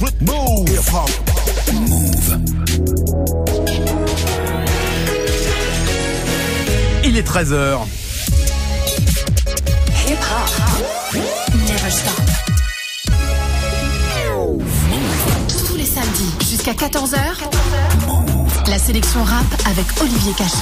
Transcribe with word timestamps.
Move. 0.00 0.68
Hip 0.70 0.94
hop. 0.94 1.10
Move. 1.74 2.38
Il 7.04 7.18
est 7.18 7.26
13h. 7.26 7.80
Hip 10.08 10.12
hop. 10.14 11.18
Never 11.52 11.90
stop. 11.90 12.20
Tous 15.66 15.76
les 15.76 15.84
samedis 15.84 16.32
jusqu'à 16.48 16.72
14h. 16.72 17.18
La 18.68 18.78
sélection 18.78 19.22
rap 19.22 19.44
avec 19.66 19.84
Olivier 20.00 20.32
Cachin. 20.32 20.56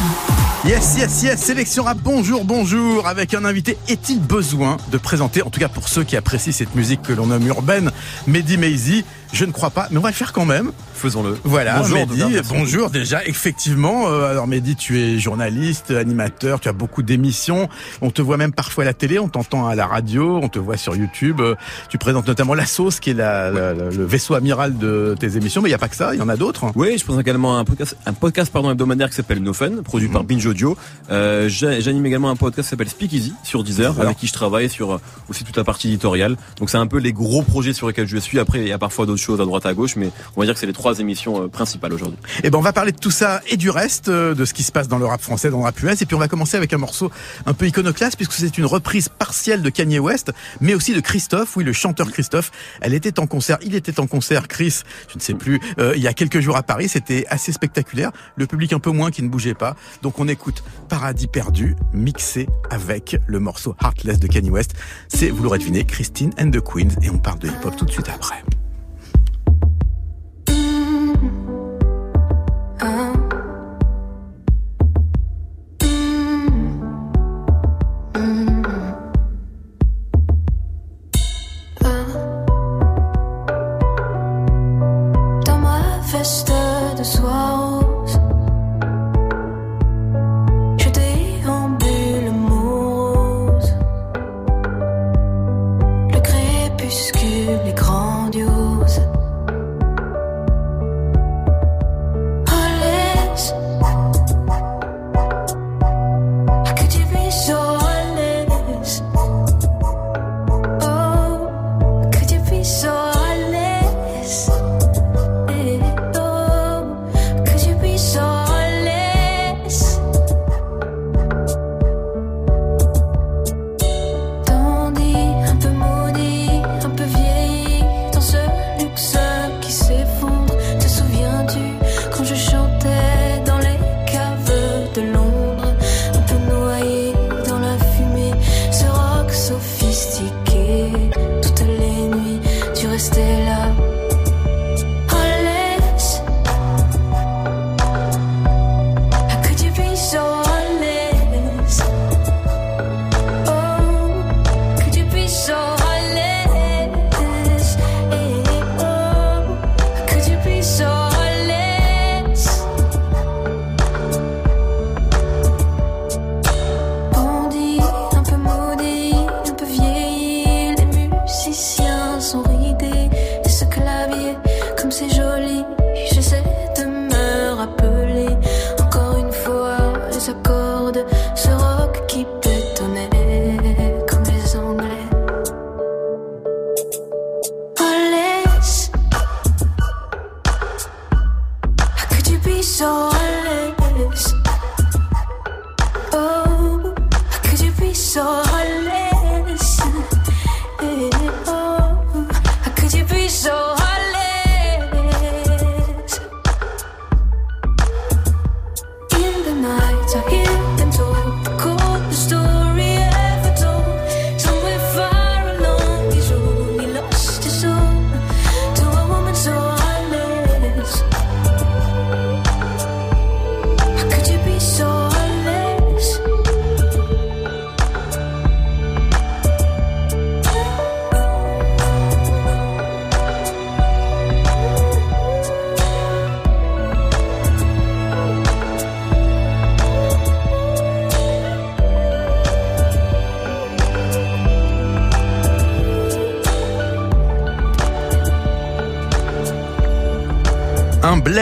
Yes, 0.64 0.96
yes, 0.98 1.22
yes, 1.22 1.40
sélection 1.40 1.84
rap, 1.84 1.98
bonjour, 2.02 2.44
bonjour, 2.44 3.06
avec 3.06 3.34
un 3.34 3.44
invité. 3.44 3.76
Est-il 3.86 4.18
besoin 4.18 4.76
de 4.90 4.98
présenter, 4.98 5.42
en 5.42 5.50
tout 5.50 5.60
cas 5.60 5.68
pour 5.68 5.88
ceux 5.88 6.04
qui 6.04 6.16
apprécient 6.16 6.52
cette 6.52 6.74
musique 6.74 7.02
que 7.02 7.12
l'on 7.12 7.26
nomme 7.26 7.46
urbaine, 7.46 7.90
Mehdi 8.26 8.56
Maizy 8.56 9.04
Je 9.32 9.44
ne 9.44 9.52
crois 9.52 9.70
pas, 9.70 9.88
mais 9.90 9.98
on 9.98 10.00
va 10.00 10.08
le 10.08 10.14
faire 10.14 10.32
quand 10.32 10.46
même. 10.46 10.72
Faisons-le. 10.94 11.36
Voilà, 11.44 11.78
bonjour, 11.80 11.98
Mehdi, 12.08 12.38
bonjour 12.48 12.90
déjà, 12.90 13.24
effectivement. 13.26 14.08
Euh, 14.08 14.30
alors 14.30 14.46
Mehdi, 14.46 14.74
tu 14.74 14.98
es 14.98 15.18
journaliste, 15.18 15.90
animateur, 15.90 16.60
tu 16.60 16.68
as 16.68 16.72
beaucoup 16.72 17.02
d'émissions. 17.02 17.68
On 18.00 18.10
te 18.10 18.22
voit 18.22 18.36
même 18.38 18.52
parfois 18.52 18.84
à 18.84 18.86
la 18.86 18.94
télé, 18.94 19.18
on 19.18 19.28
t'entend 19.28 19.68
à 19.68 19.74
la 19.74 19.86
radio, 19.86 20.40
on 20.42 20.48
te 20.48 20.58
voit 20.58 20.76
sur 20.78 20.96
YouTube. 20.96 21.40
Euh, 21.40 21.54
Tu 21.90 21.98
présentes 21.98 22.26
notamment 22.26 22.54
La 22.54 22.64
Sauce, 22.66 23.00
qui 23.00 23.10
est 23.10 23.14
la, 23.14 23.50
la- 23.50 23.74
la- 23.74 23.90
le 23.90 24.04
vaisseau 24.06 24.34
amiral 24.34 24.76
de 24.78 25.14
tes 25.20 25.36
émissions, 25.36 25.60
mais 25.62 25.68
il 25.68 25.72
n'y 25.72 25.74
a 25.76 25.78
pas 25.78 25.88
que 25.88 25.96
ça, 25.96 26.14
il 26.14 26.18
y 26.18 26.22
en 26.22 26.28
a 26.28 26.36
d'autres. 26.36 26.72
Oui, 26.74 26.96
je 26.98 27.04
présente 27.04 27.20
également 27.20 27.58
un 27.58 27.64
podcast, 27.64 27.96
un 28.06 28.12
podcast 28.14 28.50
pardon, 28.52 28.70
hebdomadaire 28.70 29.10
qui 29.10 29.14
s'appelle 29.16 29.42
No 29.42 29.52
Fun, 29.52 29.82
produit 29.84 30.08
Mhm. 30.08 30.14
par 30.14 30.24
Binge 30.24 30.46
Audio. 30.46 30.76
Euh, 31.10 31.48
j'a- 31.48 31.80
J'anime 31.80 32.06
également 32.06 32.30
un 32.30 32.36
podcast 32.36 32.66
qui 32.66 32.70
s'appelle 32.70 32.88
Speak 32.88 33.12
Easy 33.12 33.34
sur 33.44 33.62
Deezer, 33.62 33.90
Deezer. 33.92 34.04
avec 34.06 34.16
qui 34.16 34.26
je 34.26 34.32
travaille 34.32 34.68
sur 34.70 34.94
euh, 34.94 35.00
aussi 35.28 35.44
toute 35.44 35.56
la 35.56 35.64
partie 35.64 35.88
éditoriale. 35.88 36.36
Donc 36.58 36.70
c'est 36.70 36.78
un 36.78 36.86
peu 36.86 36.98
les 36.98 37.12
gros 37.12 37.42
projets 37.42 37.72
sur 37.74 37.86
lesquels 37.88 38.08
je 38.08 38.16
suis. 38.18 38.38
Après, 38.40 38.58
il 38.60 38.66
y 38.68 38.72
a 38.72 38.78
parfois 38.78 39.04
d'autres 39.06 39.17
choses 39.18 39.40
à 39.40 39.44
droite 39.44 39.66
à 39.66 39.74
gauche, 39.74 39.96
mais 39.96 40.10
on 40.36 40.40
va 40.40 40.46
dire 40.46 40.54
que 40.54 40.60
c'est 40.60 40.66
les 40.66 40.72
trois 40.72 40.98
émissions 40.98 41.42
euh, 41.42 41.48
principales 41.48 41.92
aujourd'hui. 41.92 42.18
Eh 42.42 42.50
ben, 42.50 42.58
on 42.58 42.62
va 42.62 42.72
parler 42.72 42.92
de 42.92 42.98
tout 42.98 43.10
ça 43.10 43.40
et 43.48 43.56
du 43.56 43.70
reste, 43.70 44.08
euh, 44.08 44.34
de 44.34 44.44
ce 44.44 44.54
qui 44.54 44.62
se 44.62 44.72
passe 44.72 44.88
dans 44.88 44.98
le 44.98 45.06
rap 45.06 45.20
français, 45.20 45.50
dans 45.50 45.58
le 45.58 45.64
rap 45.64 45.80
US. 45.82 46.00
Et 46.02 46.06
puis, 46.06 46.14
on 46.14 46.18
va 46.18 46.28
commencer 46.28 46.56
avec 46.56 46.72
un 46.72 46.78
morceau 46.78 47.10
un 47.46 47.54
peu 47.54 47.66
iconoclaste, 47.66 48.16
puisque 48.16 48.32
c'est 48.32 48.58
une 48.58 48.66
reprise 48.66 49.08
partielle 49.08 49.62
de 49.62 49.70
Kanye 49.70 49.98
West, 49.98 50.32
mais 50.60 50.74
aussi 50.74 50.94
de 50.94 51.00
Christophe, 51.00 51.56
oui, 51.56 51.64
le 51.64 51.72
chanteur 51.72 52.10
Christophe. 52.10 52.50
Elle 52.80 52.94
était 52.94 53.18
en 53.20 53.26
concert, 53.26 53.58
il 53.62 53.74
était 53.74 54.00
en 54.00 54.06
concert, 54.06 54.48
Chris, 54.48 54.82
je 55.08 55.16
ne 55.16 55.20
sais 55.20 55.34
plus, 55.34 55.60
euh, 55.78 55.94
il 55.96 56.02
y 56.02 56.08
a 56.08 56.14
quelques 56.14 56.40
jours 56.40 56.56
à 56.56 56.62
Paris. 56.62 56.88
C'était 56.88 57.26
assez 57.28 57.52
spectaculaire. 57.52 58.12
Le 58.36 58.46
public 58.46 58.72
un 58.72 58.80
peu 58.80 58.90
moins 58.90 59.10
qui 59.10 59.22
ne 59.22 59.28
bougeait 59.28 59.54
pas. 59.54 59.76
Donc, 60.02 60.18
on 60.18 60.28
écoute 60.28 60.62
Paradis 60.88 61.26
perdu, 61.26 61.76
mixé 61.92 62.48
avec 62.70 63.16
le 63.26 63.40
morceau 63.40 63.74
Heartless 63.82 64.18
de 64.18 64.26
Kanye 64.26 64.50
West. 64.50 64.74
C'est, 65.08 65.28
vous 65.28 65.42
l'aurez 65.42 65.58
deviné, 65.58 65.84
Christine 65.84 66.30
and 66.40 66.50
the 66.50 66.60
Queens. 66.60 66.96
Et 67.02 67.10
on 67.10 67.18
parle 67.18 67.38
de 67.38 67.48
hip-hop 67.48 67.76
tout 67.76 67.84
de 67.84 67.90
suite 67.90 68.08
après. 68.08 68.42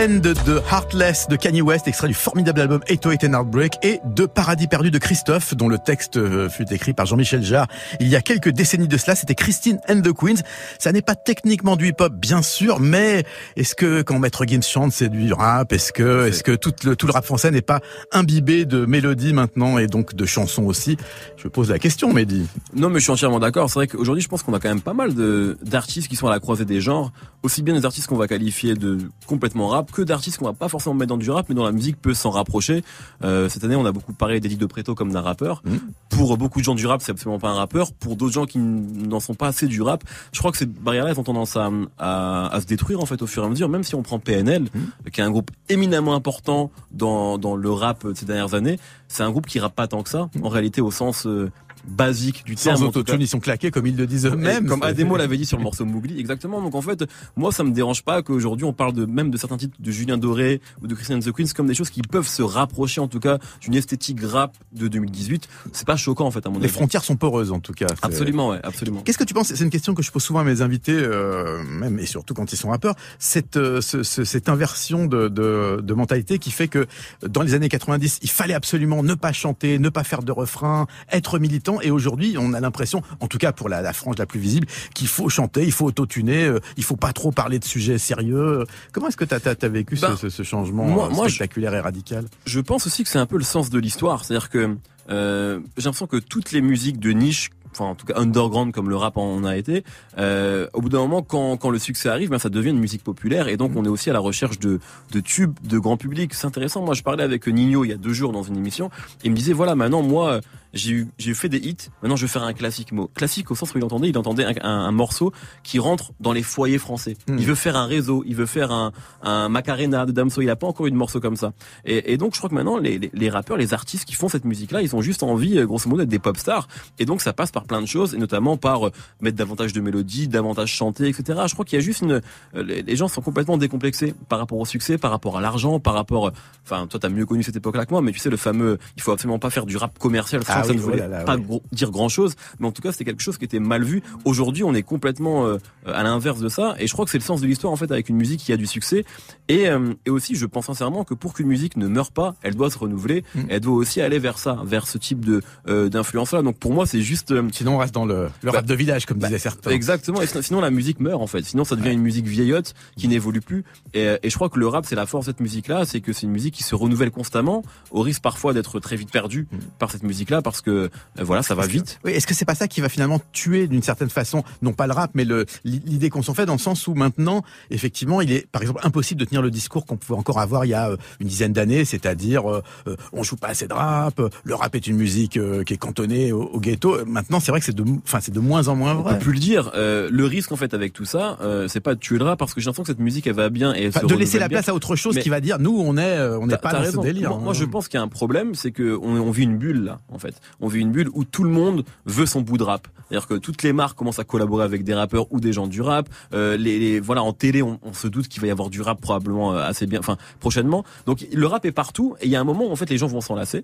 Blend 0.06 0.20
de 0.20 0.60
Heartless 0.70 1.26
de 1.28 1.36
Kanye 1.36 1.62
West, 1.62 1.88
extrait 1.88 2.06
du 2.06 2.14
formidable 2.14 2.60
album 2.60 2.80
808 2.88 3.24
and 3.24 3.32
Heartbreak, 3.32 3.72
et 3.82 4.00
de 4.04 4.26
Paradis 4.26 4.68
perdu 4.68 4.90
de 4.92 4.98
Christophe, 4.98 5.54
dont 5.54 5.68
le 5.68 5.78
texte 5.78 6.16
euh, 6.16 6.48
fut 6.48 6.72
écrit 6.72 6.92
par 6.92 7.06
Jean-Michel 7.06 7.42
Jarre 7.42 7.66
il 7.98 8.06
y 8.08 8.14
a 8.14 8.20
quelques 8.20 8.50
décennies 8.50 8.86
de 8.86 8.96
cela. 8.96 9.16
C'était 9.16 9.34
Christine 9.34 9.80
and 9.88 10.02
the 10.02 10.12
Queens. 10.12 10.42
Ça 10.78 10.92
n'est 10.92 11.02
pas 11.02 11.16
techniquement 11.16 11.76
du 11.76 11.88
hip-hop, 11.88 12.12
bien 12.12 12.42
sûr, 12.42 12.78
mais 12.78 13.24
est-ce 13.56 13.74
que 13.74 14.02
quand 14.02 14.18
Maître 14.18 14.44
Gims 14.46 14.62
chante, 14.62 14.92
c'est 14.92 15.08
du 15.08 15.32
rap? 15.32 15.72
Est-ce 15.72 15.92
que, 15.92 16.28
est-ce 16.28 16.44
que 16.44 16.52
tout 16.52 16.72
le, 16.84 16.94
tout 16.94 17.06
le 17.06 17.12
rap 17.12 17.24
français 17.24 17.50
n'est 17.50 17.62
pas 17.62 17.80
imbibé 18.12 18.64
de 18.64 18.86
mélodies 18.86 19.32
maintenant 19.32 19.78
et 19.78 19.88
donc 19.88 20.14
de 20.14 20.26
chansons 20.26 20.64
aussi? 20.64 20.96
Je 21.36 21.48
pose 21.48 21.70
la 21.70 21.80
question, 21.80 22.12
Mehdi. 22.12 22.46
Non, 22.74 22.90
mais 22.90 23.00
je 23.00 23.04
suis 23.04 23.12
entièrement 23.12 23.40
d'accord. 23.40 23.70
C'est 23.70 23.80
vrai 23.80 23.88
qu'aujourd'hui, 23.88 24.22
je 24.22 24.28
pense 24.28 24.44
qu'on 24.44 24.54
a 24.54 24.60
quand 24.60 24.68
même 24.68 24.82
pas 24.82 24.94
mal 24.94 25.14
de 25.14 25.58
d'artistes 25.62 26.08
qui 26.08 26.16
sont 26.16 26.28
à 26.28 26.30
la 26.30 26.38
croisée 26.38 26.64
des 26.64 26.80
genres. 26.80 27.12
aussi 27.42 27.62
bien 27.62 27.74
des 27.74 27.84
artistes 27.84 28.06
qu'on 28.06 28.16
va 28.16 28.28
qualifier 28.28 28.74
de 28.74 28.98
complètement 29.26 29.68
rap 29.68 29.90
que 29.96 30.02
d'artistes 30.02 30.38
qu'on 30.38 30.44
va 30.44 30.52
pas 30.52 30.69
forcément 30.69 30.94
mettre 30.94 31.08
dans 31.08 31.16
du 31.16 31.31
rap, 31.31 31.46
mais 31.48 31.54
dont 31.54 31.64
la 31.64 31.72
musique 31.72 32.00
peut 32.00 32.12
s'en 32.14 32.31
rapprocher. 32.31 32.84
Euh, 33.25 33.48
cette 33.48 33.64
année, 33.64 33.76
on 33.76 33.87
a 33.87 33.93
beaucoup 33.93 34.12
parlé 34.12 34.40
d'Eddie 34.40 34.56
de 34.56 34.66
Preto 34.66 34.94
comme 34.94 35.10
d'un 35.12 35.22
rappeur. 35.22 35.62
Mhm. 35.64 35.81
Pour 36.10 36.37
beaucoup 36.37 36.60
de 36.60 36.64
gens 36.64 36.75
du 36.75 36.87
rap, 36.87 37.00
c'est 37.02 37.12
absolument 37.12 37.38
pas 37.38 37.48
un 37.48 37.54
rappeur. 37.54 37.93
Pour 37.93 38.16
d'autres 38.16 38.32
gens 38.34 38.44
qui 38.46 38.58
n'en 38.58 39.20
sont 39.20 39.34
pas 39.34 39.48
assez 39.48 39.66
du 39.66 39.81
rap, 39.82 40.04
je 40.32 40.38
crois 40.38 40.52
que 40.52 40.58
ces 40.58 40.66
barrières-là 40.66 41.10
elles 41.12 41.20
ont 41.20 41.25
tendance 41.25 41.56
à, 41.56 41.70
à, 41.98 42.54
à 42.54 42.60
se 42.60 42.66
détruire 42.66 43.00
en 43.00 43.06
fait 43.06 43.22
au 43.22 43.26
fur 43.26 43.43
et 43.43 43.46
à 43.46 43.48
mesure. 43.48 43.69
Même 43.69 43.84
si 43.84 43.94
on 43.94 44.02
prend 44.02 44.19
PNL, 44.19 44.64
Mhm. 44.75 45.10
qui 45.12 45.20
est 45.20 45.25
un 45.25 45.31
groupe 45.31 45.50
éminemment 45.69 46.14
important 46.14 46.70
dans 46.92 47.38
dans 47.38 47.56
le 47.56 47.70
rap 47.70 48.06
de 48.06 48.14
ces 48.14 48.26
dernières 48.26 48.54
années, 48.54 48.78
c'est 49.08 49.22
un 49.22 49.31
groupe 49.31 49.46
qui 49.46 49.58
rappe 49.60 49.75
pas 49.75 49.87
tant 49.88 50.02
que 50.02 50.10
ça. 50.10 50.28
En 50.42 50.49
réalité, 50.49 50.81
au 50.81 50.90
sens 50.90 51.26
euh, 51.26 51.50
basique 51.86 52.44
du 52.44 52.54
terme. 52.56 52.76
Sans 52.76 52.86
tout 52.86 52.92
cas. 52.92 52.98
autotune, 53.00 53.20
ils 53.20 53.28
sont 53.28 53.40
claqués 53.40 53.70
comme 53.70 53.86
ils 53.86 53.96
le 53.96 54.06
disent 54.06 54.26
eux-mêmes. 54.26 54.66
Comme 54.66 54.82
Ademo 54.82 55.16
l'avait 55.16 55.36
dit 55.36 55.46
sur 55.46 55.56
le 55.58 55.62
morceau 55.62 55.84
Mowgli, 55.84 56.18
exactement. 56.18 56.60
Donc 56.60 56.74
en 56.74 56.82
fait, 56.82 57.04
moi 57.36 57.52
ça 57.52 57.64
me 57.64 57.70
dérange 57.70 58.02
pas 58.02 58.22
qu'aujourd'hui 58.22 58.64
on 58.64 58.72
parle 58.72 58.92
de 58.92 59.04
même 59.06 59.30
de 59.30 59.36
certains 59.36 59.56
titres 59.56 59.76
de 59.78 59.90
Julien 59.90 60.18
Doré 60.18 60.60
ou 60.82 60.86
de 60.86 60.94
Christian 60.94 61.18
the 61.20 61.32
Queens 61.32 61.50
comme 61.54 61.66
des 61.66 61.74
choses 61.74 61.90
qui 61.90 62.02
peuvent 62.02 62.26
se 62.28 62.42
rapprocher 62.42 63.00
en 63.00 63.08
tout 63.08 63.20
cas 63.20 63.38
d'une 63.60 63.74
esthétique 63.74 64.18
rap 64.22 64.56
de 64.72 64.88
2018. 64.88 65.48
C'est 65.72 65.86
pas 65.86 65.96
choquant 65.96 66.26
en 66.26 66.30
fait 66.30 66.44
à 66.46 66.50
mon 66.50 66.58
Les 66.58 66.64
avis. 66.64 66.74
frontières 66.74 67.04
sont 67.04 67.16
poreuses 67.16 67.52
en 67.52 67.60
tout 67.60 67.72
cas. 67.72 67.86
Absolument, 68.02 68.48
ouais, 68.50 68.60
absolument. 68.62 69.00
Qu'est-ce 69.02 69.18
que 69.18 69.24
tu 69.24 69.34
penses? 69.34 69.48
C'est 69.54 69.64
une 69.64 69.70
question 69.70 69.94
que 69.94 70.02
je 70.02 70.10
pose 70.10 70.22
souvent 70.22 70.40
à 70.40 70.44
mes 70.44 70.60
invités, 70.62 70.92
euh, 70.96 71.62
même 71.64 71.98
et 71.98 72.06
surtout 72.06 72.34
quand 72.34 72.52
ils 72.52 72.56
sont 72.56 72.70
rappeurs. 72.70 72.94
Cette 73.18 73.56
euh, 73.56 73.80
ce- 73.80 74.02
ce- 74.02 74.24
cette 74.24 74.48
inversion 74.48 75.06
de, 75.06 75.28
de 75.28 75.80
de 75.82 75.94
mentalité 75.94 76.38
qui 76.38 76.50
fait 76.50 76.68
que 76.68 76.86
dans 77.26 77.42
les 77.42 77.54
années 77.54 77.68
90, 77.68 78.18
il 78.22 78.30
fallait 78.30 78.54
absolument 78.54 79.02
ne 79.02 79.14
pas 79.14 79.32
chanter, 79.32 79.78
ne 79.78 79.88
pas 79.88 80.04
faire 80.04 80.22
de 80.22 80.32
refrain, 80.32 80.86
être 81.12 81.38
militant. 81.38 81.75
Et 81.81 81.90
aujourd'hui, 81.90 82.37
on 82.38 82.52
a 82.52 82.61
l'impression, 82.61 83.02
en 83.20 83.26
tout 83.28 83.38
cas 83.38 83.52
pour 83.52 83.69
la, 83.69 83.82
la 83.82 83.93
frange 83.93 84.17
la 84.19 84.26
plus 84.26 84.40
visible, 84.40 84.67
qu'il 84.94 85.08
faut 85.08 85.28
chanter, 85.28 85.64
il 85.64 85.73
faut 85.73 85.87
autotuner, 85.87 86.44
euh, 86.44 86.58
il 86.76 86.84
faut 86.84 86.96
pas 86.96 87.12
trop 87.12 87.32
parler 87.32 87.58
de 87.58 87.64
sujets 87.64 87.99
sérieux. 87.99 88.64
Comment 88.93 89.08
est-ce 89.08 89.17
que 89.17 89.25
tu 89.25 89.34
as, 89.34 89.69
vécu 89.69 89.96
ce- 89.96 90.06
Ben, 90.06 90.17
ce, 90.17 90.28
ce 90.28 90.43
changement 90.43 90.84
moi- 90.84 91.06
euh, 91.11 91.28
je- 91.28 91.34
spectaculaire 91.34 91.75
et 91.75 91.81
radical? 91.81 92.25
Je 92.46 92.61
pense 92.61 92.87
aussi 92.87 93.02
que 93.05 93.08
c'est 93.11 93.19
un 93.19 93.26
peu 93.26 93.38
le 93.38 93.44
sens 93.44 93.70
de 93.70 93.78
l'histoire, 93.78 94.25
c'est-à-dire 94.25 94.50
que 94.50 94.76
euh, 95.11 95.61
j'ai 95.76 95.84
l'impression 95.84 96.06
que 96.06 96.17
toutes 96.17 96.52
les 96.52 96.61
musiques 96.61 96.99
de 96.99 97.11
niche 97.12 97.50
enfin 97.73 97.84
en 97.90 97.94
tout 97.94 98.06
cas 98.06 98.14
underground 98.17 98.73
comme 98.73 98.88
le 98.88 98.96
rap 98.96 99.19
en 99.19 99.44
a 99.44 99.55
été, 99.55 99.84
euh, 100.17 100.67
au 100.73 100.81
bout 100.81 100.88
d'un 100.88 100.99
moment 101.00 101.20
quand, 101.23 101.58
quand 101.58 101.69
le 101.69 101.78
succès 101.78 102.08
arrive, 102.08 102.31
ben, 102.31 102.38
ça 102.38 102.49
devient 102.49 102.70
une 102.70 102.78
musique 102.78 103.05
populaire 103.05 103.49
et 103.49 103.58
donc 103.58 103.73
on 103.76 103.84
est 103.84 103.88
aussi 103.88 104.08
à 104.08 104.14
la 104.14 104.19
recherche 104.19 104.58
de, 104.58 104.81
de 105.12 105.20
tubes 105.20 105.52
de 105.62 105.78
grand 105.78 105.99
public. 105.99 106.32
C'est 106.32 106.46
intéressant. 106.46 106.82
Moi 106.82 106.94
je 106.94 107.02
parlais 107.02 107.23
avec 107.23 107.46
Nino 107.46 107.84
il 107.84 107.88
y 107.88 107.93
a 107.93 107.96
deux 107.99 108.14
jours 108.14 108.32
dans 108.32 108.43
une 108.44 108.56
émission 108.56 108.87
et 108.87 109.26
il 109.26 109.31
me 109.31 109.37
disait 109.37 109.52
voilà 109.52 109.75
maintenant 109.75 110.00
moi 110.02 110.40
j'ai 110.76 110.93
eu 110.93 111.08
j'ai 111.19 111.34
fait 111.34 111.49
des 111.49 111.58
hits, 111.58 111.76
maintenant 112.02 112.17
je 112.17 112.26
vais 112.26 112.31
faire 112.32 112.43
un 112.44 112.52
classique 112.52 112.93
mot. 112.93 113.11
Classique 113.14 113.50
au 113.50 113.55
sens 113.55 113.75
où 113.75 113.78
il 113.78 113.84
entendait, 113.84 114.08
il 114.08 114.19
entendait 114.19 114.44
un, 114.44 114.52
un- 114.62 114.87
un 114.87 114.93
morceau 114.93 115.32
qui 115.62 115.78
rentre 115.78 116.12
dans 116.20 116.32
les 116.32 116.43
foyers 116.43 116.78
français. 116.78 117.17
Hmm. 117.28 117.37
Il 117.38 117.46
veut 117.46 117.55
faire 117.55 117.76
un 117.76 117.87
réseau, 117.87 118.23
il 118.26 118.34
veut 118.37 118.46
faire 118.46 118.70
un, 118.73 118.93
un 119.23 119.49
Macarena 119.49 120.06
de 120.06 120.12
Damso, 120.12 120.40
il 120.43 120.50
a 120.50 120.56
pas 120.56 120.67
encore 120.67 120.87
eu 120.87 120.90
de 120.90 120.96
morceau 120.96 121.20
comme 121.20 121.37
ça. 121.37 121.52
Et, 121.84 122.12
et 122.12 122.17
donc 122.17 122.34
je 122.34 122.38
crois 122.38 122.50
que 122.50 122.55
maintenant 122.55 122.78
les, 122.78 122.99
les, 122.99 123.11
les 123.12 123.31
rappeurs, 123.31 123.56
les 123.56 123.75
artistes 123.75 124.05
qui 124.05 124.14
font 124.14 124.28
cette 124.28 124.44
musique-là, 124.44 124.82
ils 124.82 124.94
ont 124.94 125.00
juste 125.02 125.23
envie, 125.23 125.58
euh, 125.58 125.67
grosso 125.67 125.88
modo, 125.88 126.02
d'être 126.02 126.08
des 126.11 126.19
pop 126.19 126.37
stars. 126.37 126.69
Et 126.99 127.05
donc 127.06 127.20
ça 127.23 127.32
passe 127.32 127.50
par 127.50 127.64
plein 127.64 127.81
de 127.81 127.87
choses, 127.87 128.14
et 128.14 128.19
notamment 128.19 128.56
par 128.56 128.87
euh, 128.88 128.93
mettre 129.20 129.37
davantage 129.37 129.73
de 129.73 129.81
mélodies, 129.81 130.28
davantage 130.28 130.70
chanter, 130.73 131.08
etc. 131.08 131.40
Je 131.46 131.52
crois 131.55 131.64
qu'il 131.64 131.78
y 131.78 131.82
a 131.82 131.84
juste 131.84 132.02
une, 132.02 132.20
euh, 132.55 132.62
les, 132.62 132.96
gens 132.96 133.08
sont 133.08 133.20
complètement 133.23 133.56
décomplexés 133.58 134.14
par 134.28 134.38
rapport 134.38 134.58
au 134.58 134.64
succès, 134.64 134.99
par 134.99 135.11
rapport 135.11 135.37
à 135.38 135.40
l'argent, 135.40 135.81
par 135.81 135.94
rapport, 135.94 136.32
enfin 136.64 136.87
toi 136.87 136.99
t'as 137.00 137.08
mieux 137.08 137.26
connu 137.26 137.43
cette 137.43 137.56
époque-là 137.56 137.87
que 137.87 137.90
moi, 137.93 138.02
mais 138.02 138.12
tu 138.12 138.19
sais 138.19 138.31
le 138.31 138.37
fameux, 138.37 138.78
il 138.96 139.02
faut 139.02 139.12
absolument 139.12 139.38
pas 139.38 139.50
faire 139.50 139.67
du 139.67 139.76
rap 139.76 139.99
commercial. 139.99 140.43
Ah 140.49 140.62
ça 140.66 140.72
oui, 140.72 140.76
ne 140.78 140.82
voulait 140.82 140.96
oh 140.98 141.08
là 141.10 141.18
là, 141.18 141.24
pas 141.24 141.36
gros- 141.36 141.62
dire 141.72 141.90
grand-chose, 141.90 142.34
mais 142.58 142.66
en 142.66 142.72
tout 142.72 142.82
cas 142.82 142.92
c'était 142.92 143.04
quelque 143.04 143.22
chose 143.22 143.38
qui 143.38 143.44
était 143.44 143.60
mal 143.60 143.82
vu. 143.84 144.02
Aujourd'hui 144.24 144.64
on 144.64 144.74
est 144.74 144.82
complètement 144.82 145.46
euh, 145.46 145.58
à 145.86 146.02
l'inverse 146.02 146.40
de 146.40 146.48
ça, 146.48 146.74
et 146.78 146.86
je 146.86 146.92
crois 146.92 147.04
que 147.04 147.10
c'est 147.10 147.18
le 147.18 147.24
sens 147.24 147.40
de 147.40 147.46
l'histoire 147.46 147.72
en 147.72 147.76
fait 147.76 147.90
avec 147.90 148.08
une 148.08 148.16
musique 148.16 148.40
qui 148.40 148.52
a 148.52 148.56
du 148.56 148.66
succès. 148.66 149.04
Et, 149.48 149.68
euh, 149.68 149.94
et 150.06 150.10
aussi, 150.10 150.34
je 150.34 150.46
pense 150.46 150.66
sincèrement 150.66 151.04
que 151.04 151.14
pour 151.14 151.32
qu'une 151.34 151.46
musique 151.46 151.76
ne 151.76 151.86
meure 151.86 152.10
pas, 152.12 152.34
elle 152.42 152.54
doit 152.56 152.70
se 152.70 152.78
renouveler. 152.78 153.22
Mm. 153.34 153.40
Elle 153.48 153.60
doit 153.60 153.74
aussi 153.76 154.00
aller 154.00 154.18
vers 154.18 154.38
ça, 154.38 154.58
vers 154.64 154.86
ce 154.86 154.98
type 154.98 155.24
de 155.24 155.40
euh, 155.68 155.88
d'influence-là. 155.88 156.42
Donc 156.42 156.58
pour 156.58 156.72
moi, 156.72 156.86
c'est 156.86 157.00
juste 157.02 157.32
Sinon, 157.52 157.76
on 157.76 157.78
reste 157.78 157.94
dans 157.94 158.04
le, 158.06 158.24
le 158.42 158.50
Bah, 158.50 158.58
rap 158.58 158.66
de 158.66 158.74
village, 158.74 159.06
comme 159.06 159.18
disaient 159.18 159.38
certains. 159.38 159.70
exactement. 159.70 160.20
Et 160.22 160.26
sinon- 160.26 160.60
la 160.60 160.70
musique 160.70 161.00
meurt 161.00 161.20
en 161.22 161.26
fait. 161.26 161.42
Sinon, 161.44 161.64
ça 161.64 161.76
devient 161.76 161.92
une 161.92 162.00
musique 162.02 162.26
vieillotte 162.26 162.74
qui 162.96 163.08
n'évolue 163.08 163.40
plus. 163.40 163.64
Et, 163.94 164.06
et 164.22 164.30
je 164.30 164.34
crois 164.34 164.48
que 164.48 164.58
le 164.58 164.66
rap, 164.66 164.84
c'est 164.86 164.96
la 164.96 165.06
force 165.06 165.26
de 165.26 165.30
cette 165.32 165.40
musique-là, 165.40 165.84
c'est 165.84 166.00
que 166.00 166.12
c'est 166.12 166.22
une 166.26 166.32
musique 166.32 166.54
qui 166.54 166.62
se 166.62 166.74
renouvelle 166.74 167.10
constamment, 167.10 167.62
au 167.90 168.00
risque 168.02 168.22
parfois 168.22 168.52
d'être 168.52 168.80
très 168.80 168.96
vite 168.96 169.10
perdue 169.12 169.46
Mm. 169.52 169.56
par 169.78 169.90
cette 169.90 170.02
musique-là, 170.02 170.42
parce 170.56 170.62
que 170.62 170.70
euh, 170.70 170.88
voilà, 171.18 171.42
ça 171.42 171.54
va 171.54 171.66
vite. 171.66 171.98
Oui, 172.04 172.12
est-ce 172.12 172.26
que 172.26 172.32
c'est 172.34 172.44
pas 172.46 172.54
ça 172.54 172.66
qui 172.66 172.80
va 172.80 172.88
finalement 172.88 173.20
tuer 173.32 173.66
d'une 173.66 173.82
certaine 173.82 174.08
façon, 174.08 174.42
non 174.62 174.72
pas 174.72 174.86
le 174.86 174.94
rap, 174.94 175.10
mais 175.14 175.26
l'idée 175.64 176.08
qu'on 176.10 176.22
s'en 176.22 176.32
fait 176.34 176.46
dans 176.46 176.54
le 176.54 176.58
sens 176.58 176.86
où 176.86 176.94
maintenant, 176.94 177.42
effectivement, 177.70 178.20
il 178.22 178.32
est 178.32 178.46
par 178.50 178.62
exemple 178.62 178.80
impossible 178.84 179.20
de 179.20 179.24
tenir 179.26 179.42
le 179.42 179.50
discours 179.50 179.84
qu'on 179.84 179.96
pouvait 179.96 180.18
encore 180.18 180.38
avoir 180.40 180.64
il 180.64 180.68
y 180.68 180.74
a 180.74 180.90
euh, 180.90 180.96
une 181.20 181.28
dizaine 181.28 181.52
d'années, 181.52 181.84
c'est-à-dire 181.84 182.50
euh, 182.50 182.62
euh, 182.88 182.96
on 183.12 183.22
joue 183.22 183.36
pas 183.36 183.48
assez 183.48 183.66
de 183.68 183.74
rap, 183.74 184.20
le 184.44 184.54
rap 184.54 184.74
est 184.74 184.86
une 184.86 184.96
musique 184.96 185.36
euh, 185.36 185.62
qui 185.64 185.74
est 185.74 185.78
cantonnée 185.78 186.32
au, 186.32 186.42
au 186.44 186.60
ghetto. 186.60 187.04
Maintenant, 187.04 187.38
c'est 187.40 187.50
vrai 187.50 187.60
que 187.60 187.66
c'est 187.66 187.74
de, 187.76 187.84
enfin 188.04 188.20
c'est 188.20 188.32
de 188.32 188.40
moins 188.40 188.68
en 188.68 188.76
moins 188.76 188.94
On 188.96 189.02
vrai. 189.02 189.14
peut 189.18 189.24
plus 189.24 189.32
le 189.34 189.38
dire. 189.40 189.70
Euh, 189.74 190.08
le 190.10 190.24
risque 190.24 190.52
en 190.52 190.56
fait 190.56 190.72
avec 190.72 190.92
tout 190.94 191.04
ça, 191.04 191.38
c'est 191.68 191.80
pas 191.80 191.94
de 191.94 192.00
tuer 192.00 192.18
le 192.18 192.24
rap, 192.24 192.38
parce 192.38 192.54
que 192.54 192.60
j'ai 192.60 192.66
l'impression 192.66 192.84
que 192.84 192.88
cette 192.88 193.00
musique 193.00 193.26
elle 193.26 193.34
va 193.34 193.50
bien 193.50 193.74
et 193.74 193.82
elle 193.82 193.88
Enfin, 193.88 194.00
se 194.00 194.06
de 194.06 194.14
laisser 194.14 194.38
la 194.38 194.48
bien. 194.48 194.58
place 194.58 194.68
à 194.68 194.74
autre 194.74 194.96
chose 194.96 195.16
Mais- 195.16 195.22
qui 195.22 195.28
va 195.28 195.40
dire 195.40 195.58
nous 195.58 195.76
on 195.78 195.96
est 195.98 196.18
on 196.20 196.46
n'est 196.46 196.56
pas 196.56 196.72
dans 196.72 196.80
raison. 196.80 197.02
ce 197.02 197.06
délire. 197.06 197.30
Moi, 197.30 197.38
moi, 197.38 197.50
hein. 197.52 197.56
je 197.58 197.64
pense 197.64 197.88
qu'il 197.88 197.98
y 197.98 198.00
a 198.00 198.04
un 198.04 198.08
problème, 198.08 198.54
c'est 198.54 198.70
que 198.70 198.96
on, 199.02 199.16
on 199.20 199.30
vit 199.30 199.42
une 199.44 199.58
bulle 199.58 199.84
là, 199.84 199.98
en 200.08 200.18
fait. 200.18 200.34
On 200.60 200.68
vit 200.68 200.80
une 200.80 200.92
bulle 200.92 201.08
où 201.12 201.24
tout 201.24 201.44
le 201.44 201.50
monde 201.50 201.84
veut 202.04 202.26
son 202.26 202.40
bout 202.40 202.58
de 202.58 202.62
rap. 202.62 202.88
C'est-à-dire 203.08 203.28
que 203.28 203.34
toutes 203.34 203.62
les 203.62 203.72
marques 203.72 203.96
commencent 203.96 204.18
à 204.18 204.24
collaborer 204.24 204.64
avec 204.64 204.82
des 204.82 204.94
rappeurs 204.94 205.32
ou 205.32 205.40
des 205.40 205.52
gens 205.52 205.66
du 205.66 205.80
rap. 205.80 206.08
Euh, 206.32 206.56
les, 206.56 206.98
voilà, 206.98 207.22
en 207.22 207.32
télé, 207.32 207.62
on, 207.62 207.78
on 207.82 207.92
se 207.92 208.08
doute 208.08 208.28
qu'il 208.28 208.40
va 208.40 208.48
y 208.48 208.50
avoir 208.50 208.68
du 208.68 208.82
rap 208.82 209.00
probablement 209.00 209.52
euh, 209.52 209.62
assez 209.62 209.86
bien, 209.86 210.00
enfin 210.00 210.16
prochainement. 210.40 210.84
Donc 211.06 211.24
le 211.32 211.46
rap 211.46 211.64
est 211.64 211.72
partout 211.72 212.16
et 212.20 212.26
il 212.26 212.30
y 212.30 212.36
a 212.36 212.40
un 212.40 212.44
moment 212.44 212.66
où 212.66 212.72
en 212.72 212.76
fait 212.76 212.90
les 212.90 212.98
gens 212.98 213.06
vont 213.06 213.20
s'en 213.20 213.34
lasser. 213.34 213.62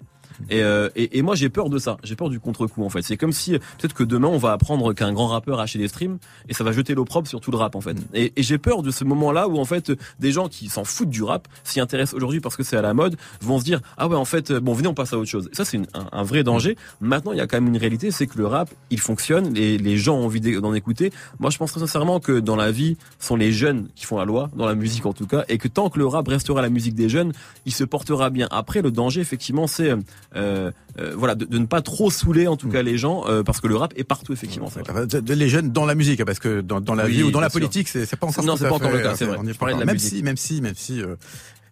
Et, 0.50 0.62
euh, 0.62 0.88
et, 0.96 1.18
et 1.18 1.22
moi 1.22 1.34
j'ai 1.34 1.48
peur 1.48 1.68
de 1.70 1.78
ça. 1.78 1.96
J'ai 2.02 2.16
peur 2.16 2.30
du 2.30 2.40
contre-coup 2.40 2.84
en 2.84 2.88
fait. 2.88 3.02
C'est 3.02 3.16
comme 3.16 3.32
si 3.32 3.52
peut-être 3.52 3.94
que 3.94 4.04
demain 4.04 4.28
on 4.28 4.38
va 4.38 4.52
apprendre 4.52 4.92
qu'un 4.92 5.12
grand 5.12 5.28
rappeur 5.28 5.60
a 5.60 5.64
acheté 5.64 5.78
des 5.78 5.88
streams 5.88 6.18
et 6.48 6.54
ça 6.54 6.64
va 6.64 6.72
jeter 6.72 6.94
l'opprobre 6.94 7.28
sur 7.28 7.40
tout 7.40 7.50
le 7.50 7.56
rap 7.56 7.74
en 7.74 7.80
fait. 7.80 7.96
Et, 8.14 8.32
et 8.36 8.42
j'ai 8.42 8.58
peur 8.58 8.82
de 8.82 8.90
ce 8.90 9.04
moment-là 9.04 9.48
où 9.48 9.58
en 9.58 9.64
fait 9.64 9.92
des 10.20 10.32
gens 10.32 10.48
qui 10.48 10.68
s'en 10.68 10.84
foutent 10.84 11.10
du 11.10 11.22
rap, 11.22 11.48
s'y 11.64 11.80
intéressent 11.80 12.14
aujourd'hui 12.14 12.40
parce 12.40 12.56
que 12.56 12.62
c'est 12.62 12.76
à 12.76 12.82
la 12.82 12.94
mode, 12.94 13.16
vont 13.40 13.58
se 13.58 13.64
dire 13.64 13.80
ah 13.96 14.08
ouais 14.08 14.16
en 14.16 14.24
fait 14.24 14.52
bon 14.52 14.72
venez 14.72 14.88
on 14.88 14.94
passe 14.94 15.12
à 15.12 15.18
autre 15.18 15.30
chose. 15.30 15.48
Et 15.52 15.54
ça 15.54 15.64
c'est 15.64 15.78
un, 15.78 16.06
un 16.12 16.22
vrai 16.22 16.42
danger. 16.42 16.76
Maintenant 17.00 17.32
il 17.32 17.38
y 17.38 17.40
a 17.40 17.46
quand 17.46 17.56
même 17.56 17.68
une 17.68 17.78
réalité, 17.78 18.10
c'est 18.10 18.26
que 18.26 18.38
le 18.38 18.46
rap 18.46 18.70
il 18.90 19.00
fonctionne, 19.00 19.54
les, 19.54 19.78
les 19.78 19.96
gens 19.96 20.16
ont 20.16 20.24
envie 20.24 20.40
d'en 20.40 20.74
écouter. 20.74 21.12
Moi 21.38 21.50
je 21.50 21.58
pense 21.58 21.70
très 21.72 21.80
sincèrement 21.80 22.20
que 22.20 22.40
dans 22.40 22.56
la 22.56 22.70
vie 22.70 22.96
ce 23.18 23.28
sont 23.28 23.36
les 23.36 23.52
jeunes 23.52 23.88
qui 23.94 24.04
font 24.06 24.18
la 24.18 24.24
loi, 24.24 24.50
dans 24.56 24.66
la 24.66 24.74
musique 24.74 25.06
en 25.06 25.12
tout 25.12 25.26
cas, 25.26 25.44
et 25.48 25.58
que 25.58 25.68
tant 25.68 25.90
que 25.90 25.98
le 25.98 26.06
rap 26.06 26.28
restera 26.28 26.62
la 26.62 26.70
musique 26.70 26.94
des 26.94 27.08
jeunes, 27.08 27.32
il 27.66 27.72
se 27.72 27.84
portera 27.84 28.30
bien. 28.30 28.48
Après 28.50 28.82
le 28.82 28.90
danger 28.90 29.20
effectivement 29.20 29.66
c'est 29.66 29.90
euh, 29.90 29.96
voilà 30.34 31.34
de, 31.34 31.44
de 31.44 31.58
ne 31.58 31.66
pas 31.66 31.82
trop 31.82 32.10
saouler 32.10 32.46
en 32.48 32.56
tout 32.56 32.68
cas 32.68 32.82
les 32.82 32.96
gens 32.98 33.24
euh, 33.28 33.42
parce 33.42 33.60
que 33.60 33.66
le 33.66 33.76
rap 33.76 33.92
est 33.96 34.04
partout 34.04 34.32
effectivement. 34.32 34.70
de- 34.70 35.34
les 35.34 35.48
jeunes 35.48 35.70
dans 35.72 35.86
la 35.86 35.94
musique, 35.94 36.24
parce 36.24 36.38
que 36.38 36.60
dans, 36.60 36.80
dans 36.80 36.94
la 36.94 37.04
Oui, 37.04 37.12
vie 37.12 37.22
ou 37.22 37.30
dans 37.30 37.40
la 37.40 37.48
sûr. 37.50 37.60
politique, 37.60 37.88
c'est 37.88 38.06
pas 38.16 38.26
encore 38.26 38.44
Non, 38.44 38.56
c'est 38.56 38.68
pas 38.68 38.74
encore 38.74 38.90
le 38.90 39.00
cas, 39.00 39.10
euh, 39.10 39.14
c'est 39.16 39.24
vrai. 39.26 39.38
est 39.48 39.52
Je 39.52 39.58
parlais 39.58 39.74
de 39.74 39.80
la 39.80 39.86
même 39.86 39.94
musique. 39.94 40.10
si, 40.16 40.22
même 40.22 40.36
si, 40.36 40.60
même 40.60 40.74
si 40.76 41.00
euh, 41.02 41.16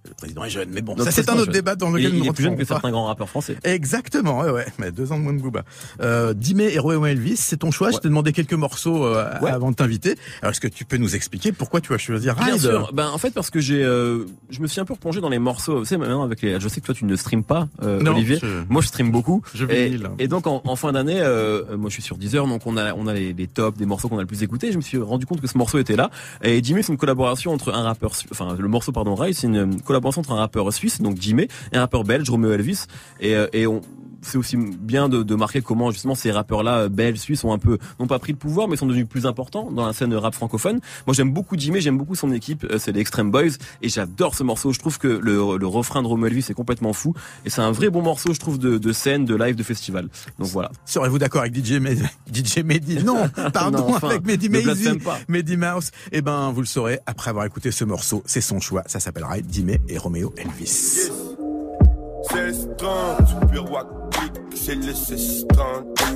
le 0.09 0.14
président 0.14 0.45
est 0.45 0.50
jeune, 0.50 0.71
mais 0.73 0.80
bon, 0.80 0.95
Donc, 0.95 1.04
ça 1.07 1.11
c'est 1.12 1.28
un 1.28 1.35
autre 1.35 1.45
jeune. 1.47 1.52
débat 1.52 1.76
dans 1.76 1.88
Il, 1.97 2.02
lequel 2.04 2.14
il 2.14 2.21
nous 2.25 2.30
est 2.30 2.33
plus 2.33 2.45
jeune 2.45 2.54
que 2.57 2.61
pas. 2.62 2.66
certains 2.75 2.90
grands 2.90 3.07
rappeurs 3.07 3.28
français. 3.28 3.57
Exactement, 3.64 4.40
ouais, 4.40 4.50
ouais, 4.50 4.66
mais 4.78 4.90
deux 4.92 5.12
ans 5.12 5.19
de 5.19 5.23
moins 5.23 5.33
de 5.35 5.40
Booba. 5.40 5.62
Euh, 6.00 6.33
Dimé 6.35 6.73
et 6.75 6.78
Romeo 6.78 7.07
Elvis, 7.07 7.37
c'est 7.37 7.59
ton 7.59 7.71
choix. 7.71 7.90
Je 7.90 7.99
t'ai 7.99 8.09
demandé 8.09 8.33
quelques 8.33 8.54
morceaux 8.54 9.04
euh, 9.04 9.25
Ouais. 9.42 9.50
avant 9.50 9.71
de 9.71 9.76
t'inviter. 9.76 10.16
Alors, 10.42 10.52
est-ce 10.52 10.61
que 10.61 10.69
tu 10.69 10.85
peux 10.85 10.97
nous 10.97 11.14
expliquer 11.16 11.52
pourquoi 11.52 11.80
tu 11.80 11.92
as 11.95 11.99
choisi 11.99 12.30
Ride 12.30 12.45
Bien 12.45 12.59
sûr. 12.59 12.90
Ben 12.92 13.09
en 13.09 13.19
fait 13.19 13.30
parce 13.33 13.50
que 13.50 13.61
j'ai, 13.61 13.83
euh, 13.85 14.25
je 14.50 14.61
me 14.61 14.66
suis 14.66 14.80
un 14.80 14.85
peu 14.85 14.95
replongé 14.95 15.21
dans 15.21 15.28
les 15.28 15.38
morceaux. 15.38 15.80
Tu 15.80 15.87
sais 15.87 15.97
maintenant 15.99 16.23
avec 16.23 16.42
les, 16.42 16.59
je 16.61 16.69
sais 16.69 16.80
que 16.80 16.87
toi 16.87 16.95
tu 16.95 17.04
ne 17.04 17.14
streames 17.16 17.45
pas, 17.45 17.69
euh, 17.83 18.00
Non, 18.00 18.12
Olivier. 18.12 18.38
je- 18.42 18.47
Moi 18.69 18.83
je 18.83 18.88
stream 18.88 19.11
beaucoup. 19.11 19.42
Je 19.54 19.64
Et, 19.66 19.99
et 20.19 20.28
donc 20.28 20.47
en, 20.47 20.62
en 20.64 20.76
fin 20.76 20.92
d'année, 20.92 21.21
euh, 21.21 21.76
moi 21.76 21.88
je 21.90 21.95
suis 21.95 22.02
sur 22.02 22.16
Deezer, 22.16 22.47
donc 22.47 22.62
on 22.66 22.76
a 22.76 22.95
on 22.95 23.07
a 23.07 23.14
les, 23.14 23.33
les 23.33 23.47
tops 23.47 23.78
des 23.78 23.87
morceaux 23.87 24.09
qu'on 24.09 24.19
a 24.19 24.23
le 24.23 24.26
plus 24.26 24.42
écoutés. 24.42 24.73
Je 24.73 24.76
me 24.76 24.83
suis 24.83 24.99
rendu 24.99 25.26
compte 25.26 25.40
que 25.40 25.47
ce 25.47 25.59
morceau 25.59 25.78
était 25.78 25.97
là. 25.97 26.11
Et 26.42 26.62
Jimmy 26.62 26.83
c'est 26.83 26.92
une 26.92 26.99
collaboration 26.99 27.52
entre 27.52 27.73
un 27.73 27.83
rappeur, 27.83 28.12
enfin 28.33 28.57
le 28.59 28.69
morceau 28.69 28.92
pardon 28.92 29.14
Rai, 29.14 29.33
c'est 29.33 29.47
une 29.47 29.80
collaboration 29.90 30.20
entre 30.20 30.32
un 30.32 30.37
rappeur 30.37 30.73
suisse 30.73 31.00
donc 31.00 31.16
Jimmy 31.20 31.49
et 31.73 31.76
un 31.76 31.80
rappeur 31.80 32.04
belge 32.04 32.30
Romeo 32.30 32.52
Elvis. 32.52 32.85
Et, 33.20 33.35
euh, 33.35 33.49
et 33.52 33.66
on 33.66 33.80
c'est 34.22 34.38
aussi 34.38 34.56
bien 34.56 35.08
de, 35.08 35.22
de 35.22 35.34
marquer 35.34 35.60
comment 35.62 35.90
justement 35.90 36.14
ces 36.14 36.30
rappeurs-là 36.30 36.88
belges, 36.88 37.18
suisses 37.18 37.44
ont 37.44 37.52
un 37.52 37.58
peu 37.58 37.78
n'ont 37.98 38.06
pas 38.06 38.18
pris 38.18 38.32
le 38.32 38.38
pouvoir, 38.38 38.68
mais 38.68 38.76
sont 38.76 38.86
devenus 38.86 39.08
plus 39.08 39.26
importants 39.26 39.70
dans 39.70 39.86
la 39.86 39.92
scène 39.92 40.14
rap 40.14 40.34
francophone. 40.34 40.80
Moi, 41.06 41.14
j'aime 41.14 41.32
beaucoup 41.32 41.56
Jimmy, 41.58 41.80
j'aime 41.80 41.98
beaucoup 41.98 42.14
son 42.14 42.32
équipe, 42.32 42.64
euh, 42.64 42.78
c'est 42.78 42.92
les 42.92 43.00
Extreme 43.00 43.30
Boys, 43.30 43.56
et 43.82 43.88
j'adore 43.88 44.34
ce 44.34 44.42
morceau. 44.42 44.72
Je 44.72 44.78
trouve 44.78 44.98
que 44.98 45.08
le, 45.08 45.56
le 45.56 45.66
refrain 45.66 46.02
de 46.02 46.06
Romeo 46.06 46.26
Elvis 46.26 46.46
est 46.50 46.54
complètement 46.54 46.92
fou, 46.92 47.14
et 47.44 47.50
c'est 47.50 47.60
un 47.60 47.72
vrai 47.72 47.90
bon 47.90 48.02
morceau, 48.02 48.32
je 48.32 48.40
trouve, 48.40 48.58
de, 48.58 48.78
de 48.78 48.92
scène, 48.92 49.24
de 49.24 49.34
live, 49.34 49.54
de 49.54 49.62
festival. 49.62 50.08
Donc 50.38 50.48
voilà. 50.48 50.70
Serez-vous 50.84 51.18
d'accord 51.18 51.42
avec 51.42 51.54
DJ 51.54 51.72
Mehdi, 51.72 52.02
DJ 52.32 52.58
Mehdi 52.64 52.98
Non, 53.04 53.28
pardon, 53.52 53.78
Non, 53.78 53.94
enfin, 53.94 54.10
avec 54.10 54.26
Mehdi 54.26 54.48
pas. 55.04 55.18
Mehdi 55.28 55.56
Mouse. 55.56 55.90
Eh 56.12 56.22
ben, 56.22 56.50
vous 56.52 56.60
le 56.60 56.66
saurez 56.66 56.98
après 57.06 57.30
avoir 57.30 57.44
écouté 57.44 57.70
ce 57.70 57.84
morceau. 57.84 58.22
C'est 58.26 58.40
son 58.40 58.60
choix. 58.60 58.82
Ça 58.86 59.00
s'appelle 59.00 59.24
Ride, 59.24 59.46
Dimé 59.46 59.80
et 59.88 59.98
Romeo 59.98 60.32
Elvis. 60.36 61.10
16-30, 62.28 63.50
bureau 63.50 63.78
c'est 64.54 64.74
le 64.74 64.92
16-30 64.92 65.46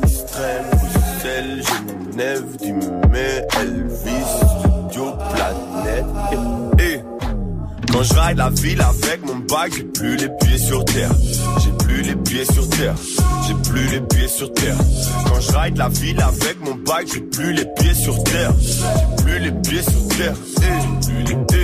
extrême 0.03 0.65
Bruxelles, 0.71 1.63
Genève, 2.13 2.57
Dimé, 2.59 3.43
Elvis, 3.59 4.25
studio, 4.91 5.13
planète 5.35 6.05
je 8.05 8.15
ride 8.15 8.37
la 8.37 8.51
ville 8.51 8.83
avec 8.83 9.25
mon 9.25 9.37
bac, 9.37 9.73
j'ai 9.75 9.85
plus 9.85 10.17
les 10.17 10.29
pieds 10.29 10.59
sur 10.59 10.85
terre. 10.85 11.11
J'ai 11.63 11.71
plus 11.87 12.03
les 12.03 12.17
pieds 12.17 12.45
sur 12.45 12.69
terre. 12.69 12.95
J'ai 13.47 13.71
plus 13.71 13.87
les 13.87 14.01
pieds 14.01 14.29
sur 14.29 14.53
terre. 14.53 14.77
Quand 15.27 15.41
je 15.41 15.57
ride 15.57 15.79
la 15.79 15.89
ville 15.89 16.21
avec 16.21 16.61
mon 16.61 16.75
bac, 16.75 17.07
j'ai 17.13 17.21
plus 17.21 17.53
les 17.55 17.65
pieds 17.79 17.95
sur 17.95 18.23
terre. 18.25 18.53
J'ai 18.61 19.25
plus 19.25 19.39
les 19.39 19.53
pieds 19.53 19.83
sur 19.83 20.09
terre. 20.17 20.35
Eh, 20.59 21.07
plus 21.07 21.23
les 21.23 21.45
pieds. 21.47 21.64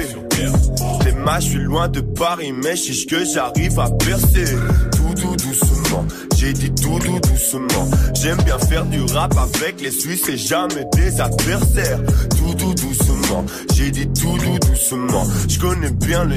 Les 1.04 1.12
matchs, 1.12 1.44
je 1.44 1.50
suis 1.50 1.58
loin 1.58 1.88
de 1.88 2.00
Paris, 2.00 2.52
mais 2.52 2.76
je 2.76 2.92
sais 2.92 3.06
que 3.06 3.24
j'arrive 3.24 3.78
à 3.78 3.90
percer. 3.90 4.44
Tout 4.92 5.14
doux 5.14 5.36
doucement, 5.36 6.04
j'ai 6.36 6.52
dit 6.52 6.70
tout 6.72 6.98
doux 6.98 7.20
doucement. 7.20 7.88
J'aime 8.14 8.38
bien 8.44 8.58
faire 8.58 8.84
du 8.86 9.02
rap 9.02 9.34
avec 9.36 9.80
les 9.80 9.90
Suisses 9.90 10.28
et 10.28 10.36
jamais 10.36 10.86
des 10.94 11.20
adversaires. 11.20 12.00
Tout 12.38 12.54
doux 12.54 12.74
doucement, 12.74 13.44
j'ai 13.74 13.90
dit 13.90 14.08
tout 14.08 14.36
doux 14.38 14.58
doucement. 14.60 15.24
Je 15.48 15.58
connais 15.58 15.90
bien 15.90 16.24
le 16.24 16.36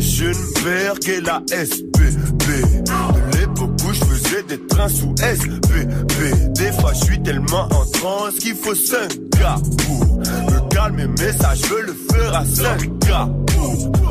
père 0.63 1.00
qu'est 1.00 1.22
la 1.22 1.41
SPB. 1.48 2.00
De 2.43 3.38
l'époque 3.38 3.72
où 3.88 3.93
je 3.93 4.03
faisais 4.03 4.43
des 4.43 4.60
trains 4.67 4.89
sous 4.89 5.15
SPB. 5.17 5.88
Des 6.55 6.72
fois, 6.74 6.93
je 6.93 7.05
suis 7.05 7.22
tellement 7.22 7.67
en 7.72 7.86
transe 7.86 8.36
qu'il 8.39 8.55
faut 8.55 8.75
5 8.75 8.98
gars 9.39 9.55
pour 9.86 10.17
me 10.17 10.69
calmer, 10.69 11.07
mais 11.19 11.31
ça, 11.33 11.53
je 11.55 11.65
veux 11.67 11.81
le 11.83 11.95
faire 12.12 12.36
à 12.36 12.45
5 12.45 13.00
gars 13.00 13.29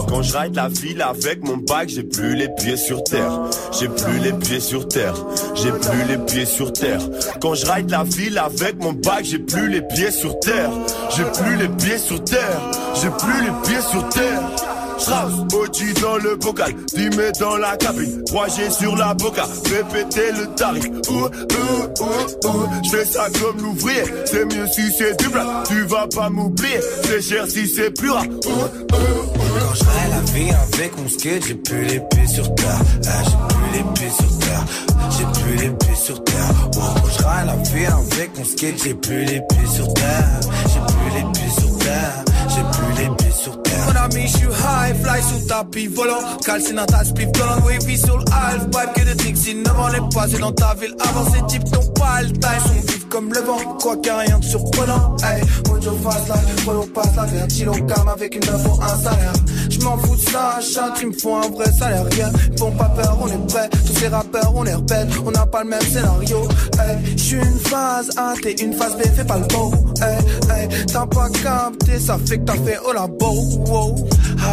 Quand 0.09 0.23
je 0.23 0.37
ride 0.37 0.55
la 0.55 0.69
ville 0.69 1.03
avec 1.03 1.43
mon 1.45 1.57
bac, 1.57 1.89
j'ai 1.89 2.03
plus 2.03 2.35
les 2.35 2.49
pieds 2.49 2.77
sur 2.77 3.03
terre. 3.05 3.41
J'ai 3.79 3.89
plus 3.89 4.19
les 4.19 4.33
pieds 4.33 4.61
sur 4.61 4.87
terre. 4.89 5.15
J'ai 5.55 5.73
plus 5.73 6.05
les 6.09 6.19
pieds 6.19 6.47
sur 6.47 6.73
terre. 6.73 7.01
Quand 7.41 7.55
je 7.55 7.67
ride 7.67 7.91
la 7.91 8.05
ville 8.05 8.39
avec 8.39 8.83
mon 8.83 8.93
bac, 8.93 9.25
j'ai 9.25 9.39
plus 9.39 9.69
les 9.69 9.83
pieds 9.83 10.11
sur 10.11 10.39
terre. 10.41 10.71
J'ai 11.17 11.25
plus 11.25 11.57
les 11.57 11.69
pieds 11.69 11.99
sur 11.99 12.23
terre. 12.25 12.61
J'ai 12.95 13.11
plus 13.11 13.43
les 13.43 13.53
pieds 13.69 13.83
sur 13.91 14.09
terre. 14.11 14.72
Strauss, 15.03 15.33
Ochi 15.53 15.93
dans 16.01 16.17
le 16.19 16.37
bocal, 16.37 16.73
Dimé 16.95 17.33
dans 17.41 17.57
la 17.57 17.77
cabine, 17.77 18.23
3G 18.25 18.71
sur 18.71 18.97
la 18.97 19.15
boca, 19.15 19.45
fais 19.65 20.33
le 20.33 20.47
tarif. 20.55 20.85
Ouh, 21.11 21.13
ouh, 21.13 21.27
ouh, 21.27 22.49
ouh, 22.49 22.69
je 22.85 22.91
fais 22.91 23.05
ça 23.05 23.27
comme 23.41 23.61
l'ouvrier, 23.61 24.05
c'est 24.27 24.45
mieux 24.45 24.67
si 24.69 24.93
c'est 24.97 25.19
du 25.19 25.29
plat, 25.29 25.65
tu 25.67 25.83
vas 25.87 26.07
pas 26.07 26.31
m'oublier, 26.31 26.81
c'est 27.05 27.21
cher 27.21 27.47
si 27.49 27.67
c'est 27.67 27.91
plus 27.91 28.11
rare. 28.11 28.25
Ouh, 28.25 28.51
ouh, 28.51 28.97
ouh. 28.97 29.43
Quand 29.73 29.75
je 29.75 29.85
ride 29.85 30.11
la 30.11 30.33
vie 30.33 30.51
avec 30.75 30.97
mon 30.99 31.09
skate, 31.09 31.47
j'ai 31.47 31.55
plus 31.55 31.85
les 31.85 32.01
pieds 32.01 32.27
sur 32.27 32.55
terre. 32.55 32.81
Ah, 33.07 33.23
j'ai 33.25 33.55
plus 33.55 33.79
les 33.79 33.85
pieds 33.95 34.11
sur 34.11 34.39
terre. 34.39 34.65
J'ai 35.11 35.41
plus 35.41 35.57
les 35.57 35.97
sur 35.97 36.25
terre. 36.25 36.69
Oh, 36.77 36.81
quand 37.19 37.29
ride 37.29 37.47
la 37.47 37.57
vie 37.71 37.87
avec 37.87 38.39
mon 38.39 38.45
skate, 38.45 38.83
j'ai 38.85 38.95
plus 38.95 39.25
les 39.25 39.43
sur 39.75 39.95
terre. 39.95 40.41
J'ai 40.67 40.81
plus 40.81 41.11
les 41.15 41.61
sur 41.61 41.79
terre. 41.79 42.25
J'ai 42.55 42.63
plus 42.79 43.03
les 43.03 43.09
pieds 43.17 43.31
sur 43.31 43.63
terre. 43.63 43.73
Mon 43.87 44.01
ami, 44.01 44.27
je 44.27 44.37
suis 44.37 44.47
high, 44.47 44.97
fly 45.03 45.23
sous 45.23 45.47
tapis 45.47 45.87
volant. 45.87 46.21
Calcine 46.45 46.77
dans 46.77 46.87
ta 46.87 47.05
spliff, 47.05 47.31
colonne 47.33 47.63
wavy 47.65 47.99
sur 47.99 48.19
half 48.33 48.65
pipe 48.71 48.93
que 48.95 49.09
de 49.09 49.15
Dixie. 49.15 49.55
Ne 49.55 49.71
m'en 49.71 49.89
est 49.89 50.15
passé 50.15 50.39
dans 50.39 50.53
ta 50.53 50.75
ville. 50.75 50.95
Avant 51.01 51.31
ces 51.31 51.47
types 51.47 51.73
n'ont 51.73 51.93
pas 51.93 52.23
le 52.23 52.33
taille, 52.33 52.61
sont 52.61 52.87
vifs 52.87 53.09
comme 53.09 53.33
le 53.33 53.41
vent. 53.41 53.59
Quoi 53.81 53.97
qu'il 53.97 54.13
rien 54.13 54.39
de 54.39 54.45
surprenant. 54.45 55.17
Hey, 55.23 55.43
je 55.81 55.91
fasse 55.91 56.29
la, 56.29 56.35
follow 56.65 56.87
passe 56.95 57.17
la 57.17 57.25
verre. 57.25 57.49
Chilo 57.49 57.73
cam 57.73 58.09
avec 58.09 58.35
une 58.35 58.41
pour 58.41 58.83
un 58.83 58.97
salaire. 58.97 59.33
Je 59.71 59.81
m'en 59.81 59.97
fous 59.99 60.17
de 60.17 60.21
ça, 60.21 60.59
chat, 60.61 60.95
il 61.01 61.09
me 61.09 61.13
faut 61.13 61.35
un 61.35 61.49
vrai 61.49 61.71
salaire. 61.73 62.05
Rien, 62.13 62.31
font 62.59 62.71
pas 62.73 62.91
peur, 62.91 63.19
on 63.21 63.27
est 63.29 63.47
prêts. 63.49 63.69
Tous 63.87 63.95
ces 63.95 64.09
rappeurs, 64.09 64.53
on 64.55 64.65
est 64.65 64.75
rebelles. 64.75 65.09
On 65.25 65.31
n'a 65.31 65.47
pas 65.47 65.63
le 65.63 65.71
même 65.71 65.81
scénario. 65.81 66.49
Hey, 66.79 66.99
je 67.17 67.23
suis 67.23 67.37
une 67.37 67.59
phase 67.59 68.11
A, 68.17 68.35
t'es 68.41 68.53
une 68.53 68.75
phase 68.75 68.97
B, 68.97 69.03
fais 69.17 69.25
pas 69.25 69.39
le 69.39 69.47
beau. 69.47 69.73
Hey, 70.01 70.19
hey, 70.51 70.69
t'as 70.87 71.07
pas 71.07 71.29
capté, 71.31 71.99
ça 71.99 72.19
fait 72.25 72.42
t'as 72.45 72.55
fait 72.55 72.79
au 72.79 72.93
labo. 72.93 73.33
Wow. 73.67 73.95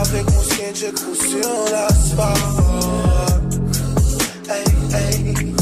Avec 0.02 0.26
mon 0.26 0.42
skate, 0.42 0.76
je 0.76 0.88
cours 0.88 1.16
sur 1.16 1.50
l'asphalte. 1.72 2.40
Hey, 4.50 4.66
hey. 4.94 5.56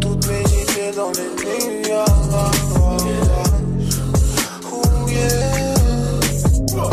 Toutes 0.00 0.26
mes 0.28 0.92
dans 0.96 1.10
les 1.10 1.28
nuages. 1.36 2.08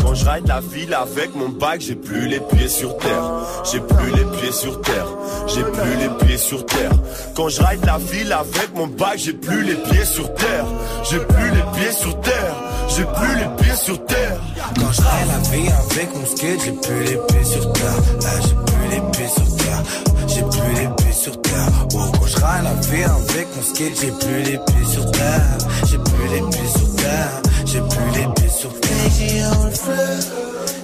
Quand 0.02 0.14
je 0.14 0.30
ride 0.30 0.48
la 0.48 0.60
ville 0.62 0.94
avec 0.94 1.36
mon 1.36 1.50
bac, 1.50 1.82
j'ai 1.82 1.96
plus 1.96 2.28
les 2.28 2.40
pieds 2.40 2.70
sur 2.70 2.98
terre. 2.98 3.32
J'ai 3.72 3.80
plus 3.80 4.12
les 4.12 4.26
pieds 4.38 4.52
sur 4.52 4.82
terre. 4.82 5.08
J'ai 5.48 5.64
plus 5.64 5.96
les 6.00 6.26
pieds 6.26 6.38
sur 6.38 6.66
terre. 6.66 6.92
Quand 7.36 7.50
je 7.50 7.62
ride 7.62 7.86
la 7.86 7.98
ville 7.98 8.32
avec 8.32 8.74
mon 8.76 8.88
bac, 8.88 9.18
j'ai 9.18 9.34
plus 9.34 9.64
les 9.64 9.76
pieds 9.76 10.06
sur 10.06 10.34
terre. 10.36 10.66
J'ai 11.10 11.20
plus 11.20 11.50
les 11.52 11.64
pieds 11.78 11.92
sur 11.92 12.20
terre. 12.22 12.65
J'ai 12.88 13.04
plus 13.04 13.36
les 13.36 13.64
pieds 13.64 13.76
sur 13.76 14.06
terre. 14.06 14.40
Quand 14.80 14.92
je 14.92 15.02
la 15.02 15.38
vie 15.50 15.70
avec 15.70 16.16
mon 16.16 16.26
skate, 16.26 16.60
j'ai 16.64 16.72
plus 16.72 17.04
les 17.04 17.18
pieds 17.28 17.44
sur 17.44 17.74
terre. 17.74 18.02
Là, 18.22 18.30
j'ai 18.42 18.56
plus 18.66 18.90
les 18.90 19.02
pieds 19.12 19.28
sur 19.28 19.58
terre. 19.58 19.84
J'ai 20.28 20.42
plus 20.42 20.74
les 20.82 20.90
pieds 20.96 21.14
sur 21.14 21.42
terre. 21.42 21.88
Oh, 21.94 22.12
quand 22.14 22.28
je 22.28 22.40
la 22.40 22.74
vie 22.90 23.04
avec 23.04 23.48
mon 23.56 23.62
skate, 23.64 24.02
j'ai 24.02 24.12
plus 24.12 24.44
les 24.44 24.58
pieds 24.58 24.86
sur 24.92 25.12
terre. 25.12 25.58
J'ai 25.88 25.98
plus 25.98 26.28
les 26.34 26.42
pieds 26.42 26.70
sur 26.78 26.96
terre. 26.96 27.42
J'ai 27.66 27.82
plus 27.82 28.20
les 28.20 28.34
pieds 28.36 28.50
sur 28.50 28.80
terre. 28.80 28.92
J'ai 29.18 29.42
le 29.42 29.72
fait, 29.72 30.28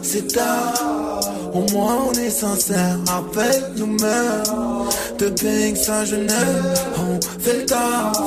c'est 0.02 0.28
tard. 0.34 1.20
Au 1.54 1.70
moins 1.74 1.98
on 2.10 2.14
est 2.14 2.30
sincère 2.30 2.98
avec 3.08 3.78
nous-mêmes. 3.78 4.90
De 5.20 5.30
Pink 5.30 5.78
Saint-Genève, 5.78 6.80
on 6.98 7.20
fait 7.40 7.60
le 7.60 7.66
taf. 7.66 8.18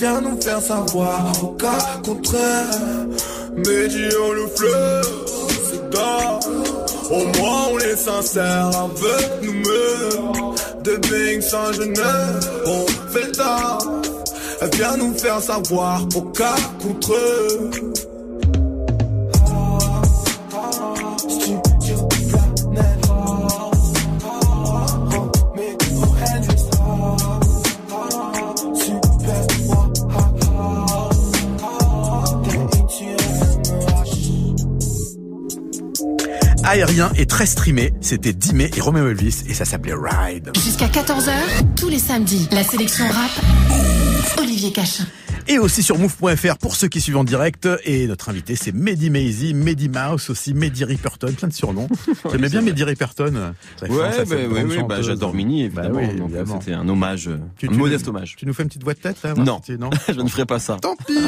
Viens 0.00 0.22
nous 0.22 0.40
faire 0.40 0.62
savoir 0.62 1.30
au 1.44 1.48
cas 1.48 2.00
contraire. 2.02 2.70
Médion 3.54 4.32
le 4.32 4.46
fleur, 4.46 5.04
c'est 5.70 5.90
tard. 5.90 6.40
Au 7.10 7.38
moins 7.38 7.66
on 7.70 7.78
est 7.80 7.96
sincère 7.96 8.70
avec 8.78 9.42
nous-mêmes. 9.42 10.54
De 10.84 10.96
Bing 11.06 11.42
Saint-Genève, 11.42 12.40
on 12.64 12.86
fait 13.12 13.30
le. 13.36 13.78
Viens 14.72 14.96
nous 14.96 15.12
faire 15.18 15.40
savoir 15.42 16.06
au 16.16 16.22
cas 16.22 16.56
contre. 16.82 18.09
Aérien 36.70 37.10
et 37.16 37.26
très 37.26 37.46
streamé, 37.46 37.92
c'était 38.00 38.32
Dimé 38.32 38.70
et 38.76 38.80
Romeo 38.80 39.08
Elvis 39.08 39.42
et 39.48 39.54
ça 39.54 39.64
s'appelait 39.64 39.92
Ride. 39.92 40.52
Jusqu'à 40.54 40.86
14h, 40.86 41.32
tous 41.76 41.88
les 41.88 41.98
samedis, 41.98 42.48
la 42.52 42.62
sélection 42.62 43.06
rap, 43.08 43.30
Olivier 44.38 44.70
Cachin. 44.70 45.04
Et 45.52 45.58
aussi 45.58 45.82
sur 45.82 45.98
move.fr 45.98 46.58
pour 46.58 46.76
ceux 46.76 46.86
qui 46.86 47.00
suivent 47.00 47.16
en 47.16 47.24
direct. 47.24 47.68
Et 47.84 48.06
notre 48.06 48.28
invité, 48.28 48.54
c'est 48.54 48.72
Mehdi 48.72 49.10
Maizy, 49.10 49.52
Mehdi 49.52 49.88
Mouse 49.88 50.30
aussi, 50.30 50.54
Mehdi 50.54 50.84
Ripperton, 50.84 51.32
plein 51.32 51.48
de 51.48 51.52
surnoms. 51.52 51.88
J'aimais 52.30 52.48
bien 52.48 52.62
Mehdi 52.62 52.82
fort, 52.82 53.26
Ouais, 53.26 53.30
bah, 53.32 54.36
grande 54.36 54.66
oui, 54.70 54.82
bah, 54.88 55.02
j'adore 55.02 55.34
Mini, 55.34 55.64
évidemment. 55.64 55.88
Bah 56.00 56.06
oui, 56.14 56.22
évidemment. 56.22 56.60
C'était 56.60 56.74
un 56.74 56.88
hommage, 56.88 57.26
euh, 57.26 57.38
Tu- 57.58 57.66
un 57.66 57.72
tu- 57.72 57.78
modeste 57.78 58.06
hommage. 58.06 58.36
Tu 58.36 58.46
nous 58.46 58.54
fais 58.54 58.62
une 58.62 58.68
petite 58.68 58.84
voix 58.84 58.94
de 58.94 59.00
tête 59.00 59.16
là 59.24 59.34
Non. 59.34 59.60
Je 60.08 60.20
ne 60.20 60.28
ferai 60.28 60.46
pas 60.46 60.60
ça. 60.60 60.76
Tant 60.80 60.94
pis. 60.94 61.18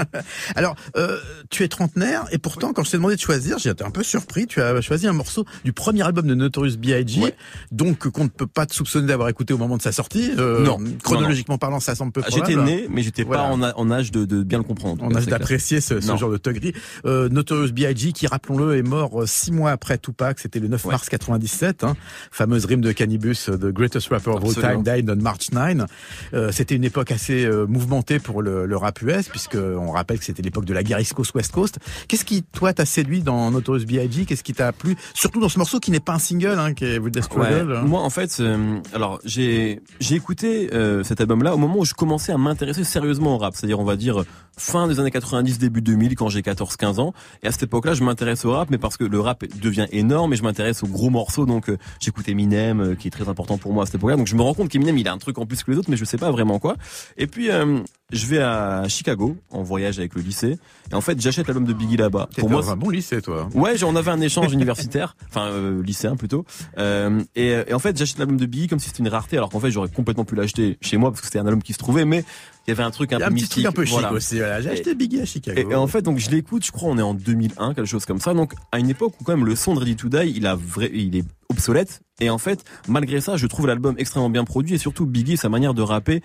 Alors, 0.56 0.74
euh, 0.96 1.18
tu 1.50 1.62
es 1.62 1.68
trentenaire 1.68 2.24
et 2.32 2.38
pourtant, 2.38 2.72
quand 2.72 2.82
je 2.84 2.92
t'ai 2.92 2.96
demandé 2.96 3.16
de 3.16 3.20
choisir, 3.20 3.58
j'ai 3.58 3.68
été 3.70 3.84
un 3.84 3.90
peu 3.90 4.02
surpris. 4.02 4.46
Tu 4.46 4.62
as 4.62 4.80
choisi 4.80 5.06
un 5.06 5.12
morceau 5.12 5.44
du 5.64 5.74
premier 5.74 6.02
album 6.02 6.26
de 6.26 6.34
Notorious 6.34 6.76
B.I.G. 6.78 7.20
Ouais. 7.20 7.34
Donc, 7.72 8.08
qu'on 8.08 8.24
ne 8.24 8.28
peut 8.30 8.46
pas 8.46 8.64
te 8.64 8.74
soupçonner 8.74 9.06
d'avoir 9.08 9.28
écouté 9.28 9.52
au 9.52 9.58
moment 9.58 9.76
de 9.76 9.82
sa 9.82 9.92
sortie. 9.92 10.30
Euh, 10.38 10.64
Non. 10.64 10.78
Chronologiquement 11.02 11.58
parlant, 11.58 11.78
ça 11.80 11.94
semble 11.94 12.12
peu 12.12 12.22
probable. 12.22 12.46
J'étais 12.48 12.60
né, 12.62 12.86
mais 12.88 13.02
j'étais 13.02 13.22
Voilà. 13.24 13.42
pas 13.42 13.48
en, 13.50 13.62
en 13.76 13.90
âge 13.90 14.10
de, 14.12 14.24
de 14.24 14.42
bien 14.42 14.58
le 14.58 14.64
comprendre. 14.64 15.04
en 15.04 15.08
clair. 15.08 15.26
d'apprécier 15.26 15.80
ce, 15.80 16.00
genre 16.00 16.30
de 16.30 16.36
tuggerie. 16.36 16.72
Euh, 17.04 17.28
Notorious 17.28 17.72
B.I.G. 17.72 18.12
qui, 18.12 18.26
rappelons-le, 18.26 18.76
est 18.76 18.82
mort 18.82 19.22
euh, 19.22 19.26
six 19.26 19.52
mois 19.52 19.70
après 19.70 19.98
Tupac. 19.98 20.38
C'était 20.38 20.60
le 20.60 20.68
9 20.68 20.84
Ouais. 20.84 20.92
mars 20.92 21.08
97. 21.08 21.84
Hein. 21.84 21.96
Fameuse 22.30 22.64
rime 22.66 22.80
de 22.80 22.92
Cannibus, 22.92 23.48
euh, 23.48 23.56
The 23.56 23.66
Greatest 23.72 24.08
Rapper 24.08 24.30
of 24.30 24.44
All. 24.44 24.54
Time, 24.54 24.82
died 24.82 25.10
on 25.10 25.16
March 25.16 25.50
9. 25.52 25.86
Euh, 26.34 26.52
c'était 26.52 26.74
une 26.74 26.84
époque 26.84 27.10
assez 27.10 27.44
euh, 27.44 27.66
mouvementée 27.66 28.18
pour 28.18 28.42
le, 28.42 28.66
le 28.66 28.76
rap 28.76 29.00
US, 29.02 29.28
puisque 29.28 29.56
on 29.56 29.90
rappelle 29.90 30.18
que 30.18 30.24
c'était 30.24 30.42
l'époque 30.42 30.64
de 30.64 30.74
la 30.74 30.82
guerre 30.82 31.00
East 31.00 31.14
Coast 31.14 31.34
West 31.34 31.52
Coast. 31.52 31.78
Qu'est-ce 32.08 32.24
qui, 32.24 32.42
toi, 32.42 32.72
t'a 32.72 32.84
séduit 32.84 33.22
dans 33.22 33.50
Notorious 33.50 33.84
B.I.G. 33.86 34.24
Qu'est-ce 34.26 34.42
qui 34.44 34.52
t'a 34.52 34.72
plu? 34.72 34.96
Surtout 35.14 35.40
dans 35.40 35.48
ce 35.48 35.58
morceau 35.58 35.80
qui 35.80 35.90
n'est 35.90 36.00
pas 36.00 36.14
un 36.14 36.18
single, 36.18 36.56
hein, 36.58 36.74
qui 36.74 36.84
est 36.84 36.98
With 36.98 37.14
the 37.14 37.22
Ouais. 37.36 37.60
Hein. 37.60 37.82
Moi, 37.82 38.00
en 38.00 38.08
fait, 38.10 38.38
euh, 38.40 38.78
alors 38.94 39.20
j'ai 39.24 39.80
écouté 40.10 40.70
euh, 40.72 41.02
cet 41.02 41.20
album-là 41.20 41.54
au 41.54 41.58
moment 41.58 41.78
où 41.78 41.84
je 41.84 41.92
commençais 41.92 42.32
à 42.32 42.38
m'intéresser 42.38 42.84
sérieusement 42.84 43.34
au 43.34 43.38
rap, 43.38 43.45
c'est-à-dire 43.54 43.80
on 43.80 43.84
va 43.84 43.96
dire 43.96 44.24
fin 44.58 44.88
des 44.88 45.00
années 45.00 45.10
90, 45.10 45.58
début 45.58 45.82
2000, 45.82 46.14
quand 46.14 46.28
j'ai 46.28 46.40
14-15 46.40 47.00
ans. 47.00 47.12
Et 47.42 47.46
à 47.46 47.52
cette 47.52 47.64
époque-là, 47.64 47.94
je 47.94 48.02
m'intéresse 48.02 48.44
au 48.44 48.52
rap, 48.52 48.70
mais 48.70 48.78
parce 48.78 48.96
que 48.96 49.04
le 49.04 49.20
rap 49.20 49.44
devient 49.60 49.86
énorme 49.92 50.32
et 50.32 50.36
je 50.36 50.42
m'intéresse 50.42 50.82
aux 50.82 50.88
gros 50.88 51.10
morceaux. 51.10 51.46
Donc 51.46 51.68
euh, 51.68 51.78
j'écoute 52.00 52.28
Eminem, 52.28 52.80
euh, 52.80 52.94
qui 52.94 53.08
est 53.08 53.10
très 53.10 53.28
important 53.28 53.58
pour 53.58 53.72
moi 53.72 53.82
à 53.82 53.86
cette 53.86 53.96
époque-là. 53.96 54.16
Donc 54.16 54.26
je 54.26 54.36
me 54.36 54.42
rends 54.42 54.54
compte 54.54 54.68
qu'Eminem, 54.68 54.96
il 54.98 55.08
a 55.08 55.12
un 55.12 55.18
truc 55.18 55.38
en 55.38 55.46
plus 55.46 55.62
que 55.62 55.70
les 55.70 55.78
autres, 55.78 55.90
mais 55.90 55.96
je 55.96 56.04
sais 56.04 56.18
pas 56.18 56.30
vraiment 56.30 56.58
quoi. 56.58 56.76
Et 57.16 57.26
puis 57.26 57.50
euh, 57.50 57.80
je 58.12 58.26
vais 58.26 58.38
à 58.38 58.86
Chicago 58.88 59.36
en 59.50 59.62
voyage 59.62 59.98
avec 59.98 60.14
le 60.14 60.22
lycée. 60.22 60.58
Et 60.92 60.94
en 60.94 61.00
fait, 61.00 61.20
j'achète 61.20 61.48
l'album 61.48 61.64
de 61.64 61.72
Biggie 61.72 61.96
là-bas. 61.96 62.28
Pour 62.38 62.48
moi, 62.48 62.64
un 62.70 62.76
bon 62.76 62.90
lycée, 62.90 63.20
toi. 63.20 63.48
Ouais, 63.54 63.82
on 63.82 63.96
avait 63.96 64.12
un 64.12 64.20
échange 64.20 64.52
universitaire, 64.52 65.16
enfin 65.28 65.46
euh, 65.46 65.82
lycéen 65.82 66.14
plutôt. 66.16 66.44
Euh, 66.78 67.20
et, 67.34 67.56
et, 67.66 67.74
en 67.74 67.80
fait, 67.80 67.96
j'achète 67.96 68.18
l'album 68.18 68.36
de 68.36 68.46
Biggie 68.46 68.68
comme 68.68 68.78
si 68.78 68.88
c'était 68.88 69.02
une 69.02 69.08
rareté, 69.08 69.36
alors 69.36 69.50
qu'en 69.50 69.58
fait, 69.58 69.70
j'aurais 69.70 69.88
complètement 69.88 70.24
pu 70.24 70.36
l'acheter 70.36 70.78
chez 70.80 70.96
moi 70.96 71.10
parce 71.10 71.20
que 71.20 71.26
c'était 71.26 71.40
un 71.40 71.46
album 71.46 71.62
qui 71.62 71.72
se 71.72 71.78
trouvait, 71.78 72.04
mais 72.04 72.24
il 72.66 72.70
y 72.70 72.72
avait 72.72 72.84
un 72.84 72.90
truc 72.90 73.12
un, 73.12 73.18
peu 73.18 73.24
un 73.24 73.30
mystique. 73.30 73.64
truc 73.64 73.66
un 73.66 73.72
peu 73.72 73.84
chic 73.84 73.94
voilà. 73.94 74.12
aussi. 74.12 74.40
J'ai 74.60 74.70
acheté 74.70 74.94
Biggie 74.94 75.20
à 75.20 75.24
Chicago. 75.24 75.60
Et, 75.60 75.72
et 75.72 75.74
en 75.74 75.86
fait, 75.86 76.02
donc 76.02 76.18
je 76.18 76.30
l'écoute, 76.30 76.64
je 76.64 76.72
crois, 76.72 76.90
on 76.90 76.98
est 76.98 77.02
en 77.02 77.14
2001, 77.14 77.74
quelque 77.74 77.86
chose 77.86 78.06
comme 78.06 78.20
ça. 78.20 78.34
Donc 78.34 78.54
à 78.72 78.78
une 78.78 78.90
époque 78.90 79.14
où 79.20 79.24
quand 79.24 79.36
même 79.36 79.46
le 79.46 79.56
son 79.56 79.74
de 79.74 79.80
Ready 79.80 79.96
to 79.96 80.08
Die, 80.08 80.32
il 80.36 80.46
a 80.46 80.54
vrai, 80.54 80.90
il 80.92 81.16
est 81.16 81.24
obsolète. 81.48 82.00
Et 82.20 82.30
en 82.30 82.38
fait, 82.38 82.64
malgré 82.88 83.20
ça, 83.20 83.36
je 83.36 83.46
trouve 83.46 83.66
l'album 83.66 83.94
extrêmement 83.98 84.30
bien 84.30 84.44
produit 84.44 84.74
et 84.74 84.78
surtout 84.78 85.06
Biggie, 85.06 85.36
sa 85.36 85.48
manière 85.48 85.74
de 85.74 85.82
rapper 85.82 86.22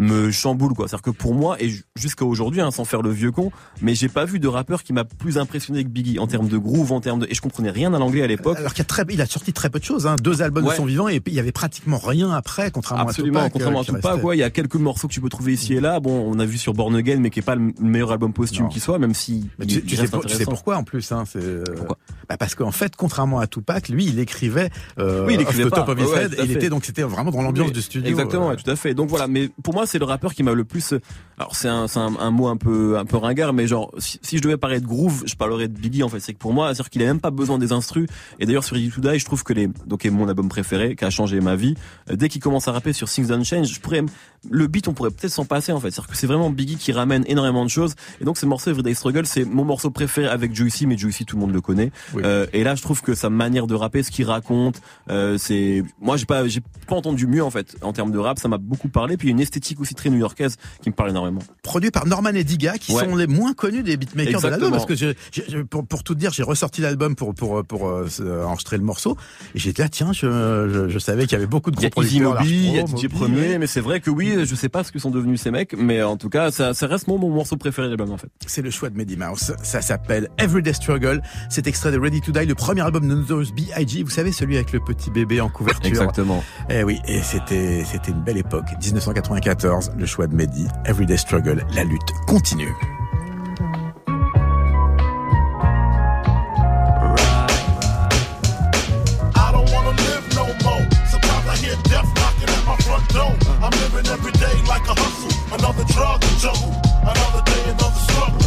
me 0.00 0.30
chamboule 0.30 0.72
quoi. 0.74 0.88
C'est-à-dire 0.88 1.02
que 1.02 1.10
pour 1.10 1.34
moi 1.34 1.56
et 1.62 1.70
jusqu'à 1.94 2.24
aujourd'hui, 2.24 2.60
hein, 2.60 2.70
sans 2.70 2.84
faire 2.84 3.02
le 3.02 3.10
vieux 3.10 3.30
con, 3.30 3.52
mais 3.82 3.94
j'ai 3.94 4.08
pas 4.08 4.24
vu 4.24 4.38
de 4.40 4.48
rappeur 4.48 4.82
qui 4.82 4.92
m'a 4.92 5.04
plus 5.04 5.38
impressionné 5.38 5.84
que 5.84 5.88
Biggie 5.90 6.18
en 6.18 6.26
termes 6.26 6.48
de 6.48 6.56
groove, 6.58 6.90
en 6.92 7.00
termes 7.00 7.20
de 7.20 7.26
et 7.30 7.34
je 7.34 7.40
comprenais 7.40 7.70
rien 7.70 7.92
à 7.94 7.98
l'anglais 7.98 8.22
à 8.22 8.26
l'époque. 8.26 8.56
Alors 8.58 8.72
qu'il 8.74 8.82
a 8.82 8.86
très, 8.86 9.04
il 9.10 9.20
a 9.20 9.26
sorti 9.26 9.52
très 9.52 9.68
peu 9.70 9.78
de 9.78 9.84
choses, 9.84 10.06
hein. 10.06 10.16
deux 10.22 10.42
albums 10.42 10.64
Ouais. 10.64 10.70
de 10.72 10.76
son 10.76 10.84
vivant 10.86 11.08
et 11.08 11.20
il 11.26 11.34
y 11.34 11.38
avait 11.38 11.52
pratiquement 11.52 11.98
rien 11.98 12.30
après, 12.30 12.70
contrairement 12.70 13.08
Absolument, 13.08 13.40
à 13.40 13.42
Tupac. 13.44 13.52
contrairement 13.52 13.78
euh, 13.78 13.82
à 13.82 13.84
qui 13.84 13.92
Tupac, 13.92 14.24
ouais, 14.24 14.36
il 14.36 14.40
y 14.40 14.42
a 14.42 14.50
quelques 14.50 14.74
morceaux 14.76 15.06
que 15.06 15.12
tu 15.12 15.20
peux 15.20 15.28
trouver 15.28 15.52
ici 15.52 15.74
et 15.74 15.80
là. 15.80 16.00
Bon, 16.00 16.24
on 16.26 16.38
a 16.38 16.44
vu 16.46 16.56
sur 16.58 16.72
Born 16.74 16.94
Again, 16.96 17.18
mais 17.20 17.30
qui 17.30 17.38
est 17.40 17.42
pas 17.42 17.54
le 17.54 17.72
meilleur 17.80 18.10
album 18.12 18.32
posthume 18.32 18.68
qui 18.68 18.80
soit, 18.80 18.98
même 18.98 19.14
si 19.14 19.48
Mais 19.58 19.66
tu, 19.66 19.86
sais, 19.88 20.00
reste 20.02 20.12
pour- 20.12 20.22
tu 20.22 20.28
sais 20.28 20.34
intéressant. 20.34 20.50
pourquoi 20.52 20.76
en 20.78 20.84
plus 20.84 21.12
hein, 21.12 21.24
c'est 21.30 21.38
euh, 21.42 21.62
Pourquoi 21.76 21.98
bah 22.28 22.36
parce 22.38 22.54
qu'en 22.54 22.70
fait 22.70 22.94
contrairement 22.96 23.40
à 23.40 23.46
Tupac 23.48 23.88
lui 23.88 24.06
il 24.06 24.18
écrivait 24.20 24.70
euh, 24.98 25.26
Oui, 25.26 25.34
il 25.34 25.40
écrivait 25.40 25.68
pas. 25.68 25.76
top 25.84 25.88
of 25.90 25.98
his 25.98 26.04
Ouais, 26.04 26.10
ouais, 26.14 26.24
head, 26.26 26.34
à 26.38 26.42
et 26.42 26.46
il 26.46 26.52
était 26.52 26.68
donc 26.70 26.84
c'était 26.84 27.02
vraiment 27.02 27.30
dans 27.32 27.42
l'ambiance 27.42 27.72
du 27.72 27.82
studio 27.82 28.08
Exactement, 28.08 28.46
euh, 28.46 28.50
ouais, 28.50 28.56
tout 28.56 28.70
à 28.70 28.76
fait. 28.76 28.94
Donc 28.94 29.08
voilà, 29.08 29.26
mais 29.26 29.50
pour 29.62 29.74
moi, 29.74 29.86
c'est 29.90 29.98
le 29.98 30.04
rappeur 30.04 30.34
qui 30.34 30.42
m'a 30.42 30.52
le 30.54 30.64
plus. 30.64 30.94
Alors 31.38 31.54
c'est 31.56 31.68
un, 31.68 31.86
un, 31.96 32.30
mot 32.30 32.48
un 32.48 32.56
peu, 32.56 32.98
un 32.98 33.04
peu 33.04 33.16
ringard, 33.16 33.52
mais 33.52 33.66
genre 33.66 33.92
si, 33.98 34.18
si 34.22 34.36
je 34.36 34.42
devais 34.42 34.56
parler 34.56 34.80
de 34.80 34.86
groove, 34.86 35.24
je 35.26 35.34
parlerais 35.34 35.68
de 35.68 35.78
Biggie 35.78 36.02
en 36.02 36.08
fait. 36.08 36.20
C'est 36.20 36.32
que 36.34 36.38
pour 36.38 36.52
moi, 36.52 36.66
c'est-à-dire 36.68 36.90
qu'il 36.90 37.02
a 37.02 37.06
même 37.06 37.20
pas 37.20 37.30
besoin 37.30 37.58
des 37.58 37.72
instrus. 37.72 38.08
Et 38.38 38.46
d'ailleurs 38.46 38.64
sur 38.64 38.76
Ready 38.76 38.90
to 38.90 39.00
Die, 39.00 39.18
je 39.18 39.24
trouve 39.24 39.42
que 39.42 39.52
les, 39.52 39.68
donc 39.86 40.04
est 40.04 40.10
mon 40.10 40.28
album 40.28 40.48
préféré, 40.48 40.96
qui 40.96 41.04
a 41.04 41.10
changé 41.10 41.40
ma 41.40 41.56
vie. 41.56 41.74
euh, 42.10 42.16
Dès 42.16 42.28
qu'il 42.28 42.40
commence 42.42 42.68
à 42.68 42.72
rapper 42.72 42.92
sur 42.92 43.08
Things 43.08 43.26
Don't 43.26 43.44
Change, 43.44 43.68
je 43.68 43.80
pourrais 43.80 44.02
le 44.48 44.66
beat, 44.66 44.88
on 44.88 44.94
pourrait 44.94 45.10
peut-être 45.10 45.32
s'en 45.32 45.44
passer 45.44 45.72
en 45.72 45.80
fait. 45.80 45.90
C'est-à-dire 45.90 46.10
que 46.10 46.16
c'est 46.16 46.26
vraiment 46.26 46.50
Biggie 46.50 46.76
qui 46.76 46.92
ramène 46.92 47.24
énormément 47.26 47.64
de 47.64 47.70
choses. 47.70 47.94
Et 48.20 48.24
donc 48.24 48.38
ce 48.38 48.46
morceau 48.46 48.70
Everyday 48.70 48.94
Struggle, 48.94 49.26
c'est 49.26 49.44
mon 49.44 49.64
morceau 49.64 49.90
préféré 49.90 50.28
avec 50.28 50.54
Juicy, 50.54 50.86
mais 50.86 50.96
Juicy 50.96 51.24
tout 51.26 51.36
le 51.36 51.40
monde 51.40 51.52
le 51.52 51.60
connaît. 51.60 51.90
Oui. 52.14 52.22
Euh, 52.24 52.46
et 52.52 52.64
là, 52.64 52.74
je 52.74 52.82
trouve 52.82 53.02
que 53.02 53.14
sa 53.14 53.28
manière 53.30 53.66
de 53.66 53.74
rapper, 53.74 54.02
ce 54.02 54.10
qu'il 54.10 54.24
raconte, 54.24 54.80
euh, 55.10 55.36
c'est, 55.38 55.82
moi 56.00 56.16
j'ai 56.16 56.26
pas, 56.26 56.46
j'ai 56.48 56.60
pas 56.86 56.96
entendu 56.96 57.26
mieux 57.26 57.44
en 57.44 57.50
fait 57.50 57.76
en 57.82 57.92
termes 57.92 58.12
de 58.12 58.18
rap. 58.18 58.38
Ça 58.38 58.48
m'a 58.48 58.58
beaucoup 58.58 58.88
parlé. 58.88 59.16
Puis 59.16 59.28
il 59.28 59.30
y 59.30 59.32
a 59.32 59.36
une 59.36 59.40
esthétique 59.40 59.80
aussi 59.80 59.94
très 59.94 60.08
new-yorkaise 60.10 60.56
qui 60.82 60.88
me 60.90 60.94
parle 60.94 61.10
énormément. 61.10 61.40
produit 61.62 61.90
par 61.90 62.06
Norman 62.06 62.30
et 62.30 62.44
Diga 62.44 62.78
qui 62.78 62.92
Ouais. 62.94 63.04
sont 63.04 63.14
les 63.16 63.26
moins 63.26 63.52
connus 63.52 63.82
des 63.82 63.96
beatmakers 63.96 64.40
de 64.40 64.48
l'album 64.48 64.70
parce 64.72 64.86
que 64.86 65.62
pour, 65.64 65.86
pour 65.86 66.02
tout 66.02 66.14
te 66.14 66.18
dire 66.18 66.32
j'ai 66.32 66.42
ressorti 66.42 66.80
l'album 66.80 67.14
pour 67.14 67.34
pour 67.34 67.64
pour, 67.64 67.88
euh, 67.88 68.08
enregistrer 68.44 68.76
le 68.78 68.82
morceau 68.84 69.16
et 69.54 69.58
j'étais 69.58 69.82
là 69.82 69.88
tiens 69.88 70.12
je, 70.12 70.68
je, 70.72 70.88
je 70.88 70.98
savais 70.98 71.24
qu'il 71.24 71.32
y 71.32 71.36
avait 71.36 71.46
beaucoup 71.46 71.70
de 71.70 71.76
gros 71.76 71.88
producteurs 71.88 72.42
il 72.44 72.74
y 72.74 72.78
a 72.78 72.84
DJ 72.86 73.08
Premier, 73.08 73.58
mais 73.58 73.66
c'est 73.66 73.80
vrai 73.80 74.00
que 74.00 74.10
oui, 74.10 74.29
je 74.44 74.54
sais 74.54 74.68
pas 74.68 74.84
ce 74.84 74.92
que 74.92 74.98
sont 74.98 75.10
devenus 75.10 75.40
ces 75.40 75.50
mecs, 75.50 75.74
mais 75.76 76.02
en 76.02 76.16
tout 76.16 76.28
cas, 76.28 76.50
ça, 76.50 76.74
ça 76.74 76.86
reste 76.86 77.06
mon, 77.08 77.18
mon 77.18 77.30
morceau 77.30 77.56
préféré 77.56 77.88
de 77.88 77.92
l'album 77.92 78.12
en 78.12 78.16
fait. 78.16 78.28
c'est 78.46 78.62
le 78.62 78.70
choix 78.70 78.90
de 78.90 78.96
Mehdi 78.96 79.16
Mouse 79.16 79.54
ça 79.62 79.80
s'appelle 79.80 80.28
Everyday 80.38 80.72
Struggle 80.72 81.22
c'est 81.48 81.66
extrait 81.66 81.92
de 81.92 81.98
Ready 81.98 82.20
to 82.20 82.32
Die 82.32 82.46
le 82.46 82.54
premier 82.54 82.82
album 82.82 83.08
de 83.08 83.14
Notorious 83.14 83.52
B.I.G 83.54 84.02
vous 84.02 84.10
savez 84.10 84.32
celui 84.32 84.56
avec 84.56 84.72
le 84.72 84.80
petit 84.80 85.10
bébé 85.10 85.40
en 85.40 85.48
couverture 85.48 85.86
Exactement. 85.86 86.42
Eh 86.68 86.82
oui, 86.84 86.98
et 87.06 87.22
c'était 87.22 87.84
c'était 87.84 88.10
une 88.12 88.22
belle 88.22 88.38
époque. 88.38 88.66
1994, 88.82 89.92
le 89.96 90.06
choix 90.06 90.26
de 90.26 90.34
Mehdi, 90.34 90.66
Everyday 90.84 91.16
Struggle, 91.16 91.64
la 91.74 91.84
lutte 91.84 92.10
continue. 92.26 92.72
Another 105.52 105.84
drug 105.84 106.20
jungle, 106.38 106.74
another 107.02 107.42
day, 107.50 107.64
another 107.70 108.02
struggle. 108.06 108.40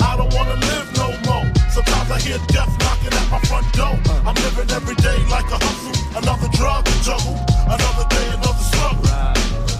I 0.00 0.14
don't 0.16 0.32
wanna 0.34 0.56
live 0.56 0.88
no 0.96 1.08
more. 1.28 1.46
Sometimes 1.70 2.10
I 2.10 2.18
hear 2.20 2.38
death 2.48 2.72
knocking 2.80 3.12
at 3.12 3.30
my 3.30 3.40
front 3.40 3.66
door. 3.72 3.96
I'm 4.24 4.34
living 4.46 4.70
every 4.70 4.96
day 4.96 5.18
like 5.28 5.48
a 5.52 5.58
hustle, 5.60 5.96
another 6.16 6.48
drug 6.56 6.84
jungle, 7.02 7.36
another 7.68 8.06
day, 8.08 8.26
another 8.32 8.64
struggle. 8.72 9.06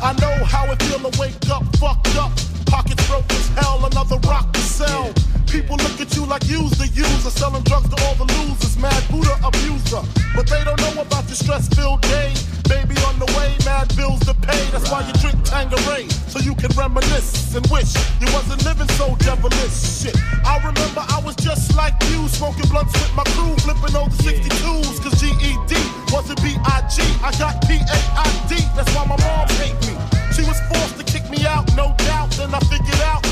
I 0.03 0.13
know 0.21 0.45
how 0.45 0.71
it 0.73 0.83
feel 0.83 1.11
to 1.11 1.21
wake 1.21 1.49
up 1.51 1.65
fucked 1.77 2.17
up. 2.17 2.33
Pockets 2.67 3.07
broke 3.09 3.31
as 3.33 3.49
hell, 3.57 3.85
another 3.87 4.19
rock 4.29 4.53
to 4.53 4.61
sell. 4.61 5.26
People 5.57 5.81
look 5.89 5.99
at 6.05 6.15
you 6.15 6.27
like 6.27 6.45
you's 6.53 6.77
the 6.77 6.85
user, 6.93 7.33
selling 7.33 7.65
drugs 7.65 7.89
to 7.89 7.97
all 8.05 8.15
the 8.21 8.29
losers, 8.37 8.77
mad 8.77 9.01
Buddha 9.09 9.41
abuser. 9.41 10.05
But 10.37 10.45
they 10.53 10.61
don't 10.69 10.77
know 10.85 11.01
about 11.01 11.25
your 11.33 11.41
stress 11.41 11.65
filled 11.73 12.03
day. 12.03 12.29
Baby 12.69 12.93
on 13.09 13.17
the 13.17 13.25
way, 13.33 13.57
mad 13.65 13.89
bills 13.97 14.21
to 14.29 14.35
pay. 14.45 14.61
That's 14.69 14.93
why 14.93 15.01
you 15.09 15.17
drink 15.17 15.41
Tangeray, 15.49 16.13
so 16.29 16.45
you 16.45 16.53
can 16.61 16.69
reminisce 16.77 17.57
and 17.57 17.65
wish 17.73 17.97
you 18.21 18.29
wasn't 18.37 18.69
living 18.69 18.91
so 19.01 19.17
devilish. 19.25 20.05
Shit, 20.05 20.13
I 20.45 20.61
remember 20.61 21.01
I 21.09 21.25
was 21.25 21.35
just 21.41 21.73
like 21.73 21.97
you, 22.13 22.29
smoking 22.29 22.69
blunts 22.69 22.93
with 22.93 23.17
my 23.17 23.25
crew, 23.33 23.57
flipping 23.65 23.97
over 23.97 24.13
62s, 24.13 25.01
cause 25.01 25.17
GED 25.17 25.73
wasn't 26.13 26.37
B-I-G. 26.45 27.01
I 27.25 27.33
got 27.41 27.65
P-A-I-D, 27.65 28.53
that's 28.77 28.93
why 28.93 29.09
my 29.09 29.17
mom 29.25 29.49
hate 29.57 29.81
me. 29.89 29.97
She 30.37 30.45
was 30.45 30.61
forced 30.69 31.01
to 31.01 31.05
kick 31.09 31.25
me 31.33 31.49
out, 31.49 31.65
no 31.73 31.97
doubt. 32.05 32.29
Then 32.37 32.53
I 32.53 32.61
figured 32.69 33.01
out 33.09 33.25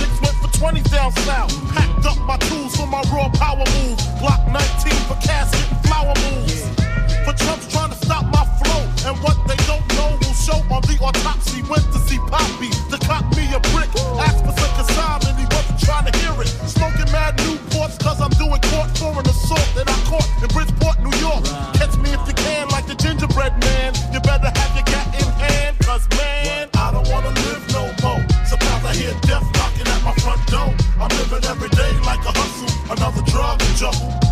for 0.44 0.52
20s 0.60 0.90
down 0.90 1.10
south. 1.24 1.52
Packed 1.72 2.04
up 2.04 2.18
my 2.26 2.36
tools 2.48 2.76
for 2.76 2.86
my 2.86 3.00
raw 3.08 3.28
power 3.40 3.64
move. 3.80 3.96
Glock 4.20 4.44
19 4.52 4.92
for 5.08 5.16
casket 5.24 5.64
flower 5.88 6.12
moves. 6.28 6.68
For 7.24 7.32
Trump's 7.32 7.68
trying 7.72 7.90
to 7.90 7.96
stop 7.96 8.24
my 8.28 8.44
flow. 8.60 8.82
And 9.08 9.16
what 9.24 9.36
they 9.48 9.56
don't 9.64 9.84
know 9.96 10.12
will 10.20 10.36
show 10.36 10.60
on 10.68 10.82
the 10.84 10.98
autopsy. 11.00 11.62
Went 11.64 11.84
to 11.92 11.98
see 12.04 12.18
Poppy 12.28 12.68
to 12.92 12.98
cop 13.08 13.24
me 13.36 13.48
a 13.56 13.60
brick. 13.72 13.88
Asked 14.20 14.44
for 14.44 14.52
some 14.52 14.72
consignment, 14.76 15.34
he 15.40 15.46
wasn't 15.48 15.80
trying 15.80 16.06
to 16.12 16.12
hear 16.20 16.34
it. 16.36 16.48
Smoking 16.68 17.08
mad 17.12 17.38
Newports 17.38 17.96
cause 18.04 18.20
I'm 18.20 18.34
doing 18.36 18.60
court 18.68 18.92
for 19.00 19.16
an 19.16 19.24
assault 19.24 19.68
that 19.76 19.88
I 19.88 19.96
caught 20.04 20.28
in 20.44 20.48
Bridgeport, 20.52 21.00
New 21.00 21.14
York. 21.24 21.44
Catch 21.72 21.96
me 22.04 22.12
if 22.12 22.20
you 22.28 22.36
can, 22.36 22.68
like 22.68 22.86
the 22.86 22.96
gingerbread 22.96 23.56
man. 23.64 23.94
You 24.12 24.20
better 24.20 24.52
have 24.52 24.72
your 24.76 24.84
gat 24.84 25.08
in 25.16 25.28
hand, 25.40 25.78
cause 25.80 26.04
man, 26.20 26.68
mucho. 33.84 34.23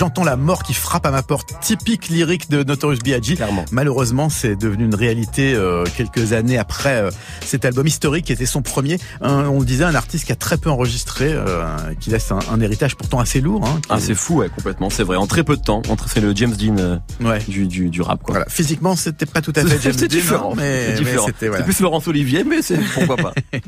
J'entends 0.00 0.24
la 0.24 0.36
mort 0.36 0.62
qui 0.62 0.72
frappe 0.72 1.04
à 1.04 1.10
ma 1.10 1.22
porte. 1.22 1.52
Typique 1.60 2.08
lyrique 2.08 2.48
de 2.48 2.62
Notorious 2.64 3.00
B.I.G. 3.04 3.36
Clairement. 3.36 3.66
Malheureusement, 3.70 4.30
c'est 4.30 4.56
devenu 4.56 4.84
une 4.86 4.94
réalité 4.94 5.52
euh, 5.54 5.84
quelques 5.94 6.32
années 6.32 6.56
après 6.56 6.96
euh, 7.02 7.10
cet 7.44 7.66
album 7.66 7.86
historique 7.86 8.24
qui 8.24 8.32
était 8.32 8.46
son 8.46 8.62
premier. 8.62 8.98
Un- 9.20 9.48
on 9.48 9.60
le 9.60 9.66
disait, 9.66 9.84
un 9.84 9.94
artiste 9.94 10.24
qui 10.24 10.32
a 10.32 10.36
très 10.36 10.56
peu 10.56 10.70
enregistré, 10.70 11.30
euh, 11.30 11.66
qui 12.00 12.08
laisse 12.08 12.32
un, 12.32 12.38
un 12.50 12.60
héritage 12.62 12.96
pourtant 12.96 13.18
assez 13.20 13.42
lourd. 13.42 13.62
Hein, 13.68 13.78
Ah, 13.90 14.00
c'est 14.00 14.14
fou, 14.14 14.36
ouais, 14.38 14.48
complètement. 14.48 14.88
C'est 14.88 15.02
vrai. 15.02 15.18
En 15.18 15.26
très 15.26 15.44
peu 15.44 15.54
de 15.58 15.62
temps, 15.62 15.82
entre 15.90 16.08
c'est 16.08 16.20
le 16.20 16.34
James 16.34 16.54
Dean 16.56 16.76
euh, 16.78 16.96
ouais. 17.20 17.40
du, 17.46 17.66
du, 17.66 17.90
du 17.90 18.00
rap, 18.00 18.22
quoi. 18.22 18.36
Voilà. 18.36 18.48
Physiquement, 18.48 18.96
c'était 18.96 19.26
pas 19.26 19.42
tout 19.42 19.52
à 19.54 19.60
fait 19.66 19.78
James 19.82 19.92
C'est 19.94 20.08
Dean, 20.08 20.16
différent, 20.16 20.52
hein, 20.52 20.56
mais, 20.56 20.96
c'était 21.26 21.48
voilà. 21.48 21.62
Plus 21.64 21.78
Laurence 21.80 22.08
Olivier, 22.08 22.42
mais 22.42 22.62
c'est 22.62 22.78
pourquoi 22.94 23.16
pas. 23.16 23.34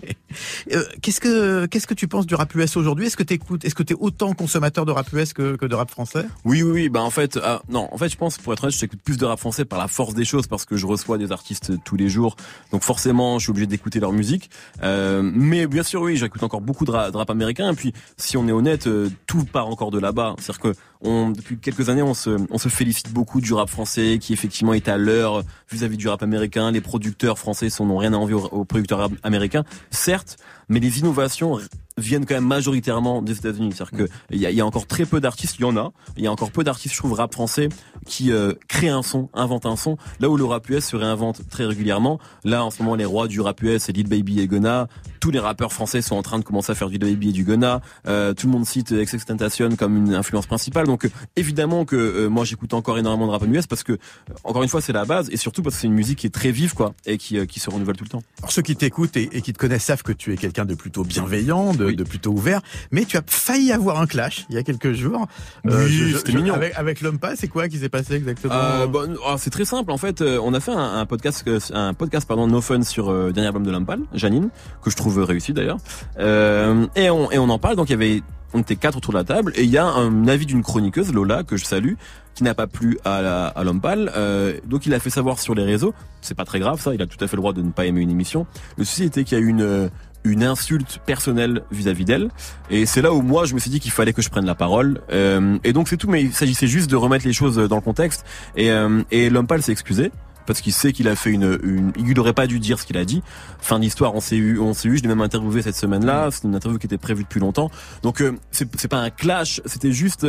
Euh, 0.72 0.84
qu'est-ce 1.00 1.20
que 1.20 1.66
qu'est-ce 1.66 1.86
que 1.86 1.94
tu 1.94 2.08
penses 2.08 2.26
du 2.26 2.34
rap 2.34 2.54
US 2.54 2.76
aujourd'hui? 2.76 3.06
Est-ce 3.06 3.16
que 3.16 3.22
t'écoutes 3.22 3.64
Est-ce 3.64 3.74
que 3.74 3.82
t'es 3.82 3.94
autant 3.98 4.32
consommateur 4.34 4.86
de 4.86 4.92
rap 4.92 5.12
US 5.12 5.32
que, 5.32 5.56
que 5.56 5.66
de 5.66 5.74
rap 5.74 5.90
français? 5.90 6.24
Oui, 6.44 6.62
oui, 6.62 6.70
oui. 6.70 6.88
Bah 6.88 7.02
en 7.02 7.10
fait, 7.10 7.38
ah, 7.42 7.62
non, 7.68 7.88
en 7.92 7.98
fait, 7.98 8.08
je 8.08 8.16
pense 8.16 8.38
pour 8.38 8.52
être 8.52 8.64
honnête, 8.64 8.76
j'écoute 8.76 9.00
plus 9.02 9.18
de 9.18 9.24
rap 9.24 9.38
français 9.38 9.64
par 9.64 9.78
la 9.78 9.88
force 9.88 10.14
des 10.14 10.24
choses 10.24 10.46
parce 10.46 10.64
que 10.64 10.76
je 10.76 10.86
reçois 10.86 11.18
des 11.18 11.32
artistes 11.32 11.72
tous 11.84 11.96
les 11.96 12.08
jours. 12.08 12.36
Donc 12.70 12.82
forcément, 12.82 13.38
je 13.38 13.44
suis 13.44 13.50
obligé 13.50 13.66
d'écouter 13.66 14.00
leur 14.00 14.12
musique. 14.12 14.50
Euh, 14.82 15.22
mais 15.22 15.66
bien 15.66 15.82
sûr, 15.82 16.02
oui, 16.02 16.16
j'écoute 16.16 16.42
encore 16.42 16.60
beaucoup 16.60 16.84
de 16.84 16.90
rap, 16.90 17.12
de 17.12 17.16
rap 17.16 17.30
américain. 17.30 17.72
Et 17.72 17.76
puis, 17.76 17.92
si 18.16 18.36
on 18.36 18.48
est 18.48 18.52
honnête, 18.52 18.86
euh, 18.86 19.10
tout 19.26 19.44
part 19.44 19.68
encore 19.68 19.90
de 19.90 19.98
là-bas. 19.98 20.34
C'est-à-dire 20.38 20.60
que 20.60 20.74
depuis 21.02 21.58
quelques 21.58 21.88
années, 21.88 22.02
on 22.02 22.14
se, 22.14 22.68
félicite 22.68 23.12
beaucoup 23.12 23.40
du 23.40 23.52
rap 23.52 23.68
français 23.68 24.18
qui 24.20 24.32
effectivement 24.32 24.72
est 24.74 24.88
à 24.88 24.96
l'heure 24.96 25.42
vis-à-vis 25.70 25.96
du 25.96 26.08
rap 26.08 26.22
américain. 26.22 26.70
Les 26.70 26.80
producteurs 26.80 27.38
français 27.38 27.68
n'ont 27.80 27.96
rien 27.96 28.12
à 28.12 28.16
envier 28.16 28.34
aux, 28.34 28.64
producteurs 28.64 29.10
américains, 29.22 29.64
certes, 29.90 30.36
mais 30.68 30.80
les 30.80 31.00
innovations 31.00 31.58
viennent 31.96 32.26
quand 32.26 32.34
même 32.34 32.46
majoritairement 32.46 33.22
des 33.22 33.36
États-Unis. 33.36 33.72
C'est-à-dire 33.74 34.06
que 34.06 34.12
il 34.30 34.40
y 34.40 34.46
a, 34.46 34.50
y 34.50 34.60
a 34.60 34.66
encore 34.66 34.86
très 34.86 35.06
peu 35.06 35.20
d'artistes, 35.20 35.56
il 35.58 35.62
y 35.62 35.64
en 35.64 35.76
a, 35.76 35.92
il 36.16 36.24
y 36.24 36.26
a 36.26 36.32
encore 36.32 36.50
peu 36.50 36.64
d'artistes, 36.64 36.94
je 36.94 36.98
trouve, 36.98 37.12
rap 37.12 37.32
français 37.32 37.68
qui 38.06 38.32
euh, 38.32 38.52
créent 38.68 38.88
un 38.88 39.02
son, 39.02 39.28
inventent 39.34 39.66
un 39.66 39.76
son. 39.76 39.96
Là 40.20 40.28
où 40.28 40.36
le 40.36 40.44
rap 40.44 40.68
US 40.70 40.84
se 40.84 40.96
réinvente 40.96 41.48
très 41.48 41.64
régulièrement, 41.64 42.18
là 42.44 42.64
en 42.64 42.70
ce 42.70 42.82
moment 42.82 42.96
les 42.96 43.04
rois 43.04 43.28
du 43.28 43.40
rap 43.40 43.62
US, 43.62 43.82
c'est 43.82 43.92
Lil 43.92 44.08
Baby 44.08 44.40
et 44.40 44.48
Gunna. 44.48 44.88
Tous 45.20 45.30
les 45.30 45.38
rappeurs 45.38 45.72
français 45.72 46.02
sont 46.02 46.16
en 46.16 46.22
train 46.22 46.38
de 46.38 46.44
commencer 46.44 46.72
à 46.72 46.74
faire 46.74 46.88
du 46.88 46.98
Lil 46.98 47.14
Baby 47.14 47.28
et 47.30 47.32
du 47.32 47.44
Gunna. 47.44 47.80
Euh, 48.08 48.34
tout 48.34 48.46
le 48.46 48.52
monde 48.52 48.66
cite 48.66 48.92
XXXTentacion 48.92 49.76
comme 49.76 49.96
une 49.96 50.14
influence 50.14 50.46
principale. 50.46 50.86
Donc 50.86 51.04
euh, 51.04 51.10
évidemment 51.36 51.84
que 51.84 51.96
euh, 51.96 52.28
moi 52.28 52.44
j'écoute 52.44 52.74
encore 52.74 52.98
énormément 52.98 53.26
de 53.26 53.32
rap 53.32 53.44
US 53.46 53.66
parce 53.66 53.82
que 53.82 53.92
euh, 53.92 53.98
encore 54.44 54.62
une 54.62 54.68
fois 54.68 54.80
c'est 54.80 54.92
la 54.92 55.04
base 55.04 55.28
et 55.30 55.36
surtout 55.36 55.62
parce 55.62 55.76
que 55.76 55.80
c'est 55.82 55.86
une 55.86 55.94
musique 55.94 56.18
qui 56.18 56.26
est 56.26 56.30
très 56.30 56.50
vive 56.50 56.74
quoi 56.74 56.94
et 57.06 57.18
qui, 57.18 57.38
euh, 57.38 57.46
qui 57.46 57.60
se 57.60 57.70
renouvelle 57.70 57.96
tout 57.96 58.04
le 58.04 58.10
temps. 58.10 58.22
Alors 58.38 58.52
ceux 58.52 58.62
qui 58.62 58.76
t'écoutent 58.76 59.16
et, 59.16 59.28
et 59.32 59.42
qui 59.42 59.52
te 59.52 59.58
connaissent 59.58 59.84
savent 59.84 60.02
que 60.02 60.12
tu 60.12 60.32
es 60.32 60.36
quelqu'un 60.36 60.64
de 60.64 60.74
plutôt 60.74 61.04
bienveillant, 61.04 61.74
de, 61.74 61.81
Oui. 61.86 61.96
de 61.96 62.04
plutôt 62.04 62.30
ouvert, 62.32 62.60
mais 62.90 63.04
tu 63.04 63.16
as 63.16 63.22
failli 63.26 63.72
avoir 63.72 64.00
un 64.00 64.06
clash 64.06 64.46
il 64.48 64.54
y 64.54 64.58
a 64.58 64.62
quelques 64.62 64.92
jours. 64.92 65.26
Oui, 65.64 66.14
c'était 66.16 66.32
mignon. 66.32 66.54
Avec, 66.54 66.74
avec 66.76 67.00
l'homme 67.00 67.18
pas, 67.18 67.36
c'est 67.36 67.48
quoi 67.48 67.68
qui 67.68 67.78
s'est 67.78 67.88
passé 67.88 68.14
exactement 68.14 68.54
Euh, 68.54 68.86
oh, 69.26 69.34
c'est 69.38 69.50
très 69.50 69.64
simple 69.64 69.90
en 69.92 69.98
fait. 69.98 70.20
euh, 70.20 70.38
on 70.42 70.54
a 70.54 70.60
fait 70.60 70.72
un, 70.72 70.98
un 71.00 71.06
podcast, 71.06 71.44
euh, 71.46 71.58
un 71.72 71.94
podcast 71.94 72.26
pardon, 72.26 72.46
No 72.46 72.60
Fun 72.60 72.82
sur 72.82 73.10
euh, 73.10 73.26
le 73.26 73.32
dernier 73.32 73.48
album 73.48 73.64
de 73.64 73.70
Lampal, 73.70 74.00
Janine, 74.14 74.48
que 74.82 74.90
je 74.90 74.96
trouve 74.96 75.18
réussi 75.22 75.52
d'ailleurs. 75.52 75.78
Euh, 76.18 76.86
et 76.96 77.10
on 77.10 77.30
et 77.30 77.38
on 77.38 77.48
en 77.48 77.58
parle. 77.58 77.76
Donc 77.76 77.88
il 77.88 77.92
y 77.92 77.94
avait, 77.94 78.22
on 78.54 78.60
était 78.60 78.76
quatre 78.76 78.96
autour 78.98 79.12
de 79.12 79.18
la 79.18 79.24
table 79.24 79.52
et 79.56 79.64
il 79.64 79.70
y 79.70 79.78
a 79.78 79.86
un 79.86 80.28
avis 80.28 80.46
d'une 80.46 80.62
chroniqueuse 80.62 81.12
Lola 81.12 81.42
que 81.42 81.56
je 81.56 81.64
salue 81.64 81.94
qui 82.34 82.44
n'a 82.44 82.54
pas 82.54 82.66
plu 82.66 82.98
à, 83.04 83.20
la, 83.20 83.46
à 83.48 83.62
Lompal. 83.64 84.10
Euh, 84.16 84.54
donc 84.66 84.86
il 84.86 84.94
a 84.94 85.00
fait 85.00 85.10
savoir 85.10 85.38
sur 85.38 85.54
les 85.54 85.64
réseaux. 85.64 85.92
C'est 86.22 86.34
pas 86.34 86.44
très 86.46 86.60
grave 86.60 86.80
ça. 86.80 86.94
Il 86.94 87.02
a 87.02 87.06
tout 87.06 87.22
à 87.22 87.28
fait 87.28 87.36
le 87.36 87.40
droit 87.42 87.52
de 87.52 87.60
ne 87.62 87.70
pas 87.70 87.84
aimer 87.86 88.00
une 88.00 88.10
émission. 88.10 88.46
Le 88.78 88.84
souci 88.84 89.04
était 89.04 89.24
qu'il 89.24 89.38
y 89.38 89.40
a 89.40 89.44
eu 89.44 89.48
une 89.48 89.60
euh, 89.62 89.88
une 90.24 90.44
insulte 90.44 91.00
personnelle 91.04 91.62
vis-à-vis 91.70 92.04
d'elle. 92.04 92.28
Et 92.70 92.86
c'est 92.86 93.02
là 93.02 93.12
où 93.12 93.22
moi 93.22 93.44
je 93.44 93.54
me 93.54 93.58
suis 93.58 93.70
dit 93.70 93.80
qu'il 93.80 93.90
fallait 93.90 94.12
que 94.12 94.22
je 94.22 94.30
prenne 94.30 94.46
la 94.46 94.54
parole. 94.54 95.00
Euh, 95.12 95.58
et 95.64 95.72
donc 95.72 95.88
c'est 95.88 95.96
tout, 95.96 96.08
mais 96.08 96.22
il 96.22 96.32
s'agissait 96.32 96.66
juste 96.66 96.90
de 96.90 96.96
remettre 96.96 97.26
les 97.26 97.32
choses 97.32 97.56
dans 97.56 97.76
le 97.76 97.82
contexte. 97.82 98.24
Et, 98.56 98.70
euh, 98.70 99.02
et 99.10 99.30
l'homme 99.30 99.46
pâle 99.46 99.62
s'est 99.62 99.72
excusé 99.72 100.10
parce 100.46 100.60
qu'il 100.60 100.72
sait 100.72 100.92
qu'il 100.92 101.08
a 101.08 101.16
fait 101.16 101.30
une, 101.30 101.58
une 101.62 101.92
il 101.96 102.14
n'aurait 102.14 102.32
pas 102.32 102.46
dû 102.46 102.58
dire 102.58 102.78
ce 102.78 102.86
qu'il 102.86 102.96
a 102.96 103.04
dit. 103.04 103.22
Fin 103.60 103.78
d'histoire, 103.78 104.14
on 104.14 104.20
s'est 104.20 104.36
eu, 104.36 104.58
on 104.58 104.74
s'est 104.74 104.88
eu. 104.88 104.96
Je 104.96 105.02
l'ai 105.02 105.08
même 105.08 105.20
interviewé 105.20 105.62
cette 105.62 105.76
semaine-là. 105.76 106.28
C'est 106.30 106.44
une 106.44 106.54
interview 106.54 106.78
qui 106.78 106.86
était 106.86 106.98
prévue 106.98 107.22
depuis 107.22 107.40
longtemps. 107.40 107.70
Donc 108.02 108.20
euh, 108.20 108.36
c'est 108.50 108.68
c'est 108.76 108.88
pas 108.88 108.98
un 108.98 109.10
clash, 109.10 109.60
c'était 109.66 109.92
juste. 109.92 110.26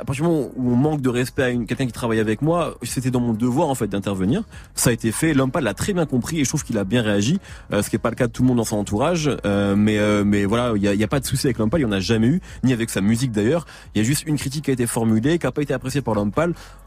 À 0.00 0.04
partir 0.04 0.24
du 0.24 0.30
moment 0.30 0.50
où 0.56 0.72
on 0.72 0.76
manque 0.76 1.02
de 1.02 1.10
respect 1.10 1.42
à 1.42 1.52
quelqu'un 1.52 1.86
qui 1.86 1.92
travaille 1.92 2.20
avec 2.20 2.40
moi, 2.40 2.76
c'était 2.82 3.10
dans 3.10 3.20
mon 3.20 3.34
devoir 3.34 3.68
en 3.68 3.74
fait 3.74 3.86
d'intervenir. 3.86 4.44
Ça 4.74 4.90
a 4.90 4.92
été 4.92 5.12
fait. 5.12 5.34
L'homme 5.34 5.50
pâle 5.50 5.64
l'a 5.64 5.74
très 5.74 5.92
bien 5.92 6.06
compris 6.06 6.40
et 6.40 6.44
je 6.44 6.48
trouve 6.48 6.64
qu'il 6.64 6.78
a 6.78 6.84
bien 6.84 7.02
réagi, 7.02 7.38
euh, 7.72 7.82
ce 7.82 7.90
qui 7.90 7.96
est 7.96 8.00
pas 8.00 8.08
le 8.08 8.16
cas 8.16 8.26
de 8.26 8.32
tout 8.32 8.42
le 8.42 8.48
monde 8.48 8.56
dans 8.56 8.64
son 8.64 8.76
entourage. 8.76 9.30
Euh, 9.44 9.76
mais 9.76 9.98
euh, 9.98 10.24
mais 10.24 10.46
voilà, 10.46 10.72
il 10.76 10.82
y 10.82 10.88
a, 10.88 10.94
y 10.94 11.04
a 11.04 11.08
pas 11.08 11.20
de 11.20 11.26
souci 11.26 11.46
avec 11.46 11.58
l'homme 11.58 11.68
pâle, 11.68 11.80
il 11.80 11.84
y 11.84 11.86
en 11.86 11.92
a 11.92 12.00
jamais 12.00 12.28
eu, 12.28 12.40
ni 12.64 12.72
avec 12.72 12.88
sa 12.88 13.02
musique 13.02 13.32
d'ailleurs. 13.32 13.66
Il 13.94 13.98
y 13.98 14.00
a 14.00 14.04
juste 14.04 14.24
une 14.26 14.36
critique 14.36 14.64
qui 14.64 14.70
a 14.70 14.74
été 14.74 14.86
formulée, 14.86 15.38
qui 15.38 15.46
a 15.46 15.52
pas 15.52 15.62
été 15.62 15.74
appréciée 15.74 16.00
par 16.00 16.14
l'homme. 16.14 16.32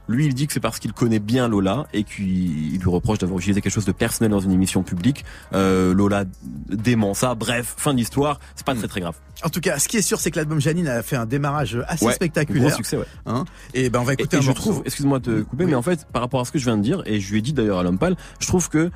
Lui, 0.10 0.26
il 0.26 0.34
dit 0.34 0.48
que 0.48 0.54
c'est 0.54 0.60
parce 0.60 0.80
qu'il 0.80 0.92
connaît 0.94 1.20
bien 1.20 1.48
Lola 1.48 1.86
et 1.94 2.04
qu'il 2.04 2.74
il 2.74 2.80
lui 2.80 2.90
reproche 2.90 3.20
d'avoir 3.20 3.40
utilisé 3.40 3.62
quelque 3.62 3.72
chose 3.74 3.86
de 3.86 3.92
personnel 3.94 4.32
dans 4.32 4.40
une 4.42 4.52
émission 4.52 4.84
publique. 4.84 5.24
Euh, 5.54 5.94
Lola 5.94 6.26
dément 6.70 7.14
ça. 7.14 7.36
Bref, 7.36 7.74
fin 7.78 7.94
d'histoire. 7.94 8.40
C'est 8.56 8.66
pas 8.66 8.76
très 8.76 8.88
très 8.88 9.00
grave. 9.02 9.16
En 9.44 9.50
tout 9.50 9.62
cas, 9.62 9.80
ce 9.80 9.88
qui 9.88 9.98
est 9.98 10.02
sûr, 10.02 10.20
c'est 10.20 10.32
que 10.32 10.38
l'album 10.38 10.60
Janine 10.60 10.88
a 10.88 11.02
fait 11.04 11.16
un 11.16 11.26
démarrage 11.26 11.78
assez 11.88 12.06
Ouais, 12.06 12.12
Gros 12.12 12.16
spectaculaire. 12.16 12.76
succès, 12.76 12.98
ouais. 12.98 13.06
Hein 13.26 13.46
et 13.74 13.90
ben 13.90 14.00
on 14.00 14.04
va 14.04 14.14
écouter 14.14 14.36
et 14.36 14.40
un 14.40 14.42
je 14.42 14.48
morceau. 14.48 14.62
trouve, 14.62 14.82
excuse-moi 14.86 15.20
de 15.20 15.42
te 15.42 15.42
couper, 15.44 15.64
Oui. 15.66 15.72
mais 15.72 15.76
en 15.76 15.82
fait, 15.82 16.06
par 16.12 16.22
rapport 16.22 16.42
à 16.42 16.46
ce 16.46 16.52
que 16.52 16.60
je 16.60 16.66
viens 16.66 16.78
de 16.78 16.84
dire, 16.84 17.02
et 17.06 17.20
je 17.20 17.32
lui 17.32 17.40
ai 17.40 17.42
dit 17.42 17.54
d'ailleurs 17.54 17.80
à 17.80 17.84
l'homme 17.84 17.98
pâle, 17.98 18.16
je 18.40 18.48
trouve 18.48 18.70
que 18.70 18.92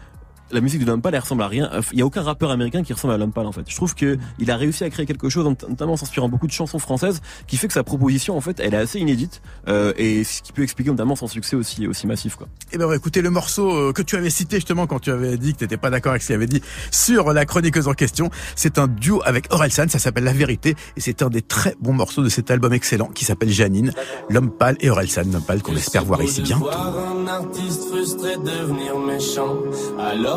la 0.51 0.61
musique 0.61 0.81
de 0.81 0.85
l'homme 0.85 1.01
pâle, 1.01 1.13
elle 1.15 1.21
ressemble 1.21 1.43
à 1.43 1.47
rien. 1.47 1.69
Il 1.91 1.99
y 1.99 2.01
a 2.01 2.05
aucun 2.05 2.21
rappeur 2.21 2.51
américain 2.51 2.83
qui 2.83 2.93
ressemble 2.93 3.13
à 3.13 3.17
l'homme 3.17 3.31
pâle, 3.33 3.45
en 3.47 3.51
fait. 3.51 3.63
Je 3.67 3.75
trouve 3.75 3.95
que 3.95 4.17
il 4.39 4.51
a 4.51 4.57
réussi 4.57 4.83
à 4.83 4.89
créer 4.89 5.05
quelque 5.05 5.29
chose, 5.29 5.45
not- 5.45 5.69
notamment 5.69 5.93
en 5.93 5.97
s'inspirant 5.97 6.29
beaucoup 6.29 6.47
de 6.47 6.51
chansons 6.51 6.79
françaises, 6.79 7.21
qui 7.47 7.57
fait 7.57 7.67
que 7.67 7.73
sa 7.73 7.83
proposition, 7.83 8.37
en 8.37 8.41
fait, 8.41 8.59
elle 8.59 8.73
est 8.73 8.77
assez 8.77 8.99
inédite, 8.99 9.41
euh, 9.67 9.93
et 9.97 10.23
ce 10.23 10.41
qui 10.41 10.53
peut 10.53 10.63
expliquer 10.63 10.91
notamment 10.91 11.15
son 11.15 11.27
succès 11.27 11.55
aussi, 11.55 11.87
aussi 11.87 12.07
massif, 12.07 12.35
quoi. 12.35 12.47
Et 12.71 12.77
ben 12.77 12.85
on 12.85 12.89
va 12.89 12.95
écouter 12.95 13.21
le 13.21 13.29
morceau 13.29 13.71
euh, 13.71 13.93
que 13.93 14.01
tu 14.01 14.15
avais 14.15 14.29
cité 14.29 14.57
justement 14.57 14.87
quand 14.87 14.99
tu 14.99 15.11
avais 15.11 15.37
dit 15.37 15.53
que 15.53 15.59
t'étais 15.59 15.77
pas 15.77 15.89
d'accord 15.89 16.11
avec 16.11 16.21
ce 16.21 16.27
qu'il 16.27 16.35
avait 16.35 16.47
dit 16.47 16.61
sur 16.91 17.33
la 17.33 17.45
chroniqueuse 17.45 17.87
en 17.87 17.93
question. 17.93 18.29
C'est 18.55 18.77
un 18.77 18.87
duo 18.87 19.21
avec 19.25 19.53
Orelsan, 19.53 19.87
ça 19.89 19.99
s'appelle 19.99 20.23
La 20.23 20.33
Vérité 20.33 20.75
et 20.95 21.01
c'est 21.01 21.21
un 21.21 21.29
des 21.29 21.41
très 21.41 21.75
bons 21.79 21.93
morceaux 21.93 22.23
de 22.23 22.29
cet 22.29 22.51
album 22.51 22.73
excellent 22.73 23.07
qui 23.07 23.25
s'appelle 23.25 23.49
Janine, 23.49 23.91
l'homme 24.29 24.51
pâle 24.51 24.77
et 24.81 24.89
Orelsan, 24.89 25.23
l'homme 25.31 25.41
pâle 25.43 25.61
qu'on 25.61 25.75
espère 25.75 26.05
voir 26.05 26.21
ici 26.21 26.41
bientôt. 26.41 26.65
Voir 26.65 26.93
un 26.97 27.27
artiste 27.27 27.83
frustré 27.89 28.35
devenir 28.37 28.97
méchant, 28.99 29.55
alors 29.99 30.36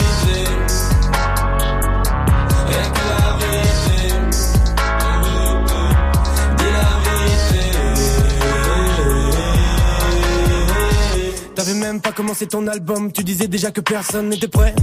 T'avais 11.63 11.75
même 11.75 12.01
pas 12.01 12.11
commencé 12.11 12.47
ton 12.47 12.65
album, 12.65 13.11
tu 13.11 13.23
disais 13.23 13.47
déjà 13.47 13.69
que 13.69 13.81
personne 13.81 14.29
n'était 14.29 14.47
prêt. 14.47 14.73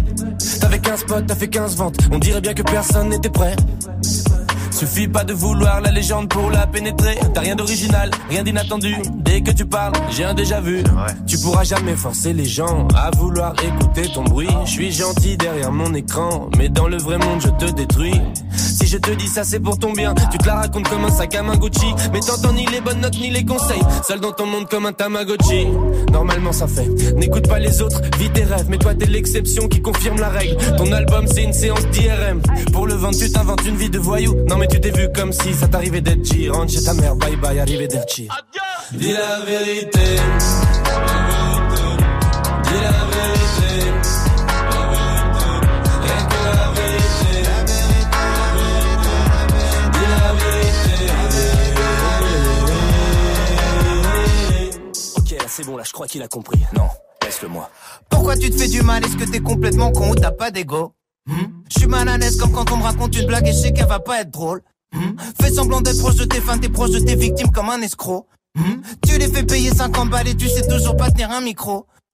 T'avais 0.61 0.79
15 0.79 1.05
potes, 1.09 1.27
t'as 1.27 1.35
fait 1.35 1.49
15 1.49 1.75
ventes, 1.75 1.97
on 2.13 2.21
dirait 2.21 2.41
bien 2.41 2.55
que 2.55 2.63
personne 2.63 3.09
n'était 3.09 3.31
prêt. 3.31 3.57
Suffit 4.71 5.09
pas 5.09 5.25
de 5.25 5.33
vouloir 5.33 5.81
la 5.81 5.91
légende 5.91 6.29
pour 6.29 6.53
la 6.53 6.69
pénétrer. 6.69 7.19
T'as 7.35 7.41
rien 7.41 7.57
d'original, 7.57 8.13
rien 8.31 8.45
d'inattendu. 8.45 8.95
Dès 9.17 9.41
que 9.41 9.51
tu 9.51 9.67
parles, 9.67 9.95
j'ai 10.11 10.23
un 10.23 10.35
déjà 10.35 10.61
vu. 10.61 10.85
Tu 11.27 11.37
pourras 11.39 11.65
jamais 11.65 11.97
forcer 11.97 12.33
les 12.33 12.45
gens 12.45 12.87
à 12.95 13.11
vouloir 13.11 13.55
écouter 13.61 14.13
ton 14.15 14.23
bruit. 14.23 14.47
Je 14.65 14.71
suis 14.71 14.93
gentil 14.93 15.37
derrière 15.37 15.73
mon 15.73 15.93
écran, 15.95 16.49
mais 16.57 16.69
dans 16.69 16.87
le 16.87 16.99
vrai 16.99 17.19
monde 17.19 17.41
je 17.41 17.67
te 17.67 17.73
détruis. 17.73 18.21
Si 18.59 18.87
je 18.87 18.99
te 18.99 19.11
dis 19.13 19.29
ça 19.29 19.45
c'est 19.45 19.61
pour 19.61 19.79
ton 19.79 19.93
bien, 19.93 20.15
tu 20.31 20.39
te 20.39 20.47
la 20.47 20.57
racontes 20.57 20.89
comme 20.89 21.05
un 21.05 21.11
sac 21.11 21.35
à 21.35 21.43
main 21.43 21.57
Gucci. 21.57 21.87
Mais 22.13 22.21
t'entends 22.21 22.53
ni 22.53 22.67
les 22.67 22.81
bonnes 22.81 23.01
notes 23.01 23.19
ni 23.19 23.31
les 23.31 23.45
conseils. 23.45 23.83
Seul 24.07 24.21
dans 24.21 24.33
ton 24.33 24.47
monde 24.47 24.69
comme 24.69 24.87
un 24.87 24.93
Tamagotchi. 24.93 25.67
Normalement 26.13 26.53
ça 26.53 26.67
fait. 26.67 26.89
N'écoute 27.15 27.49
pas 27.49 27.59
les 27.59 27.83
autres, 27.83 28.01
vis 28.19 28.31
tes 28.31 28.45
rêves. 28.45 28.67
Mais 28.69 28.79
toi 28.79 28.95
t'es 28.95 29.07
l'exception 29.07 29.69
qui 29.69 29.81
confirme 29.81 30.19
la 30.19 30.29
règle. 30.29 30.57
Ton 30.77 30.91
album 30.93 31.27
c'est 31.27 31.45
une 31.45 31.53
séance 31.53 31.87
d'IRM. 31.89 32.43
Pour 32.73 32.87
le 32.87 32.95
vendre 32.95 33.17
tu 33.19 33.31
t'inventes 33.31 33.65
une 33.67 33.77
vie 33.77 33.91
de 33.91 33.99
voyou. 33.99 34.35
Non 34.49 34.57
mais 34.57 34.67
tu 34.67 34.81
t'es 34.81 34.91
vu 34.91 35.09
comme 35.15 35.33
si 35.33 35.55
ça 35.55 35.69
t'arrivait 35.69 36.01
d'être 36.01 36.25
G. 36.25 36.49
Rentre 36.51 36.73
chez 36.73 36.83
ta 36.83 36.95
mère, 36.95 37.15
bye 37.17 37.37
bye, 37.37 37.61
arrivé 37.61 37.87
d'être 37.87 38.09
Dis 38.93 39.13
la 39.13 39.45
vérité. 39.45 40.01
C'est 55.59 55.67
bon, 55.67 55.77
là 55.77 55.83
je 55.85 55.93
crois 55.93 56.07
qu'il 56.07 56.23
a 56.23 56.29
compris. 56.29 56.61
Non, 56.77 56.87
laisse-le 57.25 57.49
moi. 57.49 57.69
Pourquoi 58.09 58.37
tu 58.37 58.49
te 58.49 58.57
fais 58.57 58.69
du 58.69 58.83
mal? 58.83 59.05
Est-ce 59.05 59.17
que 59.17 59.25
t'es 59.25 59.41
complètement 59.41 59.91
con 59.91 60.11
ou 60.11 60.15
t'as 60.15 60.31
pas 60.31 60.53
d'ego? 60.53 60.95
Hmm? 61.27 61.47
Je 61.69 61.81
suis 61.81 61.89
mal 61.89 62.09
à 62.09 62.17
l'aise 62.17 62.37
comme 62.37 62.53
quand 62.53 62.71
on 62.71 62.77
me 62.77 62.85
raconte 62.85 63.17
une 63.17 63.27
blague 63.27 63.49
et 63.49 63.53
je 63.53 63.57
sais 63.57 63.73
qu'elle 63.73 63.89
va 63.89 63.99
pas 63.99 64.21
être 64.21 64.31
drôle. 64.31 64.63
Hmm? 64.93 65.17
Fais 65.41 65.51
semblant 65.51 65.81
d'être 65.81 65.99
proche 65.99 66.15
de 66.15 66.27
tes 66.27 66.41
fans, 66.41 66.59
t'es 66.59 66.69
proche 66.69 66.91
de 66.91 67.01
tes 67.01 67.17
victimes 67.17 67.51
comme 67.51 67.71
un 67.71 67.81
escroc. 67.81 68.29
Hmm? 68.55 68.83
Tu 69.05 69.19
les 69.19 69.27
fais 69.27 69.43
payer 69.43 69.71
50 69.71 70.11
balles 70.11 70.29
et 70.29 70.37
tu 70.37 70.49
sais 70.49 70.67
toujours 70.69 70.97
pas 70.97 71.11
tenir 71.11 71.33
un 71.33 71.41
micro. 71.41 71.87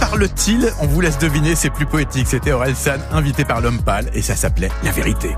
Parle-t-il 0.00 0.72
On 0.80 0.86
vous 0.86 1.00
laisse 1.00 1.18
deviner, 1.18 1.54
c'est 1.54 1.70
plus 1.70 1.86
poétique. 1.86 2.26
C'était 2.26 2.52
Aurel 2.52 2.74
San, 2.74 3.00
invité 3.12 3.44
par 3.44 3.60
l'homme 3.60 3.80
pâle, 3.80 4.10
et 4.14 4.22
ça 4.22 4.34
s'appelait 4.34 4.70
La 4.82 4.90
vérité. 4.90 5.36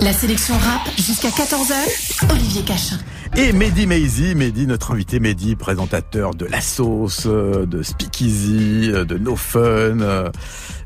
La 0.00 0.12
sélection 0.12 0.54
rap 0.54 0.82
jusqu'à 0.96 1.28
14h, 1.28 2.30
Olivier 2.30 2.62
Cachin. 2.62 2.98
Et 3.36 3.52
Mehdi 3.52 3.86
Maizy, 3.86 4.34
Mehdi, 4.34 4.66
notre 4.66 4.92
invité 4.92 5.18
Mehdi, 5.20 5.56
présentateur 5.56 6.34
de 6.34 6.44
La 6.44 6.60
Sauce, 6.60 7.24
euh, 7.26 7.64
de 7.64 7.82
Speakeasy, 7.82 8.90
euh, 8.92 9.04
de 9.04 9.16
No 9.16 9.36
Fun, 9.36 9.60
euh, 10.00 10.30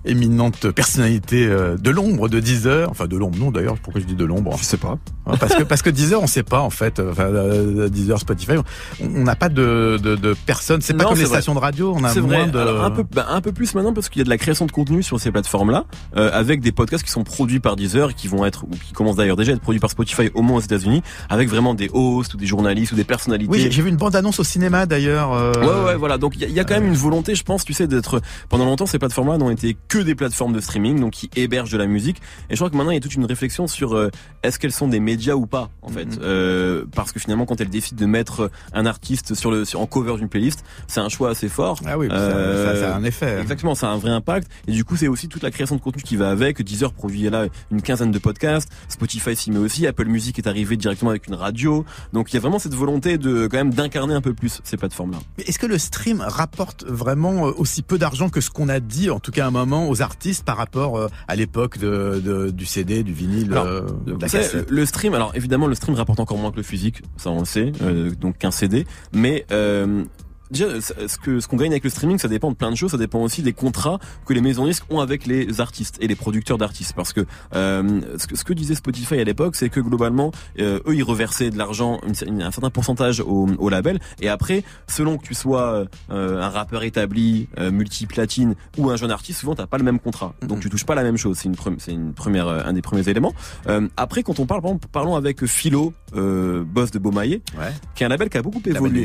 éminente 0.07 0.71
personnalité 0.71 1.47
euh, 1.47 1.77
de 1.77 1.91
l'ombre 1.91 2.29
de 2.29 2.41
Deezer, 2.41 2.91
enfin 2.91 3.07
de 3.07 3.17
l'ombre 3.17 3.39
non 3.39 3.51
d'ailleurs, 3.51 3.77
pourquoi 3.79 4.01
je 4.01 4.07
dis 4.07 4.15
de 4.15 4.25
l'ombre? 4.25 4.57
Je 4.59 4.65
sais 4.65 4.77
pas. 4.77 4.99
Hein, 5.27 5.35
Parce 5.41 5.55
que 5.55 5.63
parce 5.65 5.83
que 5.83 5.91
Deezer 5.91 6.23
on 6.23 6.27
sait 6.27 6.43
pas 6.43 6.61
en 6.61 6.71
fait, 6.71 7.01
enfin 7.01 7.25
euh, 7.25 7.89
Deezer, 7.89 8.19
Spotify, 8.21 8.53
on 9.01 9.25
n'a 9.25 9.35
pas 9.37 9.49
de, 9.49 9.99
de, 10.03 10.15
de 10.17 10.35
personnes, 10.47 10.81
c'est 10.81 10.95
pas 10.95 11.05
Non, 11.05 11.11
comme 11.11 11.19
les 11.19 11.25
vrai. 11.25 11.35
stations 11.39 11.55
de 11.55 11.59
radio, 11.61 11.93
on 11.95 12.05
a 12.05 12.15
moins 12.15 12.45
vrai. 12.45 12.47
de... 12.51 12.59
Alors, 12.59 12.85
un 12.85 12.91
peu, 12.91 13.05
bah, 13.13 13.27
un 13.31 13.41
peu 13.41 13.53
plus 13.53 13.75
maintenant 13.75 13.93
parce 13.93 14.09
qu'il 14.09 14.21
y 14.21 14.23
a 14.23 14.25
de 14.25 14.31
la 14.31 14.39
création 14.39 14.67
de 14.67 14.73
contenu 14.73 15.03
sur 15.03 15.19
ces 15.21 15.31
plateformes-là, 15.33 15.85
euh, 16.17 16.31
avec 16.33 16.61
des 16.61 16.73
podcasts 16.73 17.05
qui 17.05 17.11
sont 17.11 17.25
produits 17.25 17.61
par 17.61 17.77
Deezer, 17.77 18.11
et 18.11 18.15
qui 18.15 18.29
vont 18.29 18.45
être, 18.47 18.65
ou 18.65 18.69
qui 18.71 18.93
commencent 18.93 19.17
d'ailleurs 19.17 19.37
déjà 19.37 19.53
à 19.53 19.55
être 19.57 19.61
produits 19.63 19.81
par 19.81 19.91
Spotify 19.91 20.31
au 20.35 20.43
moins 20.43 20.59
aux 20.59 20.63
États-Unis, 20.63 21.03
avec 21.29 21.49
vraiment 21.49 21.75
des 21.75 21.91
hosts 21.93 22.35
ou 22.35 22.37
des 22.37 22.47
journalistes 22.47 22.93
ou 22.93 22.97
des 22.97 23.05
personnalités. 23.05 23.51
Oui, 23.51 23.69
j'ai- 23.71 23.83
vu 23.83 23.89
une 23.89 23.97
bande-annonce 23.97 24.39
au 24.41 24.45
cinéma 24.45 24.87
d'ailleurs. 24.87 25.33
euh, 25.33 25.53
Ouais, 25.61 25.87
ouais, 25.87 25.97
voilà. 25.97 26.19
Donc 26.19 26.35
il 26.37 26.49
y, 26.49 26.53
y 26.53 26.61
a 26.61 26.65
quand 26.65 26.75
même 26.75 26.87
une 26.87 26.95
volonté, 26.95 27.35
je 27.35 27.43
pense, 27.45 27.65
tu 27.65 27.73
sais, 27.73 27.87
d'être. 27.87 28.21
Pendant 28.49 28.65
longtemps, 28.65 28.87
ces 28.87 28.99
plateformes-là 28.99 29.39
n'ont 29.39 29.51
été 29.51 29.77
que 29.89 29.96
des 30.05 30.15
plateformes 30.15 30.53
de 30.53 30.61
streaming, 30.61 31.01
donc 31.01 31.13
qui 31.13 31.31
hébergent 31.37 31.73
de 31.73 31.79
la 31.79 31.87
musique. 31.87 32.21
Et 32.51 32.55
je 32.55 32.57
crois 32.57 32.71
que 32.71 32.77
maintenant, 32.77 32.91
il 32.91 32.95
y 32.95 32.99
a 32.99 33.01
toute 33.01 33.15
une 33.15 33.25
réflexion 33.25 33.67
sur 33.67 33.95
euh, 33.95 34.11
est-ce 34.43 34.59
qu'elles 34.59 34.73
sont 34.73 34.89
des 34.89 35.01
médias 35.01 35.35
ou 35.35 35.47
pas, 35.47 35.71
en 35.83 35.89
fait. 35.89 36.07
Mhm. 36.07 36.19
Euh, 36.23 36.85
parce 36.95 37.13
que 37.13 37.21
finalement, 37.21 37.47
quand 37.47 37.61
elles 37.61 37.71
décident 37.71 38.01
de 38.01 38.07
mettre 38.07 38.51
un 38.73 38.87
artiste 38.87 39.35
sur 39.35 39.51
le 39.51 39.65
sur, 39.65 39.81
en 39.81 39.87
cover 39.87 40.17
d'une 40.17 40.29
playlist, 40.29 40.65
c'est 40.87 41.01
un 41.01 41.09
choix 41.09 41.31
assez 41.31 41.49
fort. 41.49 41.81
Ah 41.87 41.99
oui, 41.99 42.09
Euh, 42.11 42.75
ça, 42.75 42.81
ça 42.81 42.95
a 42.95 42.99
un 42.99 43.05
effet. 43.05 43.41
Exactement, 43.41 43.75
ça 43.75 43.89
a 43.89 43.93
un 43.93 43.99
vrai 43.99 44.11
impact. 44.11 44.51
Et 44.67 44.73
du 44.73 44.85
coup, 44.85 44.97
c'est 44.97 45.09
aussi 45.09 45.29
toute 45.29 45.43
la 45.43 45.51
création 45.51 45.77
de 45.77 45.81
contenu 45.81 46.03
qui 46.03 46.17
va 46.17 46.31
avec. 46.31 46.63
Deezer 46.63 46.93
produit 46.93 47.29
là 47.31 47.47
une 47.71 47.83
quinzaine 47.83 48.11
de 48.11 48.19
podcasts. 48.19 48.69
Spotify 48.89 49.37
s'y 49.37 49.51
met 49.51 49.59
aussi. 49.59 49.87
Apple 49.87 50.07
Music 50.07 50.39
est 50.39 50.47
arrivé 50.47 50.77
directement 50.77 51.11
avec 51.11 51.27
une 51.27 51.35
radio. 51.35 51.85
Donc 52.13 52.33
il 52.33 52.35
y 52.35 52.37
a 52.37 52.41
vraiment 52.41 52.59
cette 52.59 52.75
volonté 52.75 53.19
de 53.19 53.47
quand 53.47 53.57
même 53.59 53.75
d'incarner 53.75 54.15
un 54.15 54.21
peu 54.21 54.35
plus 54.35 54.61
ces 54.65 54.77
plateformes-là. 54.77 55.19
Est-ce 55.47 55.59
que 55.59 55.67
le 55.67 55.79
stream 55.79 56.21
rapporte 56.21 56.85
vraiment 56.87 57.47
euh, 57.47 57.53
aussi 57.57 57.83
peu 57.83 57.99
d'argent 57.99 58.29
que 58.29 58.41
ce 58.41 58.51
qu'on 58.51 58.69
a 58.69 58.81
dit, 58.81 59.11
en 59.11 59.21
tout 59.21 59.33
cas 59.33 59.45
à 59.45 59.49
un 59.49 59.51
moment, 59.51 59.76
aux 59.85 60.01
artistes 60.03 60.45
par 60.45 60.57
rapport 60.57 60.97
euh, 60.97 61.09
à 61.29 61.37
l'époque 61.37 61.79
de, 61.79 62.21
de- 62.25 62.51
du 62.51 62.65
CD, 62.65 63.03
du 63.03 63.13
vinyle, 63.13 63.53
Alors, 63.53 63.67
euh, 63.67 63.81
de 64.07 64.13
Vous 64.13 64.19
la 64.21 64.29
savez, 64.29 64.45
cassette. 64.45 64.71
le 64.71 64.87
stream, 64.87 65.15
alors 65.15 65.33
évidemment 65.35 65.67
le 65.67 65.75
stream 65.75 65.95
rapporte 65.97 66.21
encore 66.21 66.39
moins 66.39 66.51
que 66.51 66.57
le 66.57 66.63
physique, 66.63 67.03
ça 67.17 67.31
on 67.31 67.41
le 67.41 67.45
sait, 67.45 67.73
euh, 67.83 68.11
donc 68.11 68.39
qu'un 68.39 68.51
CD, 68.51 68.87
mais 69.13 69.45
euh, 69.53 70.05
déjà, 70.51 70.81
ce 70.81 71.19
que 71.19 71.41
ce 71.41 71.49
qu'on 71.49 71.57
gagne 71.57 71.71
avec 71.73 71.85
le 71.85 71.91
streaming, 71.91 72.19
ça 72.19 72.29
dépend 72.29 72.51
de 72.51 72.57
plein 72.57 72.71
de 72.71 72.77
choses. 72.77 72.91
Ça 72.93 72.97
dépend 72.99 73.21
aussi 73.21 73.43
des 73.43 73.53
contrats 73.53 73.99
que 74.27 74.33
les 74.33 74.41
maisons 74.41 74.67
disques 74.67 74.85
ont 74.91 75.01
avec 75.01 75.27
les 75.27 75.61
artistes 75.61 75.97
et 76.01 76.07
les 76.09 76.15
producteurs 76.17 76.59
d'artistes. 76.59 76.93
Parce 76.95 77.13
que 77.13 77.25
euh, 77.55 78.01
ce, 78.19 78.27
que 78.27 78.37
ce 78.37 78.45
que 78.45 78.53
disait 78.53 78.75
Spotify 78.75 79.15
à 79.21 79.25
l'époque, 79.25 79.57
c'est 79.57 79.69
que 79.69 79.81
globalement, 79.81 80.33
euh, 80.59 80.81
eux, 80.87 80.95
ils 80.95 81.03
reversaient 81.03 81.51
de 81.51 81.59
l'argent, 81.59 82.01
un 82.07 82.51
certain 82.51 82.71
pourcentage 82.71 83.21
au, 83.21 83.49
au 83.59 83.69
label. 83.69 83.99
Et 84.21 84.29
après, 84.29 84.65
selon 84.89 85.19
que 85.19 85.27
tu 85.27 85.35
sois 85.35 85.87
euh, 86.11 86.43
un 86.43 86.49
rappeur 86.49 86.83
établi, 86.83 87.49
euh, 87.59 87.71
multi-platine 87.71 88.55
ou 88.79 88.91
un 88.91 88.97
jeune 88.97 89.11
artiste, 89.11 89.41
souvent 89.41 89.55
t'as 89.55 89.67
pas 89.67 89.79
le 89.79 89.85
même 89.85 89.99
contrat. 90.01 90.35
Donc 90.43 90.61
tu 90.61 90.71
touches 90.71 90.85
pas 90.87 90.95
la 90.95 91.03
même 91.03 91.17
chose. 91.17 91.39
C'est 91.39 91.49
une, 91.49 91.55
pre- 91.55 91.91
une 91.91 92.13
première, 92.13 92.47
euh, 92.49 92.63
un 92.65 92.73
des 92.73 92.83
premiers 92.83 93.09
éléments. 93.09 93.35
Euh, 93.69 93.89
après, 93.97 94.23
quand 94.23 94.39
on 94.41 94.47
parle, 94.47 94.61
par 94.63 94.71
exemple, 94.71 94.89
parlons 94.93 95.17
avec 95.17 95.45
Philo, 95.47 95.93
euh, 96.15 96.65
boss 96.65 96.91
de 96.91 96.99
Beaumaillé, 96.99 97.43
Ouais. 97.59 97.73
qui 97.95 98.03
est 98.03 98.07
un 98.07 98.09
label 98.11 98.29
qui 98.29 98.37
a 98.39 98.43
beaucoup 98.43 98.59
Label 98.59 98.73
de 98.73 98.77
évolué. 98.77 99.01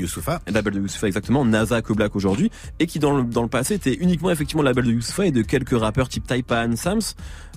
Un 0.48 0.52
label 0.52 0.74
de 0.74 0.80
Youssoufa 0.82 1.08
exactement, 1.08 1.31
NASA 1.46 1.82
que 1.82 1.94
Black 1.94 2.16
aujourd'hui, 2.16 2.52
et 2.80 2.88
qui 2.88 3.00
dans 3.00 3.16
le, 3.16 3.48
passé 3.48 3.76
était 3.76 3.96
uniquement 3.96 4.32
effectivement 4.32 4.62
le 4.62 4.70
label 4.70 4.86
de 4.86 4.92
Youssoufa 4.92 5.26
et 5.26 5.32
de 5.32 5.42
quelques 5.42 5.78
rappeurs 5.78 6.10
type 6.10 6.28
Taipan, 6.28 6.76
Sams. 6.76 7.02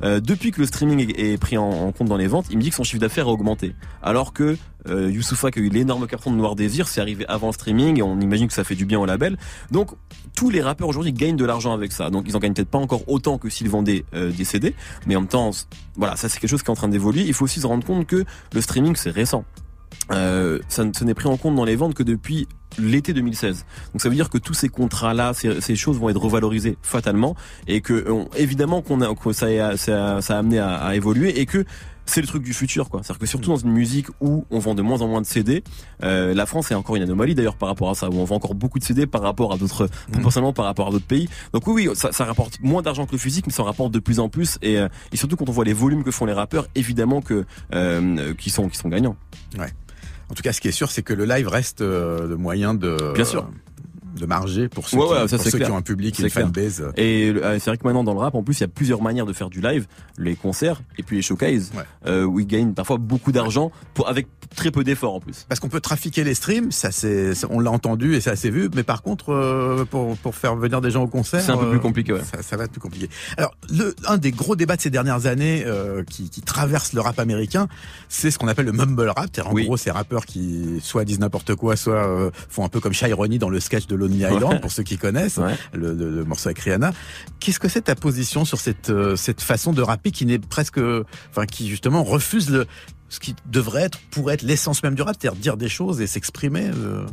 Euh, 0.03 0.21
depuis 0.21 0.51
que 0.51 0.61
le 0.61 0.67
streaming 0.67 1.13
est, 1.17 1.39
pris 1.39 1.57
en, 1.57 1.93
compte 1.93 2.09
dans 2.09 2.17
les 2.17 2.27
ventes, 2.27 2.47
il 2.51 2.57
me 2.57 2.63
dit 2.63 2.71
que 2.71 2.77
son 2.77 2.85
chiffre 2.85 3.01
d'affaires 3.01 3.29
a 3.29 3.31
augmenté. 3.31 3.75
Alors 4.03 4.33
que 4.33 4.57
euh, 4.89 5.11
qui 5.11 5.59
a 5.59 5.63
eu 5.63 5.69
l'énorme 5.69 6.07
carton 6.07 6.31
de 6.31 6.37
Noir 6.37 6.57
Désir, 6.57 6.89
c'est 6.89 7.01
arrivé 7.01 7.25
avant 7.29 7.49
le 7.49 7.53
streaming 7.53 7.99
et 7.99 8.03
on 8.03 8.21
imagine 8.21 8.49
que 8.49 8.53
ça 8.53 8.65
fait 8.65 8.75
du 8.75 8.85
bien 8.85 8.99
au 8.99 9.07
label. 9.07 9.37
Donc 9.71 9.91
tous 10.35 10.51
les 10.51 10.61
rappeurs 10.63 10.89
aujourd'hui 10.89 11.13
gagnent 11.13 11.37
de 11.37 11.45
l'argent 11.45 11.73
avec 11.73 11.93
ça. 11.93 12.11
Donc 12.11 12.25
ils 12.27 12.37
en 12.37 12.39
gagnent 12.39 12.55
peut-être 12.55 12.69
pas 12.69 12.79
encore 12.79 13.09
autant 13.09 13.39
que 13.39 13.49
s'ils 13.49 13.69
vendaient 13.69 14.05
euh, 14.15 14.31
des 14.31 14.45
CD, 14.45 14.75
mais 15.07 15.17
en 15.17 15.21
même 15.21 15.29
temps, 15.29 15.51
voilà, 15.97 16.17
ça 16.17 16.29
c'est 16.29 16.39
quelque 16.39 16.51
chose 16.51 16.63
qui 16.63 16.67
est 16.67 16.71
en 16.71 16.77
train 16.77 16.89
d'évoluer. 16.89 17.23
Il 17.23 17.35
faut 17.35 17.45
aussi 17.45 17.61
se 17.61 17.67
rendre 17.67 17.85
compte 17.85 18.07
que 18.07 18.25
le 18.53 18.61
streaming 18.61 18.97
c'est 18.97 19.11
récent. 19.11 19.45
Euh, 20.11 20.59
ça 20.69 20.85
ce 20.93 21.05
n'est 21.05 21.15
pris 21.15 21.29
en 21.29 21.37
compte 21.37 21.55
dans 21.55 21.65
les 21.65 21.77
ventes 21.77 21.95
que 21.95 22.03
depuis 22.03 22.49
l'été 22.79 23.13
2016. 23.13 23.65
Donc 23.93 24.01
ça 24.01 24.09
veut 24.09 24.15
dire 24.15 24.31
que 24.31 24.39
tous 24.39 24.55
ces 24.55 24.69
contrats-là, 24.69 25.33
ces, 25.35 25.61
ces 25.61 25.77
choses 25.77 25.99
vont 25.99 26.09
être 26.09 26.21
revalorisées 26.21 26.77
fatalement 26.83 27.35
et 27.69 27.81
que 27.81 28.11
on- 28.11 28.29
évidemment 28.37 28.83
qu'on 28.83 29.01
a 29.01 29.15
que 29.15 29.33
ça 29.33 29.47
a, 29.47 29.77
ça 29.77 30.17
a, 30.17 30.23
ça 30.23 30.37
a 30.37 30.39
amené 30.39 30.59
à, 30.59 30.75
à 30.77 30.95
évoluer 30.95 31.41
et 31.41 31.47
que 31.47 31.65
c'est 32.07 32.21
le 32.21 32.27
truc 32.27 32.43
du 32.43 32.53
futur 32.53 32.91
quoi. 32.91 33.01
C'est-à-dire 33.03 33.19
que 33.21 33.25
surtout 33.27 33.49
dans 33.49 33.57
une 33.57 33.71
musique 33.73 34.09
où 34.21 34.45
on 34.51 34.59
vend 34.59 34.75
de 34.75 34.83
moins 34.83 35.01
en 35.01 35.09
moins 35.09 35.23
de 35.23 35.27
CD, 35.27 35.65
euh, 36.03 36.35
la 36.35 36.45
France 36.45 36.71
est 36.71 36.75
encore 36.75 36.97
une 36.97 37.03
anomalie 37.03 37.35
d'ailleurs 37.35 37.57
par 37.57 37.71
rapport 37.71 37.89
à 37.89 37.95
ça 37.95 38.11
où 38.11 38.15
on 38.17 38.25
vend 38.27 38.37
encore 38.37 38.55
beaucoup 38.55 38.79
de 38.79 38.85
CD 38.85 39.07
par 39.07 39.23
rapport 39.23 39.55
à 39.55 39.57
d'autres 39.57 39.89
proportionnellement 40.13 40.53
par 40.53 40.67
rapport 40.67 40.89
à 40.89 40.91
d'autres 40.91 41.07
pays. 41.07 41.31
Donc 41.55 41.67
oui 41.67 41.89
oui, 41.89 41.97
ça, 41.97 42.13
ça 42.13 42.27
rapporte 42.27 42.59
moins 42.61 42.83
d'argent 42.83 43.07
que 43.07 43.13
le 43.13 43.19
physique 43.19 43.47
mais 43.47 43.55
ça 43.55 43.63
en 43.63 43.67
rapporte 43.67 43.91
de 43.91 44.01
plus 44.01 44.21
en 44.21 44.29
plus 44.29 44.59
et, 44.61 44.79
euh, 44.79 44.89
et 45.13 45.17
surtout 45.17 45.37
quand 45.37 45.49
on 45.49 45.53
voit 45.53 45.65
les 45.65 45.73
volumes 45.73 46.05
que 46.05 46.11
font 46.11 46.27
les 46.27 46.35
rappeurs, 46.35 46.67
évidemment 46.75 47.23
que 47.23 47.47
euh, 47.73 48.35
qui 48.35 48.51
sont 48.51 48.69
qui 48.69 48.77
sont 48.77 48.91
gagnants. 48.91 49.17
En 50.35 50.37
tout 50.37 50.42
cas, 50.42 50.53
ce 50.53 50.61
qui 50.61 50.66
est 50.66 50.73
sûr, 50.73 50.90
c'est 50.90 51.05
que 51.05 51.12
le 51.12 51.27
live 51.27 51.47
reste 51.47 51.81
euh, 51.81 52.27
le 52.27 52.37
moyen 52.37 52.75
de 52.75 52.97
Bien 53.14 53.25
sûr. 53.25 53.49
De 54.14 54.27
marger 54.27 54.68
pour 54.68 54.88
ceux, 54.88 54.96
Ouais, 54.98 55.05
qui, 55.07 55.14
ça, 55.29 55.37
pour 55.37 55.44
c'est 55.44 55.50
ceux 55.50 55.59
qui 55.59 55.70
ont 55.70 55.77
un 55.77 55.83
public 55.83 56.14
et 56.20 56.29
C'est 56.29 56.40
une 56.40 56.46
fanbase. 56.46 56.85
Et 56.96 57.33
euh, 57.35 57.59
c'est 57.59 57.70
vrai 57.70 57.77
que 57.79 57.85
maintenant 57.85 58.05
dans 58.05 58.14
le 58.14 58.20
rap, 58.20 58.35
en 58.35 58.42
plus, 58.42 58.59
il 58.59 58.61
y 58.61 58.64
a 58.64 58.68
plusieurs 58.68 59.03
manières 59.03 59.27
de 59.27 59.33
faire 59.33 59.50
du 59.50 59.61
live, 59.61 59.87
les 60.18 60.37
concerts 60.37 60.81
et 60.98 61.03
puis 61.03 61.16
les 61.16 61.22
showcases, 61.22 61.72
Ouais. 61.77 61.83
euh, 62.07 62.24
où 62.24 62.38
ils 62.40 62.46
gagnent 62.46 62.74
parfois 62.74 62.96
beaucoup 62.98 63.33
d'argent 63.33 63.72
pour 63.94 64.09
avec 64.09 64.27
très 64.55 64.70
peu 64.70 64.85
d'efforts 64.85 65.14
en 65.14 65.20
plus. 65.20 65.46
Parce 65.48 65.59
qu'on 65.61 65.68
peut 65.68 65.81
trafiquer 65.81 66.22
les 66.24 66.35
streams, 66.35 66.70
ça 66.70 66.90
c'est, 66.92 67.35
c'est- 67.35 67.46
on 67.50 67.59
l'a 67.61 67.70
entendu 67.72 68.14
et 68.14 68.20
ça 68.20 68.37
s'est 68.37 68.50
vu, 68.50 68.68
mais 68.74 68.83
par 68.85 69.03
contre, 69.03 69.33
euh, 69.33 69.85
pour, 69.85 70.16
pour 70.18 70.35
faire 70.37 70.55
venir 70.57 70.81
des 70.81 70.90
gens 70.90 71.03
au 71.03 71.09
concert, 71.09 71.40
C'est 71.40 71.50
un 71.53 71.57
peu 71.57 71.66
euh, 71.66 71.70
plus 71.70 71.81
compliqué, 71.81 72.12
ouais. 72.12 72.22
Ça, 72.22 72.42
ça 72.42 72.57
va 72.57 72.64
être 72.64 72.70
plus 72.72 72.81
compliqué. 72.81 73.09
Alors, 73.37 73.55
le, 73.70 73.94
un 74.07 74.16
des 74.16 74.31
gros 74.31 74.55
débats 74.55 74.77
de 74.77 74.81
ces 74.81 74.90
dernières 74.90 75.27
années 75.27 75.64
euh, 75.66 76.05
qui, 76.05 76.31
qui 76.31 76.40
traverse 76.42 76.92
le 76.92 77.00
rap 77.00 77.18
américain, 77.18 77.66
c'est 78.09 78.31
ce 78.31 78.38
qu'on 78.38 78.48
appelle 78.48 78.66
le 78.66 78.72
mumble 78.72 79.09
rap. 79.09 79.29
C'est-à-dire, 79.33 79.50
en 79.50 79.55
Oui. 79.55 79.64
gros, 79.64 79.77
ces 79.77 79.90
rappeurs 79.90 80.24
qui 80.27 80.79
soit 80.83 81.05
disent 81.05 81.18
n'importe 81.20 81.55
quoi, 81.57 81.74
soit 81.77 81.94
euh, 82.07 82.31
font 82.48 82.64
un 82.64 82.68
peu 82.68 82.79
comme 82.81 82.92
Shirony 82.92 83.38
dans 83.38 83.48
le 83.48 83.59
sketch 83.61 83.87
de 83.87 83.96
Lonely 84.07 84.19
Island, 84.23 84.55
Ouais. 84.55 84.61
pour 84.61 84.71
ceux 84.73 84.83
qui 84.83 84.97
connaissent, 84.99 85.37
Ouais. 85.38 85.55
le, 85.73 85.93
le- 85.95 86.11
le 86.11 86.25
morceau 86.25 86.49
avec 86.49 86.59
Rihanna. 86.61 86.93
Qu'est-ce 87.40 87.59
que 87.61 87.69
c'est 87.69 87.83
ta 87.83 87.95
position 87.95 88.45
sur 88.45 88.61
cette, 88.61 88.90
euh, 88.90 89.17
cette 89.17 89.40
façon 89.40 89.73
de 89.73 89.83
rapper 89.83 90.11
qui 90.11 90.27
n'est 90.27 90.38
presque, 90.38 90.79
enfin, 91.31 91.47
qui 91.47 91.69
justement 91.69 92.05
refuse 92.05 92.51
le 92.51 92.67
ce 93.11 93.21
qui 93.21 93.37
devrait 93.47 93.83
être, 93.83 93.99
pourrait 94.11 94.35
être 94.35 94.43
l'essence 94.43 94.83
même 94.83 94.95
du 94.97 95.03
rap, 95.03 95.14
c'est-à-dire 95.21 95.40
dire 95.40 95.57
des 95.57 95.69
choses 95.69 96.01
et 96.01 96.07
s'exprimer. 96.09 96.71
euh? 96.75 97.05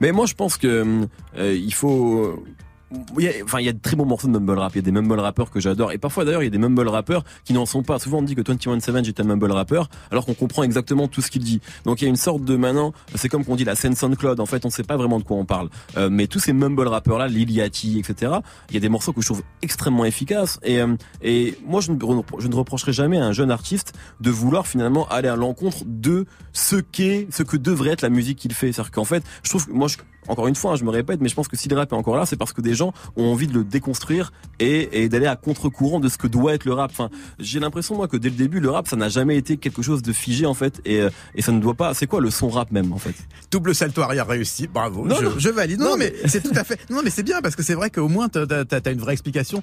Mais 0.00 0.12
moi, 0.12 0.26
je 0.26 0.34
pense 0.34 0.56
que 0.56 1.06
euh, 1.36 1.54
il 1.54 1.74
faut. 1.74 2.44
Il 3.18 3.24
y 3.24 3.28
a, 3.28 3.32
enfin, 3.44 3.60
il 3.60 3.66
y 3.66 3.68
a 3.68 3.72
de 3.72 3.78
très 3.78 3.94
bons 3.94 4.04
morceaux 4.04 4.26
de 4.26 4.32
mumble 4.32 4.58
rap. 4.58 4.72
Il 4.74 4.76
y 4.76 4.78
a 4.80 4.82
des 4.82 4.90
mumble 4.90 5.18
rappeurs 5.20 5.50
que 5.50 5.60
j'adore. 5.60 5.92
Et 5.92 5.98
parfois, 5.98 6.24
d'ailleurs, 6.24 6.42
il 6.42 6.46
y 6.46 6.48
a 6.48 6.50
des 6.50 6.58
mumble 6.58 6.88
rappeurs 6.88 7.24
qui 7.44 7.52
n'en 7.52 7.66
sont 7.66 7.82
pas. 7.82 7.98
Souvent, 7.98 8.18
on 8.18 8.22
dit 8.22 8.34
que 8.34 8.42
21 8.46 8.80
Savage 8.80 9.08
est 9.08 9.20
un 9.20 9.24
mumble 9.24 9.50
rappeur, 9.52 9.88
alors 10.10 10.26
qu'on 10.26 10.34
comprend 10.34 10.62
exactement 10.64 11.06
tout 11.06 11.20
ce 11.20 11.30
qu'il 11.30 11.44
dit. 11.44 11.60
Donc, 11.84 12.00
il 12.00 12.04
y 12.04 12.06
a 12.06 12.10
une 12.10 12.16
sorte 12.16 12.44
de 12.44 12.56
maintenant, 12.56 12.92
c'est 13.14 13.28
comme 13.28 13.44
qu'on 13.44 13.56
dit 13.56 13.64
la 13.64 13.76
scène 13.76 13.94
SoundCloud. 13.94 14.40
En 14.40 14.46
fait, 14.46 14.64
on 14.64 14.70
sait 14.70 14.82
pas 14.82 14.96
vraiment 14.96 15.18
de 15.18 15.24
quoi 15.24 15.36
on 15.36 15.44
parle. 15.44 15.68
Euh, 15.96 16.08
mais 16.10 16.26
tous 16.26 16.40
ces 16.40 16.52
mumble 16.52 16.88
rappeurs 16.88 17.18
là, 17.18 17.28
Lil 17.28 17.50
Yachty, 17.50 17.98
etc. 17.98 18.32
Il 18.70 18.74
y 18.74 18.76
a 18.76 18.80
des 18.80 18.88
morceaux 18.88 19.12
que 19.12 19.20
je 19.20 19.26
trouve 19.26 19.42
extrêmement 19.62 20.04
efficaces. 20.04 20.58
Et, 20.64 20.80
euh, 20.80 20.96
et 21.22 21.56
moi, 21.66 21.80
je 21.80 21.92
ne, 21.92 21.98
je 22.38 22.48
reprocherai 22.48 22.92
jamais 22.92 23.18
à 23.18 23.24
un 23.24 23.32
jeune 23.32 23.50
artiste 23.50 23.92
de 24.20 24.30
vouloir 24.30 24.66
finalement 24.66 25.08
aller 25.08 25.28
à 25.28 25.36
l'encontre 25.36 25.84
de 25.86 26.26
ce 26.52 26.76
qu'est, 26.76 27.28
ce 27.30 27.42
que 27.42 27.56
devrait 27.56 27.90
être 27.90 28.02
la 28.02 28.10
musique 28.10 28.38
qu'il 28.38 28.52
fait. 28.52 28.72
C'est-à-dire 28.72 28.90
qu'en 28.90 29.04
fait, 29.04 29.22
je 29.42 29.50
trouve 29.50 29.66
que 29.66 29.72
moi, 29.72 29.88
encore 30.28 30.48
une 30.48 30.54
fois, 30.54 30.72
hein, 30.72 30.76
je 30.76 30.84
me 30.84 30.90
répète, 30.90 31.20
mais 31.20 31.28
je 31.28 31.34
pense 31.34 31.48
que 31.48 31.56
si 31.56 31.68
le 31.68 31.76
rap 31.76 31.92
est 31.92 31.96
encore 31.96 32.16
là, 32.16 32.26
c'est 32.26 32.36
parce 32.36 32.52
que 32.52 32.60
des 32.60 32.74
ont 33.16 33.24
envie 33.32 33.46
de 33.46 33.52
le 33.54 33.64
déconstruire 33.64 34.32
et, 34.58 35.02
et 35.02 35.08
d'aller 35.08 35.26
à 35.26 35.36
contre-courant 35.36 36.00
de 36.00 36.08
ce 36.08 36.18
que 36.18 36.26
doit 36.26 36.54
être 36.54 36.64
le 36.64 36.72
rap. 36.72 36.90
Enfin, 36.92 37.10
j'ai 37.38 37.60
l'impression 37.60 37.94
moi 37.96 38.08
que 38.08 38.16
dès 38.16 38.28
le 38.30 38.36
début, 38.36 38.60
le 38.60 38.70
rap, 38.70 38.88
ça 38.88 38.96
n'a 38.96 39.08
jamais 39.08 39.36
été 39.36 39.56
quelque 39.56 39.82
chose 39.82 40.02
de 40.02 40.12
figé 40.12 40.46
en 40.46 40.54
fait, 40.54 40.80
et, 40.84 41.00
euh, 41.00 41.10
et 41.34 41.42
ça 41.42 41.52
ne 41.52 41.60
doit 41.60 41.74
pas. 41.74 41.94
C'est 41.94 42.06
quoi 42.06 42.20
le 42.20 42.30
son 42.30 42.48
rap 42.48 42.70
même 42.72 42.92
en 42.92 42.98
fait? 42.98 43.14
Double 43.50 43.74
salto 43.74 44.02
arrière 44.02 44.26
réussi, 44.26 44.66
bravo. 44.66 45.06
Non, 45.06 45.16
je, 45.20 45.24
non. 45.24 45.32
je 45.38 45.48
valide. 45.50 45.80
Non, 45.80 45.90
Non, 45.90 45.96
mais 45.96 46.12
mais- 46.22 46.28
c'est 46.28 46.42
tout 46.42 46.52
à 46.54 46.64
fait. 46.64 46.78
Non, 46.90 47.00
mais 47.04 47.10
c'est 47.10 47.22
bien 47.22 47.40
parce 47.42 47.56
que 47.56 47.62
c'est 47.62 47.74
vrai 47.74 47.90
qu'au 47.90 48.08
moins 48.08 48.28
t'as 48.28 48.44
as, 48.44 48.90
une 48.90 49.00
vraie 49.00 49.12
explication. 49.12 49.62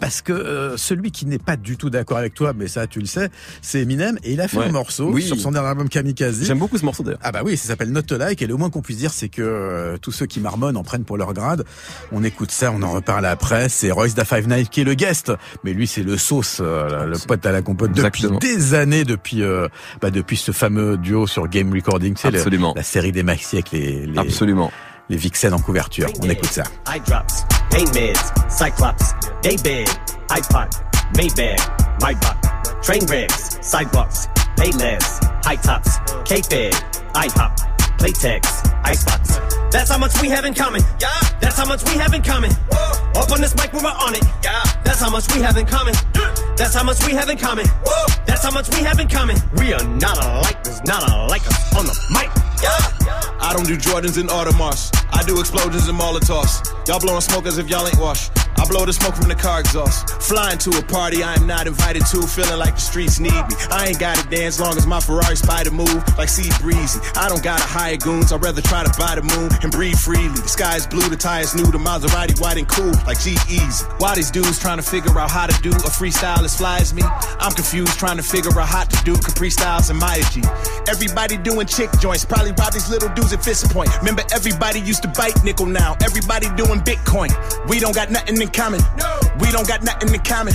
Parce 0.00 0.22
que 0.22 0.32
euh, 0.32 0.76
celui 0.76 1.10
qui 1.10 1.26
n'est 1.26 1.38
pas 1.38 1.56
du 1.56 1.76
tout 1.76 1.90
d'accord 1.90 2.16
avec 2.18 2.34
toi, 2.34 2.52
mais 2.56 2.66
ça 2.68 2.86
tu 2.86 3.00
le 3.00 3.06
sais, 3.06 3.28
c'est 3.62 3.80
Eminem 3.82 4.18
et 4.24 4.32
il 4.32 4.40
a 4.40 4.48
fait 4.48 4.56
Ouais. 4.56 4.64
un 4.66 4.72
morceau 4.72 5.10
Oui. 5.12 5.22
sur 5.22 5.38
son 5.38 5.52
dernier 5.52 5.68
album 5.68 5.88
Kamikaze. 5.88 6.42
J'aime 6.44 6.58
beaucoup 6.58 6.78
ce 6.78 6.84
morceau 6.84 7.02
d'ailleurs. 7.02 7.20
Ah 7.22 7.32
bah 7.32 7.42
oui, 7.44 7.56
ça 7.56 7.68
s'appelle 7.68 7.90
Not 7.92 8.02
Like 8.16 8.40
et 8.42 8.46
le 8.46 8.56
moins 8.56 8.70
qu'on 8.70 8.80
puisse 8.82 8.96
dire 8.96 9.12
c'est 9.12 9.28
que 9.28 9.42
euh, 9.42 9.96
tous 9.98 10.12
ceux 10.12 10.26
qui 10.26 10.40
marmonnent 10.40 10.76
en 10.76 10.82
prennent 10.82 11.04
pour 11.04 11.16
leur 11.18 11.32
grade. 11.34 11.64
On 12.12 12.24
écoute 12.24 12.50
ça, 12.50 12.72
on 12.72 12.82
en 12.82 12.90
reparle 12.92 13.26
après. 13.26 13.68
C'est 13.68 13.90
Royce 13.90 14.14
da 14.14 14.24
Five 14.24 14.48
Night 14.48 14.70
qui 14.70 14.80
est 14.80 14.84
le 14.84 14.94
guest, 14.94 15.32
mais 15.64 15.72
lui 15.74 15.86
c'est 15.86 16.02
le 16.02 16.16
sauce, 16.16 16.58
euh, 16.60 17.04
le 17.06 17.18
pote 17.18 17.44
à 17.44 17.52
la 17.52 17.62
compote 17.62 17.90
depuis 17.92 18.24
Exactement. 18.24 18.38
des 18.38 18.74
années, 18.74 19.04
depuis 19.04 19.42
euh, 19.42 19.68
bah, 20.00 20.10
depuis 20.10 20.36
ce 20.38 20.52
fameux 20.52 20.96
duo 20.96 21.26
sur 21.26 21.46
Game 21.48 21.72
Recording, 21.72 22.14
c'est 22.16 22.30
la 22.30 22.82
série 22.82 23.12
des 23.12 23.22
maxi 23.22 23.56
avec 23.56 23.70
les 23.72 24.06
les, 24.06 24.18
Absolument. 24.18 24.72
Les 25.10 25.16
Vixen 25.16 25.52
en 25.52 25.58
couverture. 25.58 26.08
On 26.22 26.30
écoute 26.30 26.50
ça. 26.50 26.62
Eye 26.86 27.00
drops, 27.00 27.44
pain 27.70 27.84
mids, 27.92 28.32
cyclops, 28.48 29.12
day 29.42 29.56
big, 29.62 29.88
iPod, 30.30 30.70
Maybach, 31.16 31.60
my 32.00 32.14
buck, 32.14 32.82
train 32.82 33.04
rigs, 33.10 33.58
sidewalks, 33.60 34.28
payless, 34.56 35.20
high 35.44 35.56
tops, 35.56 35.98
K-Fed, 36.24 36.72
IHOP, 37.14 37.50
Playtex, 37.98 38.46
icebox. 38.84 39.38
That's 39.70 39.90
how 39.90 39.98
much 39.98 40.20
we 40.22 40.28
have 40.30 40.44
in 40.44 40.54
common. 40.54 40.82
Yeah. 41.00 41.10
That's 41.40 41.58
how 41.58 41.66
much 41.66 41.84
we 41.84 41.98
have 41.98 42.14
in 42.14 42.22
common. 42.22 42.50
Whoa. 42.70 43.20
Up 43.20 43.30
on 43.30 43.40
this 43.40 43.54
mic, 43.56 43.72
we're 43.72 43.86
on 43.86 44.14
it. 44.14 44.24
Yeah. 44.42 44.62
That's 44.84 45.00
how 45.00 45.10
much 45.10 45.32
we 45.34 45.42
have 45.42 45.56
in 45.58 45.66
common. 45.66 45.94
That's 46.56 46.74
how 46.74 46.84
much 46.84 47.04
we 47.06 47.12
have 47.12 47.28
in 47.30 47.38
common. 47.38 47.66
That's 48.26 48.42
how 48.44 48.50
much 48.50 48.68
we 48.70 48.82
have 48.82 48.98
in 49.00 49.08
common. 49.08 49.36
We 49.56 49.72
are 49.72 49.84
not 49.84 50.22
alike. 50.24 50.62
There's 50.64 50.82
not 50.84 51.02
alike 51.10 51.46
us 51.46 51.76
on 51.76 51.86
the 51.86 51.96
mic. 52.10 52.30
Yeah. 52.62 53.36
I 53.40 53.54
don't 53.54 53.66
do 53.66 53.76
Jordans 53.76 54.18
and 54.18 54.28
Audemars. 54.28 54.94
I 55.12 55.22
do 55.22 55.40
explosions 55.40 55.88
and 55.88 55.98
Molotovs. 55.98 56.60
Y'all 56.86 57.00
blowing 57.00 57.20
smoke 57.22 57.46
as 57.46 57.58
if 57.58 57.68
y'all 57.70 57.86
ain't 57.86 57.98
washed. 57.98 58.32
I 58.60 58.66
blow 58.68 58.84
the 58.84 58.92
smoke 58.92 59.16
from 59.16 59.28
the 59.28 59.34
car 59.34 59.60
exhaust. 59.60 60.10
Flying 60.20 60.58
to 60.58 60.70
a 60.76 60.82
party 60.82 61.22
I 61.22 61.32
am 61.32 61.46
not 61.46 61.66
invited 61.66 62.04
to, 62.12 62.20
feeling 62.28 62.58
like 62.58 62.74
the 62.74 62.84
streets 62.84 63.18
need 63.18 63.32
me. 63.32 63.56
I 63.72 63.88
ain't 63.88 63.98
gotta 63.98 64.28
dance 64.28 64.60
long 64.60 64.76
as 64.76 64.86
my 64.86 65.00
Ferrari 65.00 65.34
spider 65.34 65.70
move 65.70 66.04
like 66.18 66.28
sea 66.28 66.52
breezy. 66.60 67.00
I 67.16 67.30
don't 67.30 67.42
gotta 67.42 67.64
hire 67.64 67.96
goons, 67.96 68.32
I'd 68.32 68.44
rather 68.44 68.60
try 68.60 68.84
to 68.84 68.92
buy 69.00 69.14
the 69.16 69.24
moon 69.24 69.48
and 69.62 69.72
breathe 69.72 69.96
freely. 69.96 70.36
The 70.36 70.52
sky 70.52 70.76
is 70.76 70.86
blue, 70.86 71.08
the 71.08 71.16
tires 71.16 71.54
new, 71.54 71.64
the 71.72 71.78
Maserati 71.78 72.38
white 72.38 72.58
and 72.58 72.68
cool 72.68 72.92
like 73.08 73.18
G 73.18 73.32
Easy. 73.48 73.86
Why 73.96 74.14
these 74.14 74.30
dudes 74.30 74.58
trying 74.58 74.76
to 74.76 74.84
figure 74.84 75.18
out 75.18 75.30
how 75.30 75.46
to 75.46 75.56
do 75.62 75.70
a 75.70 75.88
freestyle 75.88 76.44
as 76.44 76.54
fly 76.54 76.80
as 76.84 76.92
me? 76.92 77.02
I'm 77.40 77.52
confused 77.52 77.98
trying 77.98 78.18
to 78.18 78.22
figure 78.22 78.52
out 78.60 78.68
how 78.68 78.84
to 78.84 79.04
do 79.04 79.16
Capri 79.16 79.48
Styles 79.48 79.88
and 79.88 79.98
Maya 79.98 80.20
G. 80.32 80.44
Everybody 80.86 81.38
doing 81.38 81.66
chick 81.66 81.88
joints, 81.98 82.26
probably 82.26 82.52
rob 82.52 82.74
these 82.74 82.90
little 82.90 83.08
dudes 83.16 83.32
at 83.32 83.42
Fist 83.42 83.72
Point. 83.72 83.88
Remember 84.00 84.22
everybody 84.34 84.80
used 84.80 85.00
to 85.04 85.08
bite 85.16 85.42
nickel 85.44 85.64
now. 85.64 85.96
Everybody 86.04 86.52
doing 86.60 86.80
Bitcoin. 86.84 87.32
We 87.66 87.80
don't 87.80 87.94
got 87.94 88.10
nothing 88.10 88.36
in 88.36 88.49
common. 88.52 88.80
We 89.40 89.50
don't 89.50 89.66
got 89.66 89.82
nothing 89.82 90.14
in 90.14 90.20
common. 90.20 90.54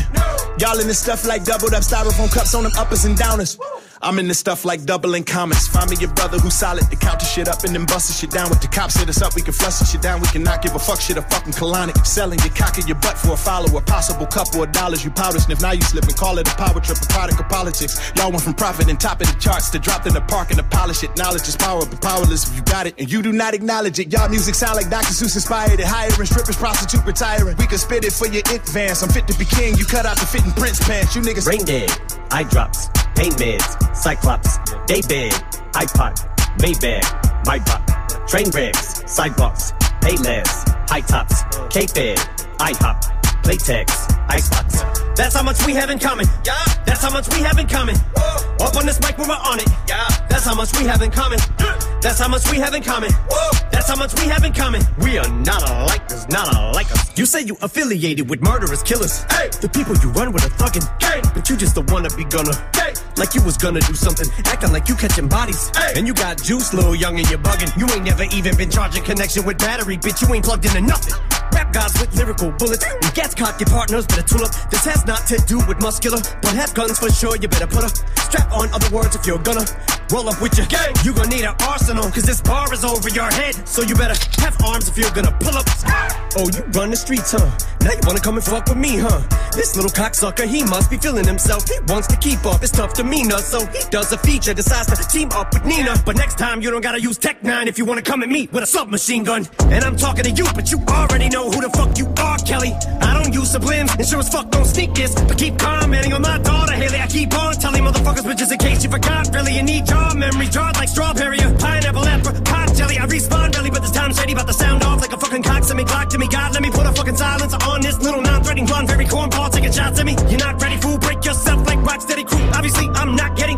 Y'all 0.60 0.80
in 0.80 0.88
this 0.88 1.00
stuff 1.00 1.26
like 1.26 1.44
doubled 1.44 1.74
up 1.74 1.84
styrofoam 1.84 2.32
cups 2.32 2.54
on 2.56 2.64
them 2.64 2.72
uppers 2.78 3.06
and 3.06 3.18
downers. 3.18 3.58
I'm 4.06 4.20
in 4.20 4.28
this 4.28 4.38
stuff 4.38 4.66
like 4.66 4.86
doubling 4.86 5.24
commas. 5.24 5.68
Find 5.68 5.90
me 5.90 5.98
your 6.00 6.14
brother 6.14 6.38
who's 6.38 6.54
solid 6.54 6.86
to 6.92 6.96
count 6.96 7.24
shit 7.24 7.48
up 7.48 7.64
and 7.64 7.74
then 7.74 7.88
bust 7.88 8.14
shit 8.14 8.30
down. 8.30 8.52
With 8.52 8.62
the 8.62 8.68
cops 8.68 8.96
hit 8.96 9.10
us 9.10 9.20
up, 9.24 9.34
we 9.34 9.42
can 9.42 9.52
flush 9.52 9.82
shit 9.90 10.00
down. 10.00 10.22
We 10.22 10.28
can 10.28 10.44
not 10.44 10.62
give 10.62 10.76
a 10.76 10.80
fuck 10.80 11.02
shit 11.02 11.18
a 11.18 11.24
fucking 11.24 11.54
colonic. 11.54 11.98
Selling 12.06 12.38
your 12.46 12.54
cock 12.54 12.78
in 12.78 12.86
your 12.86 12.98
butt 13.02 13.18
for 13.18 13.34
a 13.34 13.38
follower. 13.38 13.82
Possible 13.82 14.28
couple 14.28 14.62
of 14.62 14.72
dollars 14.72 15.04
you 15.04 15.10
powder 15.10 15.40
sniff. 15.40 15.60
Now 15.60 15.72
you 15.72 15.82
slip 15.82 16.04
and 16.06 16.16
call 16.16 16.38
it 16.38 16.48
a 16.48 16.56
power 16.56 16.80
trip, 16.80 17.02
a 17.02 17.06
product 17.08 17.40
of 17.40 17.50
politics. 17.50 17.98
Y'all 18.16 18.30
went 18.30 18.44
from 18.44 18.54
profit 18.54 18.90
and 18.90 19.00
top 19.00 19.22
of 19.22 19.28
the 19.28 19.40
charts 19.40 19.72
to 19.72 19.80
dropped 19.80 20.06
in 20.06 20.14
the 20.14 20.22
park 20.22 20.52
and 20.52 20.60
to 20.60 20.66
polish 20.70 21.04
it. 21.04 21.10
Knowledge 21.18 21.48
is 21.48 21.58
power, 21.58 21.84
but 21.84 22.00
powerless 22.00 22.48
if 22.48 22.56
you 22.56 22.62
got 22.62 22.86
it 22.86 22.94
and 23.00 23.12
you 23.12 23.24
do 23.24 23.34
not 23.34 23.56
acknowledge 23.56 23.98
it. 23.98 24.14
Y'all 24.14 24.30
music 24.30 24.54
sound 24.54 24.76
like 24.76 24.88
Dr. 24.88 25.18
Seuss 25.18 25.34
inspired 25.34 25.80
it. 25.80 25.88
Hiring 25.88 26.28
strippers, 26.28 26.58
prostitute 26.58 27.04
retiring. 27.08 27.58
We 27.58 27.66
can 27.66 27.80
spit 27.80 28.06
it 28.06 28.14
for 28.14 28.28
your 28.28 28.44
advance. 28.54 29.02
I'm 29.02 29.10
fit 29.10 29.26
to 29.30 29.38
be 29.40 29.46
king. 29.46 29.74
You 29.78 29.86
cut 29.86 30.06
out 30.06 30.18
the 30.18 30.28
fitting 30.28 30.52
Prince 30.52 30.78
pants. 30.86 31.16
You 31.16 31.24
niggas 31.24 31.46
Brain 31.46 31.66
dead, 31.66 31.90
eye 32.30 32.44
drops, 32.44 32.88
pain 33.16 33.32
meds, 33.34 33.96
cyclops, 33.96 34.58
day 34.86 35.02
bed, 35.08 35.32
iPod, 35.74 36.16
Maybach, 36.60 37.04
Maybach, 37.46 38.28
train 38.28 38.50
wrecks, 38.52 39.04
sidewalks, 39.12 39.72
Payless, 40.02 40.68
high 40.88 41.02
tops, 41.02 41.44
K-Fed, 41.70 42.18
IHOP, 42.60 43.15
Playtex, 43.46 44.10
Icebox. 44.28 44.82
That's 45.16 45.36
how 45.36 45.44
much 45.44 45.64
we 45.68 45.76
have 45.76 45.92
in 45.92 46.00
common. 46.00 46.26
Yeah. 46.44 46.58
That's 46.84 47.04
how 47.04 47.12
much 47.12 47.30
we 47.30 47.42
have 47.44 47.60
in 47.60 47.68
common. 47.68 47.96
Whoa. 48.18 48.66
Up 48.66 48.76
on 48.76 48.88
this 48.88 49.00
mic 49.02 49.20
when 49.20 49.30
we're 49.30 49.36
on 49.36 49.60
it. 49.60 49.70
Yeah. 49.88 50.08
That's 50.28 50.46
how 50.46 50.56
much 50.56 50.76
we 50.80 50.86
have 50.86 51.04
in 51.04 51.12
common. 51.12 51.38
That's 52.02 52.20
how 52.20 52.28
much 52.28 52.50
we 52.52 52.58
have 52.58 52.74
in 52.74 52.82
common. 52.82 53.12
Whoa. 53.30 53.52
That's 53.72 53.88
how 53.88 53.98
much 53.98 54.20
we 54.20 54.26
have 54.30 54.44
in 54.44 54.52
common. 54.54 54.82
We 54.98 55.20
are 55.20 55.30
not 55.30 55.62
alike, 55.70 56.08
there's 56.08 56.28
not 56.28 56.56
alike 56.56 56.92
us. 56.92 57.18
You 57.20 57.28
say 57.28 57.42
you 57.42 57.56
affiliated 57.62 58.28
with 58.32 58.42
murderous 58.42 58.82
killers. 58.82 59.24
Hey. 59.30 59.50
The 59.62 59.70
people 59.70 59.96
you 59.98 60.10
run 60.10 60.34
with 60.34 60.44
are 60.44 60.56
thuggin'. 60.58 60.86
Hey. 61.00 61.22
But 61.36 61.48
you 61.48 61.56
just 61.56 61.76
don't 61.76 61.90
wanna 61.92 62.10
be 62.18 62.24
gonna. 62.26 62.56
Hey. 62.74 62.94
Like 63.16 63.36
you 63.36 63.44
was 63.44 63.58
gonna 63.58 63.80
do 63.82 63.94
something, 63.94 64.28
acting 64.46 64.72
like 64.74 64.90
you 64.90 64.96
catching 64.96 65.28
bodies. 65.28 65.70
Hey. 65.78 65.94
And 65.98 66.08
you 66.08 66.16
got 66.16 66.42
juice, 66.42 66.74
little 66.74 66.96
young, 66.96 67.20
and 67.20 67.30
you're 67.30 67.40
bugging. 67.40 67.70
You 67.78 67.86
ain't 67.94 68.06
never 68.06 68.24
even 68.24 68.58
been 68.58 68.72
charging 68.72 69.04
connection 69.04 69.46
with 69.46 69.60
battery, 69.60 69.98
bitch. 69.98 70.28
You 70.28 70.34
ain't 70.34 70.46
plugged 70.46 70.66
into 70.66 70.82
nothing. 70.82 71.14
Rap 71.56 71.72
gods 71.72 71.98
with 72.00 72.14
lyrical 72.16 72.52
bullets. 72.52 72.86
We 73.02 73.10
gets 73.12 73.34
cock 73.34 73.60
your 73.62 73.70
partners, 73.70 74.06
better 74.06 74.24
tool 74.24 74.44
up. 74.44 74.52
This 74.70 74.84
has 74.84 75.06
not 75.06 75.26
to 75.28 75.38
do 75.48 75.58
with 75.66 75.80
muscular, 75.80 76.20
but 76.42 76.54
have 76.54 76.74
guns 76.74 77.00
for 77.00 77.10
sure. 77.10 77.38
You 77.38 77.48
better 77.48 77.68
put 77.68 77.86
a 77.86 77.90
strap 78.20 78.52
on. 78.52 78.68
Other 78.74 78.94
words, 78.94 79.16
if 79.16 79.26
you're 79.26 79.40
gonna 79.40 79.66
roll 80.12 80.28
up 80.28 80.42
with 80.42 80.58
your 80.58 80.68
gang, 80.68 80.94
you 81.04 81.14
gonna 81.14 81.30
need 81.30 81.46
an 81.46 81.56
arsenal. 81.62 82.04
Cause 82.12 82.24
this 82.24 82.42
bar 82.42 82.72
is 82.74 82.84
over 82.84 83.08
your 83.10 83.32
head. 83.32 83.56
So 83.68 83.82
you 83.84 83.96
better 83.96 84.20
have 84.42 84.62
arms 84.64 84.90
if 84.90 84.98
you're 84.98 85.12
gonna 85.12 85.32
pull 85.40 85.56
up. 85.56 85.66
Ah. 85.86 86.12
Oh, 86.38 86.50
you 86.54 86.64
run 86.76 86.90
the 86.92 86.98
streets, 86.98 87.32
huh? 87.32 87.50
Now 87.80 87.92
you 87.92 88.04
wanna 88.04 88.20
come 88.20 88.36
and 88.36 88.44
fuck 88.44 88.68
with 88.68 88.78
me, 88.78 88.98
huh? 88.98 89.22
This 89.56 89.78
little 89.78 89.92
cocksucker, 89.92 90.46
he 90.46 90.64
must 90.64 90.92
be 90.92 90.98
feeling 90.98 91.26
himself. 91.26 91.64
He 91.70 91.80
wants 91.88 92.08
to 92.08 92.18
keep 92.18 92.46
up. 92.46 92.62
It's 92.62 92.72
tough 92.72 92.94
to 92.96 93.06
mean 93.06 93.32
us, 93.32 93.48
so 93.48 93.66
he 93.68 93.80
does 93.90 94.12
a 94.12 94.18
feature, 94.18 94.54
decides 94.54 94.88
to 94.88 95.08
team 95.08 95.30
up 95.32 95.54
with 95.54 95.64
Nina. 95.64 95.96
But 96.06 96.18
next 96.18 96.38
time 96.38 96.62
you 96.62 96.72
don't 96.72 96.82
gotta 96.82 97.00
use 97.00 97.18
Tech 97.18 97.42
9 97.42 97.70
if 97.70 97.78
you 97.78 97.86
wanna 97.86 98.02
come 98.02 98.22
at 98.22 98.28
me 98.30 98.50
with 98.52 98.64
a 98.64 98.68
submachine 98.68 99.24
gun. 99.24 99.48
And 99.72 99.84
I'm 99.86 99.96
talking 99.96 100.26
to 100.26 100.32
you, 100.32 100.46
but 100.54 100.72
you 100.72 100.84
already 100.90 101.30
know 101.30 101.45
who 101.52 101.62
the 101.62 101.70
fuck 101.70 101.98
you 101.98 102.08
are, 102.20 102.38
Kelly. 102.40 102.74
I 103.02 103.14
don't 103.14 103.34
use 103.34 103.54
sublims, 103.54 103.96
and 103.98 104.08
sure 104.08 104.20
as 104.20 104.30
fuck 104.30 104.50
don't 104.50 104.66
sneak 104.66 104.94
this. 104.94 105.14
But 105.16 105.38
keep 105.38 105.58
commenting 105.58 106.14
on 106.14 106.22
my 106.22 106.38
daughter, 106.40 106.74
Haley. 106.74 107.00
I 107.00 107.08
keep 107.08 107.34
on 107.34 107.54
telling 107.56 107.84
motherfuckers, 107.84 108.38
just 108.38 108.52
in 108.52 108.58
case 108.58 108.84
you 108.84 108.90
forgot, 108.90 109.34
really, 109.34 109.56
you 109.56 109.64
need 109.64 109.88
your 109.90 110.14
memory 110.16 110.48
jarred 110.48 110.76
like 110.76 110.90
strawberry 110.90 111.40
or 111.40 111.54
pineapple 111.58 112.08
apricot 112.08 112.76
jelly. 112.76 112.98
I 112.98 113.06
respawn 113.08 113.56
really, 113.56 113.70
but 113.70 113.82
this 113.82 113.92
time 113.92 114.14
shady 114.14 114.34
about 114.34 114.48
the 114.48 114.54
sound 114.54 114.84
off 114.84 115.02
like 115.02 115.14
a 115.14 115.18
fucking 115.18 115.44
cock. 115.44 115.64
Send 115.64 115.78
me 115.78 115.86
clock 115.86 116.10
to 116.10 116.18
me, 116.18 116.28
God, 116.28 116.54
let 116.54 116.62
me 116.62 116.70
put 116.70 116.86
a 116.86 116.92
fucking 116.92 117.18
silence 117.18 117.54
on 117.54 117.82
this 117.82 117.98
little 118.02 118.22
non-threatening 118.22 118.66
blonde, 118.66 118.88
very 118.88 119.06
cornball 119.06 119.52
taking 119.52 119.72
shots 119.72 120.00
at 120.00 120.06
me. 120.06 120.16
You're 120.30 120.40
not 120.40 120.62
ready, 120.62 120.78
fool. 120.78 120.98
Break 120.98 121.24
yourself 121.26 121.66
like 121.66 121.80
Rocksteady 121.80 122.26
crew. 122.28 122.42
Obviously, 122.54 122.88
I'm 122.90 123.16
not 123.16 123.36
getting 123.36 123.58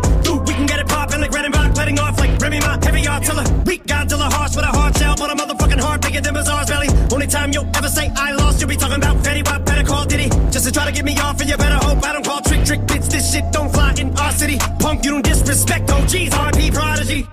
Remy 2.48 2.60
my 2.60 2.78
heavy 2.82 3.02
artiller. 3.02 3.44
Weak 3.66 3.84
Godzilla, 3.84 4.32
harsh 4.32 4.56
with 4.56 4.64
a 4.64 4.68
hard 4.68 4.96
shell, 4.96 5.14
but 5.18 5.30
a 5.30 5.34
motherfucking 5.34 5.80
heart 5.80 6.00
bigger 6.00 6.22
than 6.22 6.32
Bazaar's 6.32 6.70
belly. 6.70 6.88
Only 7.12 7.26
time 7.26 7.52
you'll 7.52 7.68
ever 7.76 7.88
say 7.88 8.10
I 8.16 8.32
lost, 8.32 8.58
you'll 8.58 8.70
be 8.70 8.76
talking 8.76 8.96
about 8.96 9.18
Fetty 9.18 9.44
Wap, 9.44 9.66
better 9.66 9.84
call 9.84 10.06
Diddy. 10.06 10.30
Just 10.48 10.64
to 10.64 10.72
try 10.72 10.86
to 10.86 10.92
get 10.92 11.04
me 11.04 11.14
off, 11.18 11.38
and 11.42 11.50
you 11.50 11.58
better 11.58 11.76
hope 11.76 12.02
I 12.02 12.14
don't 12.14 12.24
call 12.24 12.40
trick 12.40 12.64
trick 12.64 12.86
bits. 12.86 13.08
This 13.08 13.30
shit 13.30 13.44
don't 13.52 13.70
fly 13.70 13.92
in 13.98 14.16
our 14.16 14.32
city. 14.32 14.56
Punk, 14.80 15.04
you 15.04 15.10
don't 15.10 15.24
disrespect 15.24 15.90
OGs, 15.90 16.32
RP 16.32 16.72
prodigy. 16.72 17.28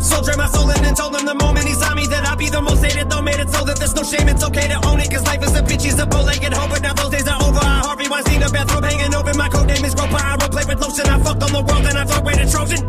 Soldier 0.00 0.36
my 0.38 0.48
soul 0.48 0.70
in 0.70 0.82
and 0.86 0.96
told 0.96 1.14
him 1.14 1.26
the 1.26 1.34
moment 1.34 1.68
he 1.68 1.74
saw 1.74 1.94
me 1.94 2.06
that 2.06 2.24
I'd 2.24 2.38
be 2.38 2.48
the 2.48 2.62
most 2.62 2.82
hated. 2.82 3.10
Though 3.10 3.20
made 3.20 3.40
it 3.40 3.50
so 3.50 3.62
that 3.62 3.76
there's 3.76 3.94
no 3.94 4.04
shame, 4.04 4.26
it's 4.26 4.42
okay 4.42 4.68
to 4.68 4.80
own 4.88 5.00
it. 5.00 5.10
Cause 5.10 5.24
life 5.26 5.42
is 5.44 5.54
a 5.54 5.60
bitch, 5.60 5.82
he's 5.84 5.98
a 5.98 6.06
bow-legged 6.06 6.54
hoe. 6.54 6.68
But 6.72 6.80
now 6.80 6.94
those 6.94 7.10
days 7.10 7.28
are 7.28 7.36
over. 7.44 7.60
I 7.60 7.84
Harvey 7.84 8.08
Weinstein, 8.08 8.42
a 8.42 8.48
bathrobe 8.48 8.84
hanging 8.84 9.14
over. 9.14 9.34
My 9.34 9.50
code 9.50 9.68
name 9.68 9.84
is 9.84 9.92
Roper. 9.92 10.16
I 10.16 10.36
role 10.40 10.48
play 10.48 10.64
with 10.64 10.80
lotion. 10.80 11.04
I 11.12 11.20
fucked 11.20 11.42
on 11.44 11.52
the 11.52 11.60
world 11.60 11.84
and 11.84 11.98
I 11.98 12.04
throw 12.08 12.24
away 12.24 12.40
the 12.40 12.48
Trojan. 12.48 12.80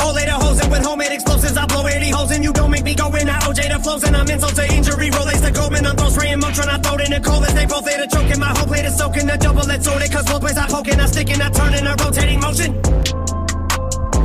All 0.00 0.14
later 0.14 0.41
with 0.72 0.82
homemade 0.82 1.12
explosives, 1.12 1.56
I 1.56 1.66
blow 1.66 1.86
80 1.86 2.10
holes 2.10 2.30
and 2.32 2.42
you 2.42 2.52
don't 2.52 2.70
make 2.70 2.84
me 2.84 2.94
go 2.94 3.06
in. 3.14 3.28
I 3.28 3.38
OJ 3.40 3.68
the 3.68 3.78
flows 3.78 4.02
and 4.04 4.16
I'm 4.16 4.28
insult 4.28 4.56
to 4.56 4.64
injury. 4.72 5.10
Rolex 5.10 5.40
the 5.44 5.52
Goldman, 5.52 5.86
I'm 5.86 5.96
throw 5.96 6.08
spraying 6.08 6.40
Motron. 6.40 6.68
I 6.68 6.78
throw 6.78 6.96
it 6.96 7.04
in 7.06 7.12
the 7.12 7.20
cold 7.20 7.44
as 7.44 7.54
they 7.54 7.66
both 7.66 7.84
later 7.84 8.08
choking. 8.08 8.40
My 8.40 8.48
whole 8.56 8.66
plate 8.66 8.86
is 8.86 8.96
soaking. 8.96 9.26
The 9.26 9.36
double 9.36 9.64
let's 9.68 9.86
it 9.86 10.10
cause 10.10 10.24
both 10.24 10.42
ways 10.42 10.56
I 10.56 10.66
poking. 10.66 10.98
I 10.98 11.06
stick 11.06 11.30
and 11.30 11.42
I 11.42 11.50
turn 11.50 11.74
in 11.74 11.86
a 11.86 11.94
rotating 12.00 12.40
motion. 12.40 12.72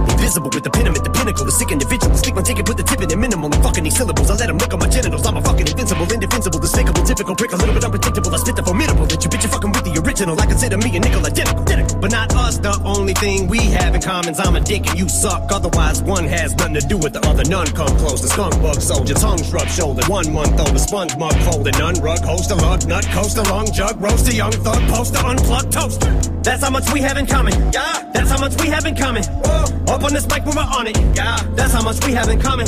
Invisible 0.07 0.49
with 0.55 0.63
the 0.63 0.71
pin, 0.71 0.87
I'm 0.87 0.95
at 0.95 1.03
the 1.03 1.11
pinnacle. 1.11 1.45
The 1.45 1.51
sick 1.51 1.71
individual. 1.71 2.15
Stick 2.15 2.33
my 2.33 2.41
ticket, 2.41 2.65
put 2.65 2.77
the 2.77 2.83
tip 2.83 3.01
in 3.01 3.11
it 3.11 3.17
minimal. 3.17 3.53
And 3.53 3.61
fucking 3.61 3.83
these 3.83 3.97
syllables. 3.97 4.31
I 4.31 4.35
let 4.35 4.47
them 4.47 4.57
look 4.57 4.73
on 4.73 4.79
my 4.79 4.87
genitals. 4.87 5.25
I'm 5.27 5.37
a 5.37 5.41
fucking 5.41 5.67
invincible, 5.87 6.13
indefensible, 6.13 6.59
despicable, 6.59 7.03
typical 7.03 7.35
prick. 7.35 7.51
A 7.53 7.55
little 7.55 7.73
bit 7.73 7.83
unpredictable. 7.83 8.33
I 8.33 8.37
spit 8.37 8.55
the 8.55 8.63
formidable. 8.63 9.05
That 9.05 9.23
you 9.23 9.29
bitch, 9.29 9.43
you 9.43 9.49
fucking 9.49 9.71
with 9.71 9.85
the 9.85 10.01
original. 10.03 10.39
I 10.39 10.45
consider 10.45 10.77
me 10.77 10.95
a 10.95 10.99
nickel 10.99 11.25
identical. 11.25 11.61
identical. 11.61 11.99
But 11.99 12.11
not 12.11 12.35
us. 12.35 12.57
The 12.57 12.79
only 12.83 13.13
thing 13.13 13.47
we 13.47 13.59
have 13.79 13.95
in 13.95 14.01
common 14.01 14.31
is 14.31 14.39
I'm 14.39 14.55
a 14.55 14.59
dick 14.59 14.87
and 14.87 14.99
you 14.99 15.07
suck. 15.07 15.51
Otherwise, 15.51 16.01
one 16.03 16.25
has 16.25 16.55
nothing 16.55 16.75
to 16.75 16.81
do 16.81 16.97
with 16.97 17.13
the 17.13 17.21
other. 17.27 17.43
None 17.45 17.67
come 17.67 17.95
close. 17.97 18.21
The 18.21 18.27
skunk 18.27 18.61
bug 18.61 18.81
soldier, 18.81 19.13
tongue 19.13 19.43
shrub 19.43 19.67
shoulder. 19.67 20.03
One 20.07 20.31
month 20.33 20.59
old, 20.59 20.75
the 20.75 20.79
sponge 20.79 21.15
mug 21.17 21.35
folded. 21.47 21.77
None 21.77 21.95
rug, 22.01 22.19
host 22.19 22.51
a 22.51 22.55
lug, 22.55 22.85
nut, 22.87 23.05
coast 23.11 23.37
a 23.37 23.43
long 23.43 23.71
jug, 23.71 24.01
roast 24.01 24.27
a 24.27 24.33
young 24.33 24.51
thug, 24.51 24.81
poster, 24.89 25.23
unplugged 25.23 25.71
toaster. 25.71 26.11
That's 26.43 26.63
how 26.63 26.69
much 26.69 26.91
we 26.93 27.01
have 27.01 27.17
in 27.17 27.25
common. 27.25 27.53
Yeah. 27.71 28.09
That's 28.13 28.31
how 28.31 28.39
much 28.39 28.59
we 28.61 28.67
have 28.67 28.85
in 28.85 28.95
common. 28.95 29.23
Whoa. 29.23 29.93
Up 29.93 30.03
on 30.03 30.13
this 30.13 30.27
mic 30.27 30.45
we're 30.45 30.59
on 30.59 30.87
it. 30.87 30.97
Yeah. 31.15 31.39
That's 31.55 31.73
how 31.73 31.83
much 31.83 32.03
we 32.05 32.13
have 32.13 32.29
in 32.29 32.41
common. 32.41 32.67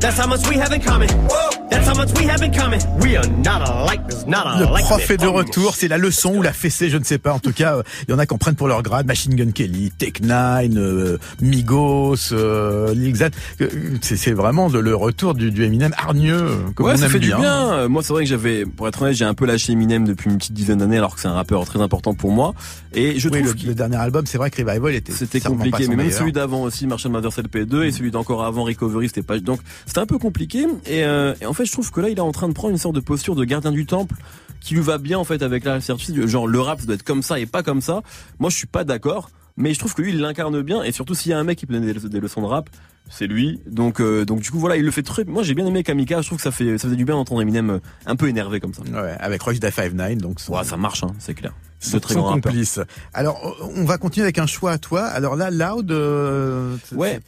That's 0.00 0.16
how 0.18 0.28
much 0.28 0.46
we 0.48 0.56
have 0.60 0.72
in 0.72 0.80
common. 0.80 1.08
That's 1.70 1.86
how 1.88 1.94
much 1.94 2.10
we 2.18 2.26
have 2.28 2.40
in 2.42 2.52
common. 2.52 2.78
We 3.00 3.16
are 3.16 3.26
not 3.44 3.68
alike. 3.68 4.00
There's 4.08 4.26
not 4.26 4.44
Le 4.58 4.64
alike. 4.66 4.84
prof 4.84 5.10
est 5.10 5.16
de 5.16 5.26
retour, 5.26 5.74
c'est 5.74 5.88
la 5.88 5.98
leçon 5.98 6.36
ou 6.36 6.42
la 6.42 6.52
fessée, 6.52 6.88
je 6.88 6.96
ne 6.98 7.04
sais 7.04 7.18
pas. 7.18 7.32
En 7.32 7.40
tout 7.40 7.52
cas, 7.52 7.76
euh, 7.78 7.82
il 8.06 8.12
y 8.12 8.14
en 8.14 8.18
a 8.18 8.24
qui 8.26 8.32
en 8.32 8.38
prennent 8.38 8.54
pour 8.54 8.68
leur 8.68 8.82
grade. 8.82 9.06
Machine 9.06 9.34
Gun 9.34 9.50
Kelly, 9.50 9.90
Tech 9.90 10.20
Nine, 10.22 10.78
euh, 10.78 11.18
Migos, 11.40 12.32
euh, 12.32 12.94
Lil 12.94 13.12
Xan. 13.12 13.30
Euh, 13.60 13.68
C'est 14.00 14.32
vraiment 14.32 14.68
le 14.68 14.94
retour 14.94 15.34
du, 15.34 15.50
du 15.50 15.64
Eminem 15.64 15.92
hargneux, 15.98 16.34
euh, 16.42 16.56
comme 16.76 16.86
ouais, 16.86 16.92
on 16.94 16.96
ça 16.96 17.06
aime 17.06 17.10
fait 17.12 17.18
du 17.18 17.28
bien. 17.28 17.38
bien. 17.40 17.72
Euh, 17.72 17.88
Moi, 17.88 18.02
c'est 18.04 18.12
vrai 18.12 18.22
que 18.22 18.30
j'avais, 18.30 18.64
pour 18.66 18.86
être 18.86 19.02
honnête, 19.02 19.14
j'ai 19.16 19.24
un 19.24 19.34
peu 19.34 19.46
lâché 19.46 19.72
Eminem 19.72 20.06
depuis 20.06 20.30
une 20.30 20.38
petite 20.38 20.54
dizaine 20.54 20.78
d'années, 20.78 20.98
alors 20.98 21.16
que 21.16 21.20
c'est 21.20 21.28
un 21.28 21.32
rappeur 21.34 21.64
très 21.64 21.80
important 21.82 22.14
pour 22.14 22.30
moi. 22.30 22.54
Et 22.94 23.18
je 23.18 23.28
Oui, 23.28 23.42
trouve 23.42 23.54
le, 23.62 23.68
le 23.68 23.74
dernier 23.74 23.96
album, 23.96 24.26
c'est 24.26 24.38
vrai 24.38 24.50
que 24.50 24.62
Revival 24.62 24.94
était 24.94 25.12
c'était 25.12 25.40
compliqué, 25.40 25.84
son 25.84 25.90
mais 25.90 25.96
même 25.96 26.06
meilleur. 26.06 26.18
celui 26.20 26.32
d'avant 26.32 26.62
aussi, 26.62 26.86
Marshall 26.86 27.12
Mathers 27.12 27.32
LP2, 27.42 27.82
et 27.82 27.92
celui 27.92 28.10
d'encore 28.12 28.44
avant 28.44 28.62
Recovery, 28.64 29.08
c'était 29.08 29.22
pas. 29.22 29.38
Donc, 29.40 29.60
c'était 29.88 30.00
un 30.00 30.06
peu 30.06 30.18
compliqué. 30.18 30.66
Et, 30.86 31.02
euh, 31.04 31.34
en 31.46 31.54
fait, 31.54 31.64
je 31.64 31.72
trouve 31.72 31.90
que 31.90 32.00
là, 32.00 32.10
il 32.10 32.18
est 32.18 32.20
en 32.20 32.30
train 32.30 32.48
de 32.48 32.52
prendre 32.52 32.72
une 32.72 32.78
sorte 32.78 32.94
de 32.94 33.00
posture 33.00 33.34
de 33.34 33.44
gardien 33.44 33.72
du 33.72 33.86
temple 33.86 34.16
qui 34.60 34.74
lui 34.74 34.82
va 34.82 34.98
bien 34.98 35.18
en 35.18 35.24
fait 35.24 35.42
avec 35.42 35.64
la 35.64 35.80
certitude. 35.80 36.26
Genre, 36.26 36.46
le 36.46 36.60
rap 36.60 36.80
ça 36.80 36.86
doit 36.86 36.94
être 36.94 37.04
comme 37.04 37.22
ça 37.22 37.40
et 37.40 37.46
pas 37.46 37.62
comme 37.62 37.80
ça. 37.80 38.02
Moi, 38.38 38.50
je 38.50 38.56
suis 38.56 38.66
pas 38.66 38.84
d'accord. 38.84 39.30
Mais 39.58 39.74
je 39.74 39.78
trouve 39.80 39.92
que 39.94 40.02
lui, 40.02 40.12
il 40.12 40.20
l'incarne 40.20 40.62
bien, 40.62 40.82
et 40.84 40.92
surtout 40.92 41.14
s'il 41.16 41.30
y 41.30 41.34
a 41.34 41.38
un 41.38 41.44
mec 41.44 41.58
qui 41.58 41.66
peut 41.66 41.74
donner 41.74 41.92
des, 41.92 42.20
leçons 42.20 42.40
de 42.40 42.46
rap, 42.46 42.70
c'est 43.10 43.26
lui. 43.26 43.60
Donc, 43.66 44.00
euh, 44.00 44.24
donc 44.24 44.40
du 44.40 44.50
coup, 44.50 44.58
voilà, 44.58 44.76
il 44.76 44.84
le 44.84 44.90
fait 44.92 45.02
très. 45.02 45.24
Moi, 45.24 45.42
j'ai 45.42 45.54
bien 45.54 45.66
aimé 45.66 45.82
Kamika. 45.82 46.20
Je 46.22 46.26
trouve 46.28 46.38
que 46.38 46.42
ça 46.44 46.50
fait, 46.52 46.78
ça 46.78 46.84
faisait 46.86 46.96
du 46.96 47.04
bien 47.04 47.16
d'entendre 47.16 47.42
Eminem 47.42 47.70
euh, 47.70 47.78
un 48.06 48.14
peu 48.16 48.28
énervé 48.28 48.60
comme 48.60 48.72
ça. 48.72 48.82
Ouais, 48.82 49.16
avec 49.18 49.42
Royce 49.42 49.58
da 49.60 49.70
5'9", 49.70 50.18
donc 50.18 50.38
son, 50.40 50.52
Ouais, 50.54 50.62
ça 50.64 50.76
marche, 50.76 51.02
hein, 51.02 51.12
c'est 51.18 51.34
clair. 51.34 51.54
son, 51.80 51.90
C'est 51.92 52.00
très 52.00 52.14
son 52.14 52.22
complice. 52.22 52.78
Alors, 53.14 53.56
on 53.76 53.84
va 53.84 53.98
continuer 53.98 54.24
avec 54.26 54.38
un 54.38 54.46
choix 54.46 54.72
à 54.72 54.78
toi. 54.78 55.04
Alors 55.06 55.34
là, 55.36 55.50
Loud, 55.50 55.90
euh, 55.90 56.76
Ouais. 56.94 57.18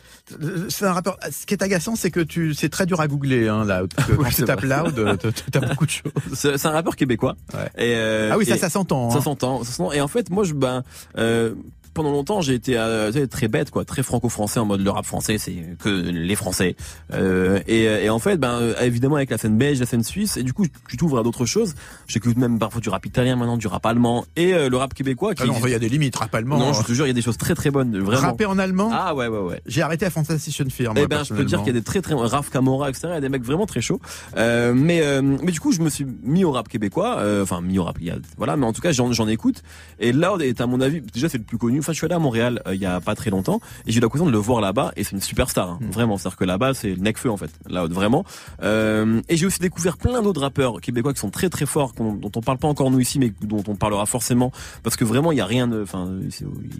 c'est 0.68 0.84
un 0.84 0.92
rappeur. 0.92 1.16
Ce 1.32 1.46
qui 1.46 1.54
est 1.54 1.62
agaçant, 1.62 1.96
c'est 1.96 2.10
que 2.10 2.20
tu, 2.20 2.54
c'est 2.54 2.68
très 2.68 2.84
dur 2.86 3.00
à 3.00 3.08
googler, 3.08 3.48
hein, 3.48 3.64
Loud. 3.64 3.92
Quand 4.22 4.28
tu 4.30 4.44
tapes. 4.44 4.62
Loud, 4.62 5.18
t'as- 5.50 5.60
beaucoup 5.60 5.86
de 5.86 5.90
choses. 5.90 6.12
C'est 6.34 6.66
un 6.66 6.70
rappeur 6.70 6.94
québécois. 6.94 7.36
Ouais. 7.54 7.66
Et, 7.76 7.94
euh, 7.96 8.30
Ah 8.32 8.38
oui, 8.38 8.44
ça, 8.44 8.54
et- 8.54 8.58
ça 8.58 8.68
s'entend. 8.68 9.10
Ça 9.10 9.18
hein. 9.18 9.20
s'entend, 9.22 9.64
ça 9.64 9.72
s'entend. 9.72 9.92
Et 9.92 10.00
en 10.00 10.08
fait, 10.08 10.30
moi, 10.30 10.44
je, 10.44 10.52
ben, 10.52 10.84
euh, 11.16 11.54
pendant 11.94 12.12
longtemps, 12.12 12.40
j'ai 12.40 12.54
été 12.54 12.76
euh, 12.76 13.26
très 13.26 13.48
bête, 13.48 13.70
quoi, 13.70 13.84
très 13.84 14.02
franco-français 14.02 14.60
en 14.60 14.64
mode 14.64 14.80
le 14.80 14.90
rap 14.90 15.04
français, 15.04 15.38
c'est 15.38 15.54
que 15.78 15.88
les 15.88 16.34
Français. 16.34 16.76
Euh, 17.12 17.60
et, 17.66 17.82
et 17.82 18.10
en 18.10 18.18
fait, 18.18 18.36
ben 18.36 18.52
euh, 18.60 18.74
évidemment 18.80 19.16
avec 19.16 19.30
la 19.30 19.38
scène 19.38 19.58
belge, 19.58 19.80
la 19.80 19.86
scène 19.86 20.04
suisse, 20.04 20.36
et 20.36 20.42
du 20.42 20.52
coup, 20.52 20.66
tu 20.88 20.96
t'ouvres 20.96 21.18
à 21.18 21.22
d'autres 21.22 21.46
choses. 21.46 21.74
J'écoute 22.06 22.36
même 22.36 22.58
parfois 22.58 22.80
du 22.80 22.88
rap 22.88 23.04
italien 23.06 23.36
maintenant, 23.36 23.56
du 23.56 23.66
rap 23.66 23.84
allemand 23.86 24.24
et 24.36 24.54
euh, 24.54 24.68
le 24.68 24.76
rap 24.76 24.94
québécois. 24.94 25.34
Qui 25.34 25.42
Ah 25.42 25.46
non, 25.46 25.54
il 25.64 25.70
y 25.70 25.74
a 25.74 25.78
des 25.78 25.88
limites, 25.88 26.16
rap 26.16 26.34
allemand. 26.34 26.58
Non, 26.58 26.72
je 26.72 26.82
te 26.82 26.92
jure, 26.92 27.06
il 27.06 27.08
y 27.08 27.12
a 27.12 27.14
des 27.14 27.22
choses 27.22 27.38
très 27.38 27.54
très 27.54 27.70
bonnes, 27.70 27.98
vraiment. 27.98 28.28
Rapper 28.28 28.46
en 28.46 28.58
allemand 28.58 28.90
Ah 28.92 29.14
ouais, 29.14 29.28
ouais, 29.28 29.38
ouais. 29.38 29.60
J'ai 29.66 29.82
arrêté 29.82 30.06
à 30.06 30.10
Fantastic 30.10 30.70
Fear. 30.70 30.92
Eh 30.96 31.06
ben, 31.06 31.24
je 31.24 31.34
peux 31.34 31.42
te 31.42 31.48
dire 31.48 31.58
qu'il 31.58 31.68
y 31.68 31.76
a 31.76 31.78
des 31.78 31.82
très 31.82 32.00
très 32.02 32.14
Raf 32.14 32.50
Camora, 32.50 32.88
etc. 32.88 33.08
Il 33.10 33.14
y 33.14 33.16
a 33.16 33.20
des 33.20 33.28
mecs 33.28 33.44
vraiment 33.44 33.66
très 33.66 33.80
chauds. 33.80 34.00
Mais 34.36 35.02
mais 35.22 35.52
du 35.52 35.60
coup, 35.60 35.72
je 35.72 35.80
me 35.80 35.90
suis 35.90 36.06
mis 36.22 36.44
au 36.44 36.52
rap 36.52 36.68
québécois. 36.68 37.22
Enfin, 37.42 37.60
mis 37.60 37.78
au 37.78 37.84
rap. 37.84 37.96
Il 38.00 38.06
y 38.06 38.10
a, 38.10 38.16
voilà, 38.36 38.56
mais 38.56 38.66
en 38.66 38.72
tout 38.72 38.80
cas, 38.80 38.92
j'en 38.92 39.28
écoute. 39.28 39.62
Et 39.98 40.12
Loud 40.12 40.42
est 40.42 40.60
à 40.60 40.66
mon 40.66 40.80
avis 40.80 41.00
déjà 41.12 41.28
c'est 41.28 41.38
le 41.38 41.44
plus 41.44 41.58
connu. 41.58 41.79
Enfin, 41.80 41.92
je 41.92 41.98
suis 41.98 42.04
allé 42.04 42.14
à 42.14 42.18
Montréal 42.18 42.62
euh, 42.66 42.74
il 42.74 42.80
y 42.80 42.86
a 42.86 43.00
pas 43.00 43.14
très 43.14 43.30
longtemps 43.30 43.60
et 43.86 43.92
j'ai 43.92 43.98
eu 43.98 44.00
l'occasion 44.00 44.26
de 44.26 44.30
le 44.30 44.38
voir 44.38 44.60
là-bas 44.60 44.92
et 44.96 45.04
c'est 45.04 45.12
une 45.12 45.20
superstar. 45.20 45.68
hein, 45.70 45.78
Vraiment, 45.90 46.16
c'est-à-dire 46.16 46.36
que 46.38 46.44
là-bas 46.44 46.74
c'est 46.74 46.90
le 46.90 46.96
Necfeu 47.02 47.30
en 47.30 47.36
fait. 47.36 47.50
Loud, 47.68 47.92
vraiment. 47.92 48.24
Euh, 48.62 49.20
et 49.28 49.36
j'ai 49.36 49.46
aussi 49.46 49.58
découvert 49.60 49.96
plein 49.96 50.22
d'autres 50.22 50.40
rappeurs 50.40 50.80
québécois 50.80 51.12
qui 51.12 51.20
sont 51.20 51.30
très 51.30 51.48
très 51.48 51.66
forts, 51.66 51.92
dont 51.98 52.32
on 52.36 52.40
parle 52.40 52.58
pas 52.58 52.68
encore 52.68 52.90
nous 52.90 53.00
ici, 53.00 53.18
mais 53.18 53.32
dont 53.42 53.64
on 53.66 53.74
parlera 53.74 54.06
forcément 54.06 54.52
parce 54.82 54.96
que 54.96 55.04
vraiment 55.04 55.32
il 55.32 55.38
y 55.38 55.40
a 55.40 55.46
rien 55.46 55.66
de. 55.68 55.82
Enfin, 55.82 56.08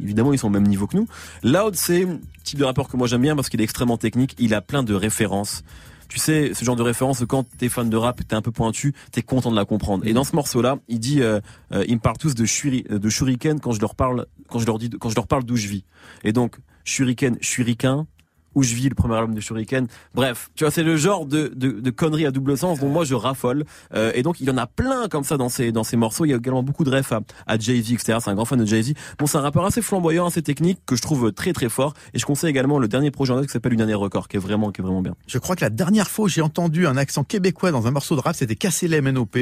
évidemment 0.02 0.32
ils 0.32 0.38
sont 0.38 0.46
au 0.48 0.50
même 0.50 0.66
niveau 0.66 0.86
que 0.86 0.96
nous. 0.96 1.06
Loud, 1.42 1.74
c'est 1.74 2.04
le 2.04 2.20
type 2.44 2.58
de 2.58 2.64
rappeur 2.64 2.88
que 2.88 2.96
moi 2.96 3.06
j'aime 3.06 3.22
bien 3.22 3.34
parce 3.36 3.48
qu'il 3.48 3.60
est 3.60 3.64
extrêmement 3.64 3.96
technique. 3.98 4.34
Il 4.38 4.54
a 4.54 4.60
plein 4.60 4.82
de 4.82 4.94
références. 4.94 5.62
Tu 6.10 6.18
sais, 6.18 6.52
ce 6.54 6.64
genre 6.64 6.74
de 6.74 6.82
référence, 6.82 7.24
quand 7.26 7.46
t'es 7.56 7.68
fan 7.68 7.88
de 7.88 7.96
rap, 7.96 8.20
t'es 8.26 8.34
un 8.34 8.42
peu 8.42 8.50
pointu, 8.50 8.94
t'es 9.12 9.22
content 9.22 9.52
de 9.52 9.56
la 9.56 9.64
comprendre. 9.64 10.04
Et 10.04 10.12
dans 10.12 10.24
ce 10.24 10.34
morceau-là, 10.34 10.78
il 10.88 10.98
dit, 10.98 11.22
euh, 11.22 11.40
euh, 11.72 11.84
ils 11.86 11.94
me 11.94 12.00
parlent 12.00 12.18
tous 12.18 12.34
de, 12.34 12.44
shuri, 12.44 12.82
de 12.82 13.08
shuriken 13.08 13.60
quand 13.60 13.70
je 13.70 13.80
leur 13.80 13.94
parle, 13.94 14.26
quand 14.48 14.58
je 14.58 14.66
leur 14.66 14.78
dis, 14.78 14.90
quand 14.90 15.08
je 15.08 15.14
leur 15.14 15.28
parle 15.28 15.44
d'où 15.44 15.54
je 15.54 15.68
vis. 15.68 15.84
Et 16.24 16.32
donc, 16.32 16.56
shuriken, 16.82 17.38
shuriken, 17.40 18.06
où 18.54 18.62
je 18.62 18.74
vis, 18.74 18.88
le 18.88 18.94
premier 18.94 19.14
album 19.14 19.34
de 19.34 19.40
Shuriken. 19.40 19.86
Bref, 20.14 20.50
tu 20.54 20.64
vois, 20.64 20.70
c'est 20.70 20.82
le 20.82 20.96
genre 20.96 21.26
de, 21.26 21.52
de, 21.54 21.70
de 21.70 21.90
conneries 21.90 22.26
à 22.26 22.30
double 22.30 22.56
sens 22.56 22.80
dont 22.80 22.88
moi 22.88 23.04
je 23.04 23.14
raffole. 23.14 23.64
Euh, 23.94 24.12
et 24.14 24.22
donc, 24.22 24.40
il 24.40 24.46
y 24.46 24.50
en 24.50 24.56
a 24.56 24.66
plein 24.66 25.08
comme 25.08 25.24
ça 25.24 25.36
dans 25.36 25.48
ces, 25.48 25.72
dans 25.72 25.84
ces 25.84 25.96
morceaux. 25.96 26.24
Il 26.24 26.30
y 26.30 26.34
a 26.34 26.36
également 26.36 26.62
beaucoup 26.62 26.84
de 26.84 26.90
refs 26.90 27.12
à, 27.12 27.20
à 27.46 27.58
Jay-Z, 27.58 27.92
etc. 27.92 28.18
C'est 28.20 28.30
un 28.30 28.34
grand 28.34 28.44
fan 28.44 28.58
de 28.58 28.66
Jay-Z. 28.66 28.94
Bon, 29.18 29.26
c'est 29.26 29.38
un 29.38 29.42
rappeur 29.42 29.64
assez 29.64 29.82
flamboyant, 29.82 30.26
assez 30.26 30.42
technique, 30.42 30.80
que 30.86 30.96
je 30.96 31.02
trouve 31.02 31.32
très 31.32 31.52
très 31.52 31.68
fort. 31.68 31.94
Et 32.14 32.18
je 32.18 32.26
conseille 32.26 32.50
également 32.50 32.78
le 32.78 32.88
dernier 32.88 33.10
projet 33.10 33.32
en 33.32 33.36
date 33.36 33.46
qui 33.46 33.52
s'appelle 33.52 33.72
Une 33.72 33.82
année 33.82 33.94
record, 33.94 34.28
qui 34.28 34.36
est 34.36 34.40
vraiment, 34.40 34.72
qui 34.72 34.80
est 34.80 34.84
vraiment 34.84 35.02
bien. 35.02 35.14
Je 35.26 35.38
crois 35.38 35.56
que 35.56 35.64
la 35.64 35.70
dernière 35.70 36.08
fois 36.08 36.28
j'ai 36.28 36.42
entendu 36.42 36.86
un 36.86 36.96
accent 36.96 37.24
québécois 37.24 37.70
dans 37.70 37.86
un 37.86 37.90
morceau 37.90 38.16
de 38.16 38.20
rap, 38.20 38.34
c'était 38.34 38.56
Cassé 38.56 38.88
MNOP, 39.00 39.36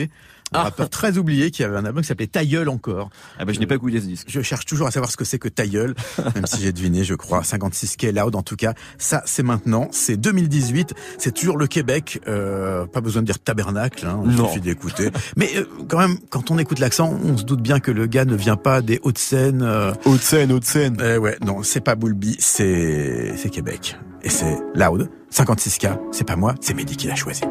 un 0.52 0.62
rappeur 0.62 0.88
très 0.88 1.18
oublié 1.18 1.50
qui 1.50 1.62
avait 1.64 1.76
un 1.76 1.84
album 1.84 2.02
qui 2.02 2.08
s'appelait 2.08 2.26
Ta 2.26 2.44
gueule 2.44 2.68
encore. 2.68 3.10
Ah 3.38 3.44
ben, 3.44 3.54
je 3.54 3.60
n'ai 3.60 3.66
pas 3.66 3.74
écouté 3.74 4.00
ce 4.00 4.06
disque. 4.06 4.26
Je 4.28 4.40
cherche 4.40 4.66
toujours 4.66 4.86
à 4.86 4.90
savoir 4.90 5.10
ce 5.10 5.16
que 5.16 5.24
c'est 5.24 5.38
que 5.38 5.48
Ta 5.48 5.66
gueule, 5.66 5.94
même 6.34 6.46
si 6.46 6.60
j'ai 6.62 6.72
deviné, 6.72 7.04
je 7.04 7.14
crois, 7.14 7.42
56K 7.42 8.12
loud 8.12 8.34
en 8.34 8.42
tout 8.42 8.56
cas. 8.56 8.74
Ça, 8.98 9.22
c'est 9.26 9.42
maintenant, 9.42 9.88
c'est 9.90 10.16
2018, 10.16 10.94
c'est 11.18 11.34
toujours 11.34 11.56
le 11.56 11.66
Québec, 11.66 12.20
euh, 12.28 12.86
pas 12.86 13.00
besoin 13.00 13.22
de 13.22 13.26
dire 13.26 13.38
tabernacle, 13.38 14.06
hein, 14.06 14.22
il 14.24 14.36
suffit 14.36 14.60
d'écouter. 14.60 15.10
Mais 15.36 15.50
euh, 15.56 15.64
quand 15.88 15.98
même, 15.98 16.18
quand 16.30 16.50
on 16.50 16.58
écoute 16.58 16.78
l'accent, 16.78 17.18
on 17.24 17.36
se 17.36 17.44
doute 17.44 17.60
bien 17.60 17.80
que 17.80 17.90
le 17.90 18.06
gars 18.06 18.24
ne 18.24 18.36
vient 18.36 18.56
pas 18.56 18.80
des 18.80 19.00
Hauts-de-Seine. 19.02 19.62
Euh... 19.62 19.92
Hauts-de-Seine, 20.04 20.52
Hauts-de-Seine. 20.52 20.96
Eh 21.02 21.18
ouais, 21.18 21.36
non, 21.44 21.62
c'est 21.62 21.80
pas 21.80 21.94
Boulby, 21.94 22.36
c'est 22.38 23.34
c'est 23.36 23.50
Québec. 23.50 23.96
Et 24.22 24.30
c'est 24.30 24.58
Loud, 24.74 25.10
56K, 25.32 25.98
c'est 26.12 26.26
pas 26.26 26.36
moi, 26.36 26.54
c'est 26.60 26.74
Mehdi 26.74 26.96
qui 26.96 27.06
l'a 27.06 27.14
choisi. 27.14 27.42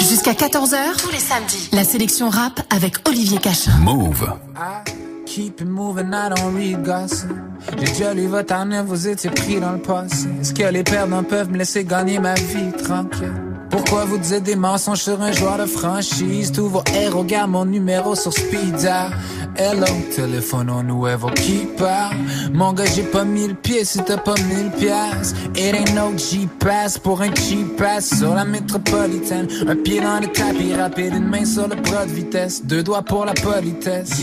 Jusqu'à 0.00 0.32
14h, 0.32 0.96
tous 0.98 1.10
les 1.10 1.18
samedis, 1.18 1.68
la 1.72 1.84
sélection 1.84 2.28
rap 2.28 2.60
avec 2.70 3.08
Olivier 3.08 3.38
Cachin. 3.38 3.72
Move. 3.78 4.32
I 4.56 4.90
keep 5.26 5.60
it 5.60 5.66
moving, 5.66 6.12
I 6.12 6.28
don't 6.28 6.54
read 6.54 6.82
gossip. 6.82 7.30
J'ai 7.78 7.84
déjà 7.86 8.14
lu 8.14 8.26
votre 8.26 8.54
année, 8.54 8.82
vous 8.84 9.08
étiez 9.08 9.30
pris 9.30 9.60
dans 9.60 9.72
le 9.72 9.78
passé. 9.78 10.28
Est-ce 10.40 10.52
que 10.52 10.64
les 10.64 10.82
perdants 10.82 11.22
peuvent 11.22 11.50
me 11.50 11.58
laisser 11.58 11.84
gagner 11.84 12.18
ma 12.18 12.34
vie 12.34 12.72
tranquille? 12.84 13.32
Pourquoi 13.70 14.04
vous 14.04 14.18
dites 14.18 14.42
des 14.42 14.56
mensonges 14.56 15.00
sur 15.00 15.20
un 15.22 15.32
joueur 15.32 15.56
de 15.58 15.66
franchise? 15.66 16.52
Tous 16.52 16.68
vos 16.68 16.82
héros 16.94 17.24
gardent 17.24 17.52
mon 17.52 17.64
numéro 17.64 18.14
sur 18.14 18.32
speed 18.32 18.74
dial. 18.76 19.10
Hello, 19.54 19.84
téléphone 20.16 20.70
au 20.70 20.82
nouveau 20.82 21.28
qui 21.28 21.66
parle. 21.76 22.16
Mon 22.54 22.72
gars, 22.72 22.86
j'ai 22.86 23.02
pas 23.02 23.24
mis 23.24 23.48
le 23.48 23.54
pied 23.54 23.84
si 23.84 23.98
t'as 24.02 24.16
pas 24.16 24.34
mis 24.48 24.62
le 24.64 24.70
pièce. 24.70 25.34
It 25.54 25.74
ain't 25.74 25.94
no 25.94 26.16
G-Pass 26.16 26.98
pour 26.98 27.20
un 27.20 27.34
cheap 27.34 27.76
pass 27.76 28.18
sur 28.18 28.34
la 28.34 28.46
métropolitaine. 28.46 29.48
Un 29.68 29.76
pied 29.76 30.00
dans 30.00 30.20
le 30.20 30.28
tapis 30.28 30.74
rapide, 30.74 31.14
une 31.14 31.28
main 31.28 31.44
sur 31.44 31.68
le 31.68 31.76
bras 31.76 32.06
de 32.06 32.12
vitesse. 32.12 32.64
Deux 32.64 32.82
doigts 32.82 33.02
pour 33.02 33.26
la 33.26 33.34
politesse. 33.34 34.22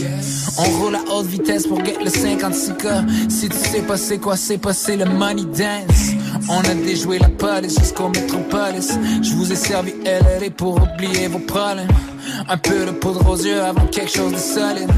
On 0.58 0.64
roule 0.80 0.96
à 0.96 1.14
haute 1.14 1.26
vitesse 1.26 1.66
pour 1.66 1.84
get 1.84 1.98
le 2.02 2.10
56K. 2.10 3.30
Si 3.30 3.48
tu 3.48 3.56
sais 3.56 3.82
pas 3.82 3.96
c'est 3.96 4.18
quoi, 4.18 4.36
c'est 4.36 4.58
pas 4.58 4.72
c'est 4.72 4.96
le 4.96 5.04
money 5.04 5.44
dance. 5.44 6.10
On 6.48 6.60
a 6.60 6.74
déjoué 6.74 7.20
la 7.20 7.28
police 7.28 7.78
jusqu'au 7.78 8.08
métropolis. 8.08 8.98
Je 9.22 9.32
vous 9.34 9.52
ai 9.52 9.56
servi 9.56 9.92
LRE 10.04 10.50
pour 10.56 10.82
oublier 10.82 11.28
vos 11.28 11.38
problèmes. 11.38 11.86
Un 12.48 12.56
peu 12.56 12.84
de 12.84 12.90
poudre 12.90 13.28
aux 13.30 13.36
yeux 13.36 13.62
avant 13.62 13.86
quelque 13.86 14.10
chose 14.10 14.32
de 14.32 14.38
solide. 14.38 14.90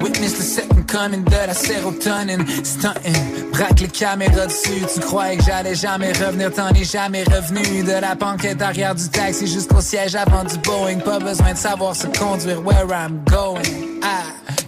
Witness 0.00 0.32
the 0.38 0.42
second 0.42 0.88
coming 0.88 1.24
de 1.24 1.46
la 1.46 1.54
sérotonine. 1.54 2.44
Stunting, 2.64 3.50
braque 3.52 3.80
les 3.80 3.88
caméras 3.88 4.46
dessus. 4.46 4.82
Tu 4.94 5.00
croyais 5.00 5.36
que 5.36 5.44
j'allais 5.44 5.74
jamais 5.74 6.12
revenir, 6.12 6.52
t'en 6.52 6.70
es 6.70 6.84
jamais 6.84 7.22
revenu. 7.24 7.82
De 7.82 8.00
la 8.00 8.14
banquette 8.14 8.62
arrière 8.62 8.94
du 8.94 9.08
taxi 9.08 9.46
jusqu'au 9.46 9.80
siège 9.80 10.14
avant 10.14 10.44
du 10.44 10.56
Boeing. 10.58 11.00
Pas 11.00 11.18
besoin 11.18 11.52
de 11.52 11.58
savoir 11.58 11.94
se 11.94 12.06
conduire 12.06 12.64
where 12.64 12.86
I'm 12.90 13.22
going. 13.26 13.62
I 14.02 14.22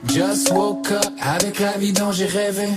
just 0.06 0.50
woke 0.52 0.90
up 0.90 1.12
avec 1.22 1.58
la 1.58 1.78
vie 1.78 1.92
dont 1.92 2.12
j'ai 2.12 2.26
rêvé. 2.26 2.68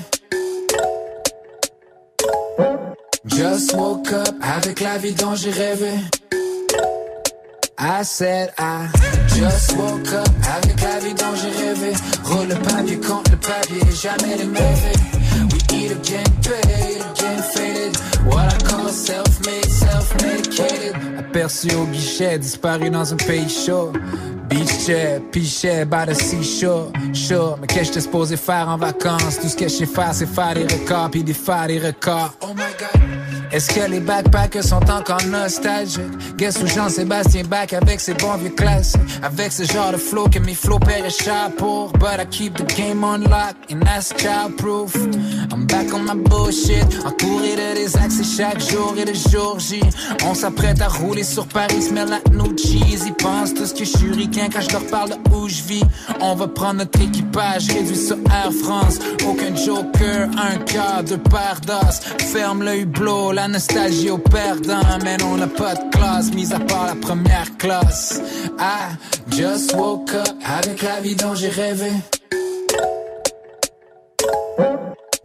Just 3.26 3.74
woke 3.74 4.14
up 4.14 4.36
avec 4.42 4.80
la 4.80 4.98
vie 4.98 5.14
dont 5.14 5.36
j'ai 5.36 5.52
rêvé. 5.52 5.92
I 7.78 8.04
said 8.04 8.54
I 8.58 8.90
just 9.36 9.76
woke 9.78 10.08
up 10.14 10.30
avec 10.58 10.82
la 10.82 11.00
vie 11.00 11.14
dont 11.14 11.36
j'ai 11.36 11.50
rêvé. 11.50 11.94
Roule 12.24 12.48
le 12.48 12.56
papier 12.56 13.00
contre 13.00 13.32
le 13.32 13.38
papier, 13.38 13.82
jamais 13.92 14.38
les 14.38 14.46
mauvais. 14.46 14.94
We 15.52 15.60
eat 15.74 15.92
again, 15.92 16.24
paid 16.42 17.02
again, 17.02 17.42
faded. 17.54 17.98
What 18.26 18.54
I 18.54 18.58
call 18.64 18.75
self-made, 18.96 19.70
self-medicated. 19.70 20.96
Aperçu 21.20 21.76
au 21.76 21.86
guichet, 21.86 22.40
disparu 22.40 22.90
dans 22.90 23.14
un 23.14 23.18
pays 23.18 23.50
chaud. 23.50 23.92
Beach 24.48 24.86
chair, 24.86 25.22
pichet, 25.32 25.86
by 25.86 26.06
the 26.06 26.14
seashore. 26.14 26.92
Sure, 27.14 27.58
mais 27.60 27.68
qu'est-ce 27.68 27.80
que 27.80 27.86
j'étais 27.86 28.02
supposé 28.02 28.38
faire 28.38 28.70
en 28.70 28.78
vacances? 28.78 29.40
Tout 29.42 29.50
ce 29.50 29.56
que 29.56 29.66
je 29.68 29.70
sais 29.70 29.86
faire, 29.86 30.14
c'est 30.14 30.28
faire 30.28 30.54
des 30.54 30.64
records, 30.64 31.10
puis 31.12 31.24
des 31.24 31.34
faire 31.34 31.68
des 31.68 31.80
records. 31.80 32.34
Oh 32.42 32.54
my 32.56 32.64
god. 32.80 33.02
Est-ce 33.52 33.74
que 33.74 33.90
les 33.90 34.02
backpackers 34.02 34.66
sont 34.66 34.90
encore 34.90 35.24
nostalgiques? 35.28 36.36
Guess 36.36 36.62
où 36.62 36.68
Jean-Sébastien 36.68 37.44
back 37.44 37.72
avec 37.72 38.02
ses 38.02 38.14
bons 38.14 38.36
vieux 38.36 38.50
classiques? 38.50 39.00
Avec 39.24 39.52
ce 39.52 39.64
genre 39.64 39.94
de 39.94 39.98
flow 39.98 40.28
que 40.28 40.40
mes 40.40 40.58
paieraient 40.86 41.10
cher 41.10 41.52
pour. 41.58 41.94
But 41.94 42.20
I 42.20 42.26
keep 42.30 42.58
the 42.58 42.66
game 42.76 43.04
on 43.04 43.20
lock 43.20 43.56
and 43.72 43.80
that's 43.86 44.14
child-proof. 44.18 44.94
I'm 45.54 45.66
back 45.68 45.94
on 45.94 46.04
my 46.04 46.22
bullshit. 46.22 46.84
En 47.06 47.12
courir 47.12 47.56
de 47.56 47.76
des 47.76 47.96
axes 47.96 48.36
chaque 48.36 48.60
jour 48.60 48.85
et 48.98 49.06
de 49.06 49.14
jour 49.14 49.60
J. 49.60 49.82
On 50.26 50.34
s'apprête 50.34 50.82
à 50.82 50.88
rouler 50.88 51.24
sur 51.24 51.48
Paris, 51.48 51.82
smell 51.82 52.10
like 52.10 52.30
no 52.32 52.46
cheese. 52.58 53.04
Ils 53.06 53.14
pensent 53.14 53.54
tout 53.54 53.66
ce 53.66 53.74
que 53.74 53.86
je 53.86 53.98
suis 53.98 54.30
quand 54.30 54.62
je 54.62 54.72
leur 54.72 54.86
parle 54.88 55.10
de 55.10 55.36
où 55.36 55.48
je 55.48 55.64
vis. 55.64 55.84
On 56.22 56.36
va 56.36 56.48
prendre 56.48 56.80
notre 56.80 57.02
équipage, 57.02 57.68
réduit 57.68 57.98
sur 57.98 58.18
Air 58.18 58.52
France. 58.64 59.00
Aucun 59.28 59.56
joker, 59.56 60.30
un 60.38 61.04
deux 61.04 61.18
paires 61.18 61.62
d'os. 61.66 62.00
Ferme 62.32 62.64
le 62.64 62.76
hublot, 62.80 63.32
la 63.32 63.48
nostalgie 63.48 64.10
au 64.10 64.18
perdant. 64.18 64.82
Mais 65.04 65.18
on 65.24 65.38
n'a 65.38 65.48
pas 65.48 65.76
de 65.76 65.90
classe, 65.92 66.32
mis 66.34 66.54
à 66.54 66.60
part 66.60 66.86
la 66.88 66.96
première 66.96 67.58
classe. 67.58 68.22
I 68.60 68.96
just 69.30 69.74
woke 69.74 70.14
up 70.14 70.28
avec 70.46 70.82
la 70.82 71.00
vie 71.02 71.16
dont 71.16 71.36
j'ai 71.36 71.50
rêvé. 71.50 71.92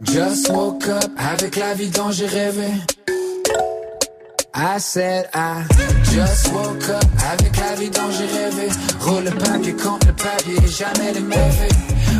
Just 0.03 0.49
woke 0.49 0.87
up 0.87 1.11
avec 1.17 1.55
la 1.55 1.73
vie 1.73 1.89
dont 1.89 2.11
j'ai 2.11 2.25
rêvé. 2.25 2.67
I 4.53 4.77
said 4.79 5.29
I 5.33 5.65
just 6.11 6.51
woke 6.53 6.89
up 6.89 7.05
avec 7.31 7.55
la 7.57 7.73
vie 7.75 7.89
dont 7.89 8.11
j'ai 8.11 8.25
rêvé. 8.25 8.67
Roule 8.99 9.23
le 9.23 9.31
papier 9.31 9.73
contre 9.73 10.07
le 10.07 10.13
papier, 10.13 10.67
jamais 10.67 11.13
les 11.13 11.21
mauvais. 11.21 11.69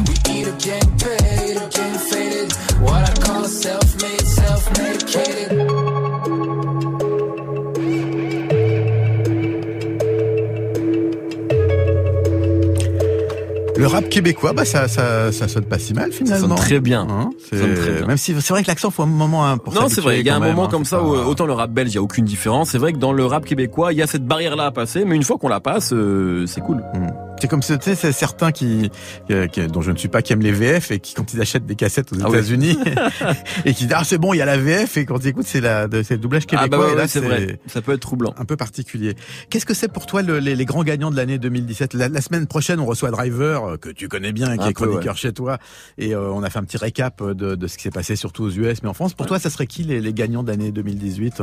We 0.08 0.16
eat 0.30 0.48
again, 0.48 0.80
paid 0.98 1.58
again, 1.58 1.94
faded. 2.10 2.54
What 2.82 3.04
I 3.10 3.14
call 3.22 3.44
self-made, 3.46 4.26
self-medicated. 4.26 6.91
Le 13.82 13.88
rap 13.88 14.10
québécois, 14.10 14.54
bah 14.54 14.64
ça, 14.66 14.88
ça, 14.88 15.32
ça 15.32 15.48
sonne 15.48 15.66
pas 15.66 15.80
si 15.80 15.94
mal 15.94 16.12
finalement. 16.12 16.50
sonne 16.50 16.56
très 16.56 16.80
bien. 16.80 17.08
Hein, 17.10 17.32
Ça 17.50 17.58
sonne 17.58 17.76
c'est- 17.76 17.82
très 17.82 17.92
bien. 17.98 18.06
Même 18.08 18.18
si 18.18 18.34
c'est 18.40 18.54
vrai 18.54 18.62
que 18.64 18.68
l'accent 18.68 18.92
faut 18.92 19.04
un 19.04 19.08
moment 19.08 19.46
hein, 19.48 19.58
pour 19.58 19.74
Non, 19.74 19.88
c'est 19.90 20.02
vrai. 20.02 20.20
Il 20.20 20.26
y 20.26 20.30
a 20.30 20.36
un 20.36 20.40
moment 20.40 20.66
hein, 20.66 20.70
comme 20.70 20.86
ça 20.86 21.02
où 21.04 21.14
pas- 21.14 21.26
autant 21.26 21.46
le 21.46 21.54
rap 21.54 21.72
belge, 21.72 21.92
il 21.92 21.96
y 21.96 21.98
a 21.98 22.02
aucune 22.02 22.26
différence. 22.26 22.70
C'est 22.70 22.78
vrai 22.78 22.94
que 22.94 22.98
dans 23.00 23.12
le 23.14 23.26
rap 23.26 23.44
québécois, 23.46 23.92
il 23.92 23.98
y 23.98 24.02
a 24.02 24.08
cette 24.08 24.26
barrière-là 24.26 24.68
à 24.68 24.72
passer, 24.72 25.04
mais 25.06 25.16
une 25.16 25.24
fois 25.24 25.38
qu'on 25.38 25.50
la 25.50 25.60
passe, 25.60 25.94
euh, 25.94 26.46
c'est 26.48 26.62
cool. 26.62 26.84
C'est 27.42 27.48
comme 27.48 27.62
tu 27.62 27.74
sais, 27.82 27.96
c'est 27.96 28.12
certains 28.12 28.52
qui, 28.52 28.92
qui- 29.28 29.48
qui- 29.52 29.66
dont 29.68 29.82
je 29.82 29.90
ne 29.92 29.98
suis 29.98 30.10
pas, 30.10 30.22
qui 30.22 30.32
aiment 30.32 30.44
les 30.44 30.52
VF 30.52 30.92
et 30.92 31.00
qui, 31.00 31.16
quand 31.16 31.34
ils 31.34 31.42
achètent 31.42 31.66
des 31.66 31.76
cassettes 31.76 32.14
aux 32.14 32.18
Ah. 32.24 32.30
États-Unis, 32.30 32.78
et 33.66 33.74
qui 33.74 33.86
disent 33.88 33.96
ah 33.98 34.04
c'est 34.04 34.20
bon, 34.20 34.34
il 34.34 34.38
y 34.38 34.42
a 34.42 34.46
la 34.46 34.58
VF 34.58 34.98
et 34.98 35.06
quand 35.06 35.18
ils 35.24 35.30
écoutent 35.30 35.48
c'est 35.48 35.60
la, 35.60 35.88
c'est 36.04 36.12
le 36.12 36.18
doublage 36.20 36.44
Ah 36.44 36.58
québécois. 36.58 36.68
bah 36.78 36.86
ouais, 36.86 36.94
et 36.94 36.96
là, 36.96 37.08
c'est 37.08 37.20
vrai. 37.20 37.60
Ça 37.66 37.82
peut 37.82 37.94
être 37.94 38.00
troublant. 38.02 38.36
Un 38.38 38.46
peu 38.46 38.58
particulier. 38.58 39.16
Qu'est-ce 39.50 39.66
que 39.66 39.74
c'est 39.74 39.92
pour 39.92 40.06
toi 40.06 40.22
le- 40.22 40.38
les, 40.38 40.56
les 40.56 40.66
grands 40.66 40.84
gagnants 40.84 41.10
de 41.10 41.16
l'année 41.18 41.40
2017 41.40 41.96
la, 41.96 42.10
la 42.10 42.22
semaine 42.22 42.46
prochaine, 42.46 42.80
on 42.80 42.86
reçoit 42.86 43.10
Driver 43.10 43.66
euh, 43.66 43.78
que 43.78 43.90
tu 43.90 44.08
connais 44.08 44.34
bien, 44.34 44.56
qui 44.56 44.64
Un 44.64 44.68
est 44.70 44.74
peu, 44.74 44.86
chroniqueur 44.86 45.14
ouais. 45.16 45.20
chez 45.20 45.34
toi, 45.34 45.58
et 45.98 46.14
euh, 46.14 46.32
on 46.32 46.44
a 46.44 46.50
fait 46.52 46.60
un 46.60 46.64
petit 46.64 46.78
récap 46.78 47.24
de, 47.24 47.56
de 47.56 47.68
ce 47.68 47.78
qui 47.78 47.84
s'est 47.84 47.90
passé 47.90 48.16
surtout 48.16 48.44
aux 48.44 48.52
US, 48.52 48.84
mais 48.84 48.90
en 48.90 48.94
France. 48.94 49.16
Pour 49.16 49.26
toi, 49.26 49.40
ça 49.40 49.50
serait 49.50 49.66
qui 49.68 49.82
les, 49.84 50.00
les 50.00 50.14
gagnants 50.14 50.44
de 50.44 50.50
l'année 50.52 50.72
2018 50.72 51.42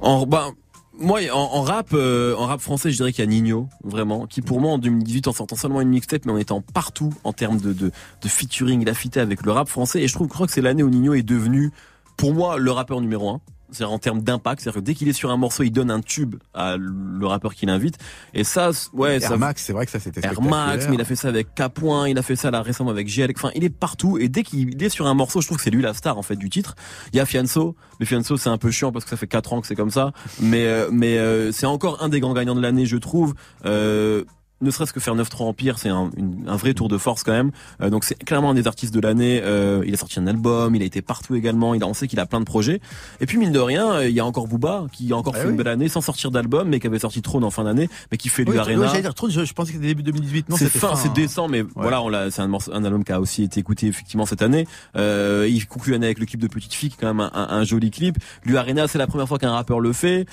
En, 0.00 0.26
ben, 0.26 0.52
moi, 0.98 1.20
en, 1.32 1.62
rap, 1.62 1.88
euh, 1.92 2.34
en 2.36 2.46
rap 2.46 2.60
français, 2.60 2.90
je 2.90 2.96
dirais 2.96 3.12
qu'il 3.12 3.24
y 3.24 3.28
a 3.28 3.30
Nino, 3.30 3.68
vraiment, 3.84 4.26
qui 4.26 4.42
pour 4.42 4.60
moi 4.60 4.72
en 4.72 4.78
2018, 4.78 5.28
en 5.28 5.32
sortant 5.32 5.56
seulement 5.56 5.80
une 5.80 5.90
mixtape, 5.90 6.24
mais 6.24 6.32
en 6.32 6.38
étant 6.38 6.60
partout 6.60 7.12
en 7.24 7.32
termes 7.32 7.60
de, 7.60 7.72
de, 7.72 7.90
de 8.22 8.28
featuring, 8.28 8.82
il 8.82 9.18
avec 9.20 9.42
le 9.44 9.52
rap 9.52 9.68
français. 9.68 10.02
Et 10.02 10.08
je 10.08 10.14
trouve, 10.14 10.26
je 10.26 10.32
crois 10.32 10.46
que 10.46 10.52
c'est 10.52 10.60
l'année 10.60 10.82
où 10.82 10.90
Nino 10.90 11.14
est 11.14 11.22
devenu, 11.22 11.70
pour 12.16 12.34
moi, 12.34 12.58
le 12.58 12.70
rappeur 12.72 13.00
numéro 13.00 13.30
un. 13.30 13.40
C'est-à-dire 13.70 13.92
en 13.92 13.98
termes 13.98 14.22
d'impact, 14.22 14.62
c'est-à-dire 14.62 14.80
que 14.80 14.84
dès 14.84 14.94
qu'il 14.94 15.08
est 15.08 15.12
sur 15.12 15.30
un 15.30 15.36
morceau, 15.36 15.62
il 15.62 15.70
donne 15.70 15.90
un 15.90 16.00
tube 16.00 16.36
à 16.54 16.76
le 16.78 17.26
rappeur 17.26 17.54
qu'il 17.54 17.68
invite. 17.70 17.98
Et 18.34 18.44
ça, 18.44 18.70
ouais, 18.92 19.20
ça. 19.20 19.32
Air 19.32 19.38
Max, 19.38 19.62
c'est 19.62 19.72
vrai 19.72 19.84
que 19.84 19.92
ça 19.92 20.00
c'était 20.00 20.24
Air. 20.24 20.40
Max, 20.40 20.86
mais 20.88 20.94
il 20.94 21.00
a 21.00 21.04
fait 21.04 21.16
ça 21.16 21.28
avec 21.28 21.54
Capoin, 21.54 22.08
il 22.08 22.18
a 22.18 22.22
fait 22.22 22.36
ça 22.36 22.50
là 22.50 22.62
récemment 22.62 22.90
avec 22.90 23.08
GL. 23.08 23.30
Enfin, 23.36 23.50
il 23.54 23.64
est 23.64 23.70
partout 23.70 24.18
et 24.18 24.28
dès 24.28 24.42
qu'il 24.42 24.82
est 24.82 24.88
sur 24.88 25.06
un 25.06 25.14
morceau, 25.14 25.40
je 25.40 25.46
trouve 25.46 25.58
que 25.58 25.64
c'est 25.64 25.70
lui 25.70 25.82
la 25.82 25.94
star 25.94 26.18
en 26.18 26.22
fait 26.22 26.36
du 26.36 26.48
titre. 26.50 26.76
Il 27.12 27.16
y 27.16 27.20
a 27.20 27.26
Fianso, 27.26 27.76
mais 28.00 28.06
Fianso 28.06 28.36
c'est 28.36 28.50
un 28.50 28.58
peu 28.58 28.70
chiant 28.70 28.92
parce 28.92 29.04
que 29.04 29.10
ça 29.10 29.16
fait 29.16 29.26
4 29.26 29.52
ans 29.52 29.60
que 29.60 29.66
c'est 29.66 29.76
comme 29.76 29.90
ça, 29.90 30.12
mais 30.40 30.66
euh, 30.66 30.88
mais 30.92 31.18
euh, 31.18 31.52
c'est 31.52 31.66
encore 31.66 32.02
un 32.02 32.08
des 32.08 32.20
grands 32.20 32.34
gagnants 32.34 32.54
de 32.54 32.62
l'année, 32.62 32.86
je 32.86 32.96
trouve. 32.96 33.34
Euh, 33.66 34.24
ne 34.60 34.70
serait-ce 34.70 34.92
que 34.92 35.00
faire 35.00 35.14
9-3 35.14 35.44
Empire, 35.44 35.78
c'est 35.78 35.88
un, 35.88 36.10
une- 36.16 36.44
un 36.48 36.56
vrai 36.56 36.74
tour 36.74 36.88
de 36.88 36.98
force 36.98 37.22
quand 37.22 37.32
même. 37.32 37.50
Euh, 37.80 37.90
donc 37.90 38.04
c'est 38.04 38.16
clairement 38.24 38.50
un 38.50 38.54
des 38.54 38.66
artistes 38.66 38.92
de 38.92 39.00
l'année. 39.00 39.40
Euh, 39.42 39.82
il 39.86 39.94
a 39.94 39.96
sorti 39.96 40.18
un 40.18 40.26
album, 40.26 40.74
il 40.74 40.82
a 40.82 40.84
été 40.84 41.00
partout 41.02 41.34
également. 41.36 41.74
Il 41.74 41.82
a, 41.82 41.86
on 41.86 41.94
sait 41.94 42.08
qu'il 42.08 42.18
a 42.20 42.26
plein 42.26 42.40
de 42.40 42.44
projets. 42.44 42.80
Et 43.20 43.26
puis 43.26 43.38
mine 43.38 43.52
de 43.52 43.58
rien, 43.58 43.92
euh, 43.92 44.08
il 44.08 44.14
y 44.14 44.20
a 44.20 44.26
encore 44.26 44.48
Booba 44.48 44.86
qui 44.92 45.12
a 45.12 45.16
encore 45.16 45.34
Ah 45.36 45.40
fait 45.40 45.44
oui. 45.46 45.50
une 45.52 45.56
belle 45.56 45.68
année 45.68 45.88
sans 45.88 46.00
sortir 46.00 46.30
d'album, 46.30 46.68
mais 46.68 46.80
qui 46.80 46.86
avait 46.88 46.98
sorti 46.98 47.22
Trône 47.22 47.44
en 47.44 47.50
fin 47.50 47.64
d'année, 47.64 47.88
mais 48.10 48.18
qui 48.18 48.28
fait 48.28 48.42
Oui, 48.44 48.52
lui 48.52 48.58
Arena. 48.58 48.86
dire, 49.00 49.12
je, 49.28 49.44
je 49.44 49.52
pensais 49.52 49.70
que 49.72 49.76
c'était 49.78 49.86
début 49.88 50.02
2018. 50.02 50.48
Non, 50.48 50.56
C'est 50.56 50.68
fin, 50.68 50.96
c'est 50.96 51.12
décembre, 51.12 51.50
mais 51.50 51.64
voilà, 51.76 52.02
on 52.02 52.08
l'a, 52.08 52.30
c'est 52.30 52.42
un, 52.42 52.48
morceau- 52.48 52.72
un 52.74 52.84
album 52.84 53.04
qui 53.04 53.12
a 53.12 53.20
aussi 53.20 53.44
été 53.44 53.60
écouté 53.60 53.86
effectivement 53.86 54.26
cette 54.26 54.42
année. 54.42 54.66
Euh, 54.96 55.46
il 55.48 55.66
conclut 55.66 55.92
l'année 55.92 56.06
avec 56.06 56.18
le 56.18 56.26
clip 56.26 56.40
de 56.40 56.48
Petite 56.48 56.74
Fille, 56.74 56.88
qui 56.90 56.96
est 56.96 57.00
quand 57.00 57.14
même 57.14 57.30
un, 57.32 57.64
joli 57.64 57.90
clip. 57.90 58.16
Lui 58.44 58.56
Arena, 58.56 58.88
c'est 58.88 58.98
la 58.98 59.06
première 59.06 59.28
fois 59.28 59.38
qu'un 59.38 59.52
rappeur 59.52 59.78
le 59.80 59.92
fait. 59.92 60.26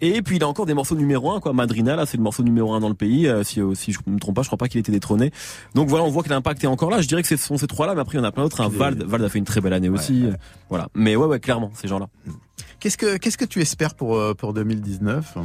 Et 0.00 0.22
puis 0.22 0.36
il 0.36 0.42
a 0.42 0.48
encore 0.48 0.66
des 0.66 0.74
morceaux 0.74 0.94
numéro 0.96 1.30
un, 1.32 1.40
quoi. 1.40 1.52
Madrina, 1.52 1.96
là, 1.96 2.06
c'est 2.06 2.16
le 2.16 2.22
morceau 2.22 2.42
numéro 2.42 2.72
un 2.72 2.80
dans 2.80 2.88
le 2.88 2.94
pays. 2.94 3.28
Si, 3.58 3.60
euh, 3.60 3.74
si 3.74 3.92
je 3.92 3.98
me 4.06 4.18
trompe 4.18 4.36
pas, 4.36 4.42
je 4.42 4.48
crois 4.48 4.58
pas 4.58 4.68
qu'il 4.68 4.78
ait 4.78 4.80
été 4.80 4.92
détrôné. 4.92 5.32
Donc 5.74 5.88
voilà, 5.88 6.04
on 6.04 6.10
voit 6.10 6.22
que 6.22 6.28
l'impact 6.28 6.64
est 6.64 6.68
encore 6.68 6.90
là. 6.90 7.00
Je 7.00 7.08
dirais 7.08 7.22
que 7.22 7.28
ce 7.28 7.36
sont 7.36 7.56
ces 7.56 7.66
trois-là, 7.66 7.94
mais 7.94 8.00
après 8.00 8.16
il 8.16 8.20
y 8.20 8.22
en 8.22 8.24
a 8.24 8.32
plein 8.32 8.42
d'autres. 8.44 8.60
Un 8.60 8.68
Vald, 8.68 9.02
Vald 9.02 9.24
a 9.24 9.28
fait 9.28 9.38
une 9.38 9.44
très 9.44 9.60
belle 9.60 9.72
année 9.72 9.88
aussi. 9.88 10.24
Voilà. 10.68 10.88
Mais 10.94 11.16
ouais, 11.16 11.26
ouais, 11.26 11.40
clairement, 11.40 11.70
ces 11.74 11.88
gens-là. 11.88 12.08
Qu'est-ce 12.80 12.96
que 12.96 13.16
qu'est-ce 13.16 13.38
que 13.38 13.44
tu 13.44 13.60
espères 13.60 13.94
pour 13.94 14.16
euh, 14.16 14.34
pour 14.34 14.52
2019 14.52 15.36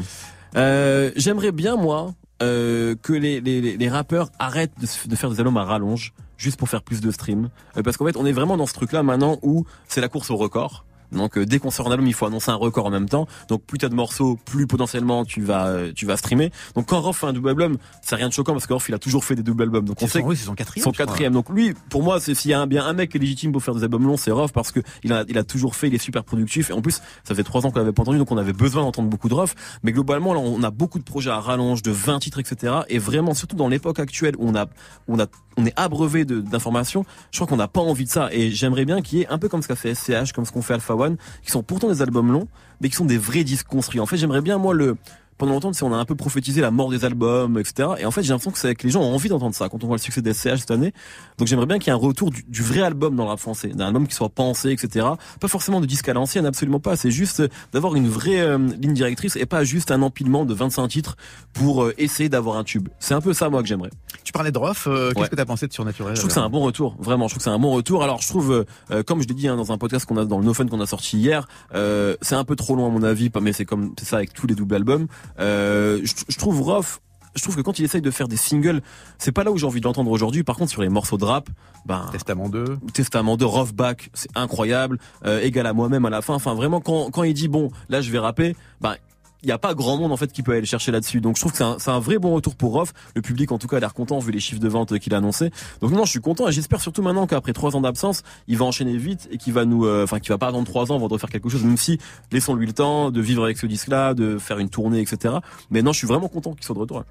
Euh, 0.56 1.12
J'aimerais 1.16 1.52
bien 1.52 1.76
moi 1.76 2.14
euh, 2.42 2.96
que 3.02 3.14
les, 3.14 3.42
les, 3.42 3.90
rappeurs 3.90 4.30
arrêtent 4.38 4.74
de, 4.80 5.16
faire 5.16 5.30
des 5.30 5.40
albums 5.40 5.58
à 5.58 5.64
rallonge 5.64 6.14
juste 6.38 6.58
pour 6.58 6.68
faire 6.68 6.84
plus 6.84 7.00
de 7.00 7.10
streams. 7.12 7.50
Euh, 7.78 7.84
parce 7.84 7.98
qu'en 7.98 8.06
fait, 8.06 8.18
on 8.18 8.26
est 8.26 8.32
vraiment 8.32 8.58
dans 8.58 8.66
ce 8.66 8.74
truc-là 8.74 9.02
maintenant 9.02 9.40
où 9.42 9.66
c'est 9.88 10.02
la 10.02 10.10
course 10.10 10.30
au 10.30 10.36
record. 10.36 10.86
Donc 11.14 11.38
euh, 11.38 11.46
dès 11.46 11.60
qu'on 11.60 11.72
sort 11.72 11.88
un 11.88 11.92
album, 11.92 12.08
il 12.08 12.14
faut 12.14 12.26
annoncer 12.26 12.52
un 12.52 12.56
record 12.56 12.86
en 12.86 12.90
même 12.90 13.10
temps. 13.10 13.28
Donc 13.50 13.64
plus 13.64 13.78
t'as 13.78 13.90
de 13.90 13.96
morceaux, 13.96 14.38
plus 14.46 14.68
potentiellement 14.68 15.26
tu 15.26 15.42
vas 15.42 15.68
euh, 15.68 15.92
tu 15.94 16.06
vas 16.06 16.18
streamer. 16.18 16.52
Donc 16.76 16.88
quand 16.88 17.02
Rof 17.02 17.18
fait 17.18 17.28
un 17.28 17.34
double 17.34 17.50
album, 17.50 17.78
c'est 18.02 18.16
rien 18.16 18.28
de 18.28 18.34
choquant 18.34 18.54
parce 18.54 18.68
que 18.68 18.74
Rof 18.74 18.90
il 18.90 18.96
a 18.96 19.00
toujours 19.00 19.24
fait 19.24 19.36
des 19.36 19.44
double 19.44 19.64
albums. 19.64 19.86
Donc 19.86 19.98
on 20.02 20.08
sait 20.08 20.24
c'est 20.36 20.46
son 20.46 20.56
quatrième, 20.56 20.84
Son 20.84 20.92
quatrième. 20.92 21.34
Donc 21.34 21.50
lui, 21.50 21.74
pour 21.90 22.04
moi, 22.04 22.20
c'est 22.20 22.34
s'il 22.34 22.52
y 22.52 22.54
a 22.54 22.62
un, 22.62 22.68
bien 22.68 22.86
un 22.86 22.94
mec 22.94 23.12
qui 23.12 23.18
est 23.18 23.20
légitime 23.20 23.52
pour 23.52 23.64
faire 23.64 23.76
des 23.76 23.84
albums 23.84 24.06
longs, 24.06 24.18
c'est 24.18 24.32
Rof 24.32 24.52
parce 24.52 24.72
que 24.72 24.80
il 25.04 25.14
a 25.14 25.24
il 25.28 25.38
a 25.38 25.44
toujours 25.44 25.76
fait, 25.76 25.88
il 25.88 25.96
est 25.96 26.00
super 26.00 26.24
productif. 26.24 26.70
Et 26.70 26.74
en 26.74 26.82
plus, 26.82 27.02
ça 27.24 27.36
fait 27.36 27.44
trois 27.44 27.66
ans 27.66 27.72
qu'on 27.72 27.80
l'avait 27.80 27.92
pas 27.92 28.02
entendu, 28.02 28.18
donc 28.18 28.32
on 28.32 28.38
avait 28.38 28.54
besoin 28.54 28.84
d'entendre 28.84 29.10
beaucoup 29.10 29.30
de 29.30 29.34
Rof. 29.34 29.56
Mais 29.84 29.92
globalement, 29.92 30.34
là, 30.34 30.40
on 30.40 30.64
a 30.64 30.72
beaucoup 30.72 31.00
de 31.00 31.04
projets 31.04 31.30
à 31.30 31.40
rallonge, 31.40 31.82
de 31.82 31.92
20 31.92 32.20
titres, 32.20 32.40
etc. 32.40 32.74
Et 32.90 33.00
vraiment, 33.00 33.34
surtout 33.34 33.56
dans 33.56 33.68
l'époque 33.68 34.00
actuelle 34.00 34.36
où 34.38 34.48
on 34.48 34.56
a 34.56 34.66
on 35.08 35.20
a 35.20 35.28
on 35.58 35.66
est 35.66 35.74
abreuvé 35.76 36.26
d'informations, 36.26 37.06
je 37.32 37.38
crois 37.38 37.48
qu'on 37.48 37.58
n'a 37.58 37.68
pas 37.68 37.82
envie 37.82 38.06
de 38.06 38.10
ça. 38.10 38.30
Et 38.32 38.52
j'aimerais 38.52 38.86
bien 38.86 39.02
qu'il 39.02 39.20
y 39.20 39.22
ait 39.22 39.28
un 39.28 39.38
peu 39.38 39.50
comme 39.50 39.62
ce 39.62 39.68
qu'a 39.68 39.76
fait 39.76 39.94
SCH, 39.94 40.32
comme 40.34 40.46
ce 40.46 40.52
qu'on 40.52 40.62
fait 40.62 40.74
Alpha 40.74 40.96
Qui 41.44 41.52
sont 41.52 41.64
pourtant 41.64 41.90
des 41.90 42.02
albums 42.02 42.32
longs, 42.32 42.48
mais 42.82 42.90
qui 42.90 42.96
sont 42.96 43.06
des 43.06 43.18
vrais 43.18 43.44
disques 43.44 43.68
construits. 43.68 44.00
En 44.00 44.06
fait, 44.06 44.18
j'aimerais 44.18 44.42
bien 44.42 44.58
moi 44.58 44.74
le 44.74 44.98
pendant 45.44 45.56
longtemps, 45.56 45.72
on 45.82 45.92
a 45.92 45.98
un 45.98 46.06
peu 46.06 46.16
prophétisé 46.16 46.62
la 46.62 46.72
mort 46.72 46.90
des 46.90 47.04
albums, 47.04 47.60
etc. 47.60 47.90
Et 48.00 48.06
en 48.06 48.12
fait, 48.12 48.24
j'ai 48.24 48.30
l'impression 48.30 48.52
que, 48.52 48.58
c'est 48.58 48.76
que 48.76 48.84
les 48.88 48.92
gens 48.92 49.02
ont 49.02 49.14
envie 49.14 49.28
d'entendre 49.28 49.54
ça 49.54 49.68
quand 49.68 49.84
on 49.84 49.88
voit 49.88 49.98
le 49.98 50.02
succès 50.02 50.22
des 50.22 50.34
SCH 50.34 50.60
cette 50.60 50.72
année. 50.72 50.94
Donc 51.38 51.50
j'aimerais 51.50 51.66
bien 51.66 51.80
qu'il 51.80 51.88
y 51.88 51.90
ait 51.90 52.00
un 52.00 52.02
retour 52.02 52.32
du, 52.32 52.44
du 52.48 52.62
vrai 52.62 52.80
album 52.82 53.18
dans 53.18 53.24
le 53.24 53.30
rap 53.30 53.40
français, 53.40 53.68
d'un 53.68 53.88
album 53.88 54.08
qui 54.08 54.16
soit 54.16 54.30
pensé, 54.30 54.72
etc. 54.72 55.06
Pas 55.42 55.48
forcément 55.50 55.82
de 55.82 55.86
disque 55.86 56.08
à 56.08 56.14
l'ancienne, 56.14 56.46
absolument 56.46 56.80
pas. 56.80 56.96
C'est 56.96 57.12
juste 57.12 57.42
euh, 57.42 57.50
d'avoir 57.74 57.96
une 57.96 58.08
vraie 58.08 58.40
euh, 58.40 58.58
ligne 58.58 58.94
directrice 58.94 59.36
et 59.36 59.46
pas 59.46 59.66
juste 59.66 59.92
un 59.92 60.02
empilement 60.02 60.46
de 60.46 60.54
25 60.54 60.88
titres 60.88 61.18
pour 61.52 61.84
euh, 61.84 61.94
essayer 61.98 62.30
d'avoir 62.30 62.56
un 62.56 62.64
tube. 62.64 62.88
C'est 63.00 63.14
un 63.14 63.20
peu 63.20 63.34
ça, 63.34 63.50
moi, 63.50 63.62
que 63.62 63.68
j'aimerais. 63.68 63.90
Tu 64.24 64.32
parlais 64.32 64.52
de 64.54 64.58
Rof, 64.58 64.88
euh, 64.88 65.10
qu'est-ce 65.10 65.20
Ouais. 65.24 65.28
que 65.28 65.36
t'as 65.36 65.44
pensé 65.44 65.68
de 65.68 65.74
Surnaturel 65.74 66.16
Je 66.16 66.22
trouve 66.22 66.30
que 66.30 66.34
c'est 66.34 66.40
un 66.40 66.50
bon 66.50 66.62
retour, 66.62 66.96
vraiment. 67.00 67.28
Je 67.28 67.34
trouve 67.34 67.40
que 67.40 67.44
c'est 67.44 67.50
un 67.54 67.60
bon 67.60 67.72
retour. 67.72 68.02
Alors, 68.02 68.22
je 68.22 68.30
trouve, 68.30 68.66
comme 69.06 69.22
je 69.22 69.28
l'ai 69.28 69.34
dit 69.34 69.50
hein, 69.50 69.58
dans 69.58 69.74
un 69.74 69.78
podcast 69.78 70.06
qu'on 70.06 70.16
a 70.16 70.24
dans 70.24 70.40
le 70.40 70.46
No 70.46 70.54
Fun 70.54 70.68
qu'on 70.68 70.80
a 70.80 70.86
sorti 70.86 71.18
hier, 71.18 71.50
c'est 71.74 72.36
un 72.36 72.46
peu 72.46 72.56
trop 72.56 72.78
long 72.78 72.86
à 72.88 72.90
mon 72.90 73.04
avis, 73.04 73.30
mais 73.42 73.52
c'est 73.52 73.66
comme 73.66 73.94
c'est 74.00 74.06
ça 74.06 74.16
avec 74.18 74.32
tous 74.34 74.48
les 74.48 74.56
doubles 74.56 74.76
albums. 74.76 75.08
Euh, 75.40 76.00
je, 76.04 76.14
je 76.28 76.38
trouve 76.38 76.62
Rof. 76.62 77.00
Je 77.36 77.42
trouve 77.42 77.56
que 77.56 77.62
quand 77.62 77.80
il 77.80 77.86
essaye 77.86 78.02
de 78.02 78.12
faire 78.12 78.28
des 78.28 78.38
singles, 78.38 78.82
c'est 79.18 79.32
pas 79.32 79.44
là 79.44 79.52
où 79.52 79.58
j'ai 79.58 79.66
envie 79.66 79.80
de 79.80 79.86
l'entendre 79.86 80.12
aujourd'hui. 80.12 80.44
Par 80.44 80.56
contre, 80.56 80.70
sur 80.70 80.84
les 80.84 80.90
morceaux 80.90 81.18
de 81.18 81.26
rap, 81.26 81.50
ben 81.86 82.08
Testament 82.12 82.48
2, 82.48 82.78
Testament 82.94 83.38
de 83.38 83.46
Rof 83.46 83.74
Back, 83.74 84.12
c'est 84.14 84.30
incroyable. 84.36 85.00
Euh, 85.26 85.42
égal 85.42 85.66
à 85.66 85.74
moi-même 85.74 86.06
à 86.06 86.12
la 86.12 86.22
fin. 86.22 86.36
Enfin, 86.36 86.54
vraiment, 86.54 86.80
quand 86.80 87.10
quand 87.10 87.24
il 87.24 87.34
dit 87.34 87.48
bon, 87.48 87.72
là 87.90 88.02
je 88.02 88.12
vais 88.12 88.20
rapper, 88.20 88.56
ben 88.82 88.96
il 89.44 89.50
y 89.50 89.52
a 89.52 89.58
pas 89.58 89.74
grand 89.74 89.98
monde 89.98 90.12
en 90.12 90.18
fait 90.18 90.32
qui 90.32 90.42
peut 90.42 90.52
aller 90.52 90.62
le 90.62 90.68
chercher 90.68 90.92
là-dessus. 90.92 91.22
Donc 91.22 91.36
je 91.36 91.42
trouve 91.42 91.52
que 91.52 91.58
c'est 91.58 91.64
un, 91.64 91.78
c'est 91.80 91.92
un 91.92 92.00
vrai 92.00 92.18
bon 92.18 92.34
retour 92.34 92.56
pour 92.56 92.74
Rof. 92.74 92.94
Le 93.16 93.22
public 93.22 93.52
en 93.52 93.58
tout 93.58 93.68
cas 93.68 93.78
a 93.78 93.80
l'air 93.80 93.94
content 93.94 94.20
vu 94.20 94.32
les 94.32 94.40
chiffres 94.40 94.62
de 94.62 94.68
vente 94.68 94.98
qu'il 95.00 95.14
a 95.14 95.18
annoncé. 95.18 95.52
Donc 95.82 95.92
non, 95.92 96.06
je 96.06 96.12
suis 96.12 96.22
content 96.22 96.48
et 96.48 96.52
j'espère 96.52 96.82
surtout 96.82 97.02
maintenant 97.02 97.28
qu'après 97.28 97.54
trois 97.54 97.76
ans 97.76 97.82
d'absence, 97.82 98.24
il 98.48 98.58
va 98.58 98.66
enchaîner 98.66 98.98
vite 98.98 99.28
et 99.32 99.38
qu'il 99.38 99.54
va 99.54 99.66
nous, 99.66 99.86
euh, 99.86 100.04
enfin 100.04 100.20
qu'il 100.20 100.30
va 100.30 100.38
pas 100.38 100.48
attendre 100.48 100.66
trois 100.66 100.92
ans 100.92 100.96
avant 100.96 101.08
de 101.08 101.14
refaire 101.14 101.30
quelque 101.30 101.50
chose. 101.50 101.64
Même 101.64 101.78
si 101.78 102.00
laissons-lui 102.32 102.68
le 102.68 102.74
temps 102.74 103.12
de 103.12 103.22
vivre 103.22 103.44
avec 103.44 103.58
ce 103.58 103.66
disque-là, 103.66 104.14
de 104.14 104.38
faire 104.38 104.60
une 104.60 104.70
tournée, 104.70 105.02
etc. 105.02 105.36
Mais 105.70 105.82
non, 105.82 105.92
je 105.92 105.98
suis 105.98 106.08
vraiment 106.08 106.30
content 106.30 106.54
qu'il 106.54 106.64
soit 106.64 106.76
de 106.76 106.80
retour. 106.80 107.04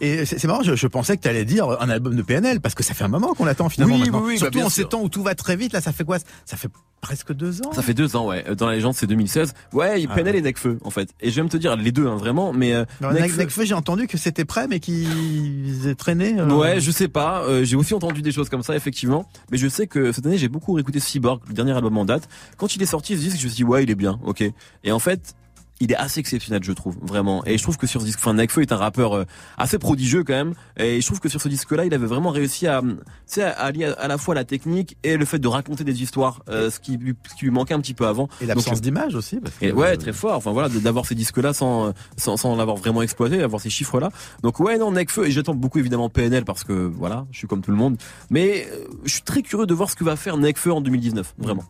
Et 0.00 0.24
c'est 0.24 0.44
marrant, 0.44 0.62
je, 0.62 0.74
je 0.74 0.86
pensais 0.86 1.16
que 1.16 1.22
tu 1.22 1.28
allais 1.28 1.44
dire 1.44 1.68
un 1.80 1.88
album 1.90 2.14
de 2.14 2.22
PNL, 2.22 2.60
parce 2.60 2.74
que 2.74 2.82
ça 2.82 2.94
fait 2.94 3.04
un 3.04 3.08
moment 3.08 3.34
qu'on 3.34 3.44
l'attend 3.44 3.68
finalement 3.68 3.94
Oui, 3.96 4.00
maintenant. 4.02 4.18
oui, 4.20 4.26
oui, 4.28 4.34
bah, 4.34 4.38
Surtout 4.38 4.58
bien 4.58 4.66
en 4.66 4.70
ces 4.70 4.84
temps 4.84 5.02
où 5.02 5.08
tout 5.08 5.22
va 5.22 5.34
très 5.34 5.56
vite, 5.56 5.72
là 5.72 5.80
ça 5.80 5.92
fait 5.92 6.04
quoi? 6.04 6.18
Ça 6.44 6.56
fait 6.56 6.68
presque 7.00 7.32
deux 7.32 7.62
ans 7.62 7.72
Ça 7.72 7.80
fait 7.80 7.94
deux 7.94 8.14
ans, 8.14 8.26
ouais. 8.26 8.44
Dans 8.58 8.66
la 8.66 8.74
légende, 8.74 8.92
c'est 8.94 9.06
2016. 9.06 9.54
Ouais, 9.72 10.04
Ah 10.08 10.14
PNL 10.14 10.36
et 10.36 10.42
Necfeu, 10.42 10.78
en 10.84 10.90
fait. 10.90 11.08
Et 11.20 11.30
je 11.30 11.36
vais 11.36 11.42
me 11.42 11.48
te 11.48 11.56
dire, 11.56 11.74
les 11.76 11.92
deux, 11.92 12.06
hein, 12.06 12.16
vraiment. 12.16 12.52
Mais 12.52 12.74
euh, 12.74 12.84
Non, 13.00 13.10
Nekfeu- 13.10 13.38
Necfeu, 13.38 13.64
j'ai 13.64 13.72
entendu 13.74 14.06
que 14.06 14.18
c'était 14.18 14.44
prêt, 14.44 14.66
mais 14.68 14.80
qu'ils 14.80 15.86
aient 15.88 15.94
traîné. 15.94 16.38
euh, 16.38 16.46
Ouais, 16.50 16.78
je 16.80 16.90
sais 16.90 17.08
pas. 17.08 17.42
Euh, 17.44 17.64
j'ai 17.64 17.76
aussi 17.76 17.94
entendu 17.94 18.20
des 18.22 18.32
choses 18.32 18.48
comme 18.50 18.62
ça, 18.62 18.76
effectivement. 18.76 19.26
Mais 19.50 19.56
je 19.58 19.66
sais 19.68 19.86
que 19.86 20.12
cette 20.12 20.26
année, 20.26 20.36
j'ai 20.38 20.48
beaucoup 20.48 20.72
réécouté 20.74 21.00
Cyborg, 21.00 21.40
le 21.48 21.54
dernier 21.54 21.72
album 21.72 21.96
en 21.96 22.04
date. 22.04 22.28
Quand 22.58 22.74
il 22.76 22.82
est 22.82 22.86
sorti, 22.86 23.16
ce 23.16 23.20
disque, 23.22 23.38
je 23.38 23.44
me 23.44 23.48
suis 23.48 23.56
dit, 23.56 23.64
ouais, 23.64 23.82
il 23.82 23.90
est 23.90 23.94
bien, 23.94 24.20
ok. 24.24 24.44
Et 24.84 24.92
en 24.92 24.98
fait, 24.98 25.34
il 25.80 25.92
est 25.92 25.96
assez 25.96 26.20
exceptionnel, 26.20 26.62
je 26.62 26.72
trouve, 26.72 26.96
vraiment. 27.02 27.42
Et 27.46 27.56
je 27.56 27.62
trouve 27.62 27.78
que 27.78 27.86
sur 27.86 28.00
ce 28.02 28.06
disque, 28.06 28.18
enfin, 28.20 28.34
Nekfeu 28.34 28.60
est 28.60 28.70
un 28.72 28.76
rappeur 28.76 29.14
euh, 29.16 29.24
assez 29.56 29.78
prodigieux 29.78 30.24
quand 30.24 30.34
même. 30.34 30.52
Et 30.76 31.00
je 31.00 31.06
trouve 31.06 31.20
que 31.20 31.28
sur 31.30 31.40
ce 31.40 31.48
disque-là, 31.48 31.86
il 31.86 31.94
avait 31.94 32.06
vraiment 32.06 32.30
réussi 32.30 32.66
à, 32.66 32.82
tu 32.82 32.88
sais, 33.26 33.42
à 33.44 33.50
allier 33.52 33.86
à 33.86 34.06
la 34.06 34.18
fois 34.18 34.34
la 34.34 34.44
technique 34.44 34.96
et 35.04 35.16
le 35.16 35.24
fait 35.24 35.38
de 35.38 35.48
raconter 35.48 35.82
des 35.84 36.02
histoires, 36.02 36.42
euh, 36.50 36.70
ce 36.70 36.80
qui 36.80 36.96
lui, 36.98 37.14
ce 37.30 37.34
qui 37.34 37.44
lui 37.46 37.50
manquait 37.50 37.72
un 37.74 37.80
petit 37.80 37.94
peu 37.94 38.06
avant. 38.06 38.28
Et 38.42 38.46
l'absence 38.46 38.74
Donc, 38.74 38.80
d'image 38.82 39.14
aussi. 39.14 39.38
parce 39.40 39.56
que- 39.56 39.64
et 39.66 39.72
ouais, 39.72 39.96
très 39.96 40.12
fort. 40.12 40.36
Enfin 40.36 40.52
voilà, 40.52 40.68
d'avoir 40.68 41.06
ces 41.06 41.14
disques-là 41.14 41.52
sans, 41.54 41.86
euh, 41.88 41.92
sans 42.18 42.36
sans 42.36 42.54
l'avoir 42.56 42.76
vraiment 42.76 43.00
exploité, 43.02 43.38
d'avoir 43.38 43.62
ces 43.62 43.70
chiffres-là. 43.70 44.10
Donc 44.42 44.60
ouais, 44.60 44.76
non, 44.76 44.92
Necfeu. 44.92 45.26
Et 45.26 45.30
j'attends 45.30 45.54
beaucoup 45.54 45.78
évidemment 45.78 46.08
PNL 46.10 46.44
parce 46.44 46.62
que 46.62 46.72
voilà, 46.72 47.26
je 47.30 47.38
suis 47.38 47.46
comme 47.46 47.62
tout 47.62 47.70
le 47.70 47.76
monde. 47.78 47.96
Mais 48.28 48.66
euh, 48.70 48.84
je 49.04 49.12
suis 49.12 49.22
très 49.22 49.40
curieux 49.42 49.66
de 49.66 49.74
voir 49.74 49.88
ce 49.90 49.96
que 49.96 50.04
va 50.04 50.16
faire 50.16 50.36
Necfeu 50.36 50.72
en 50.72 50.80
2019, 50.82 51.34
vraiment. 51.38 51.64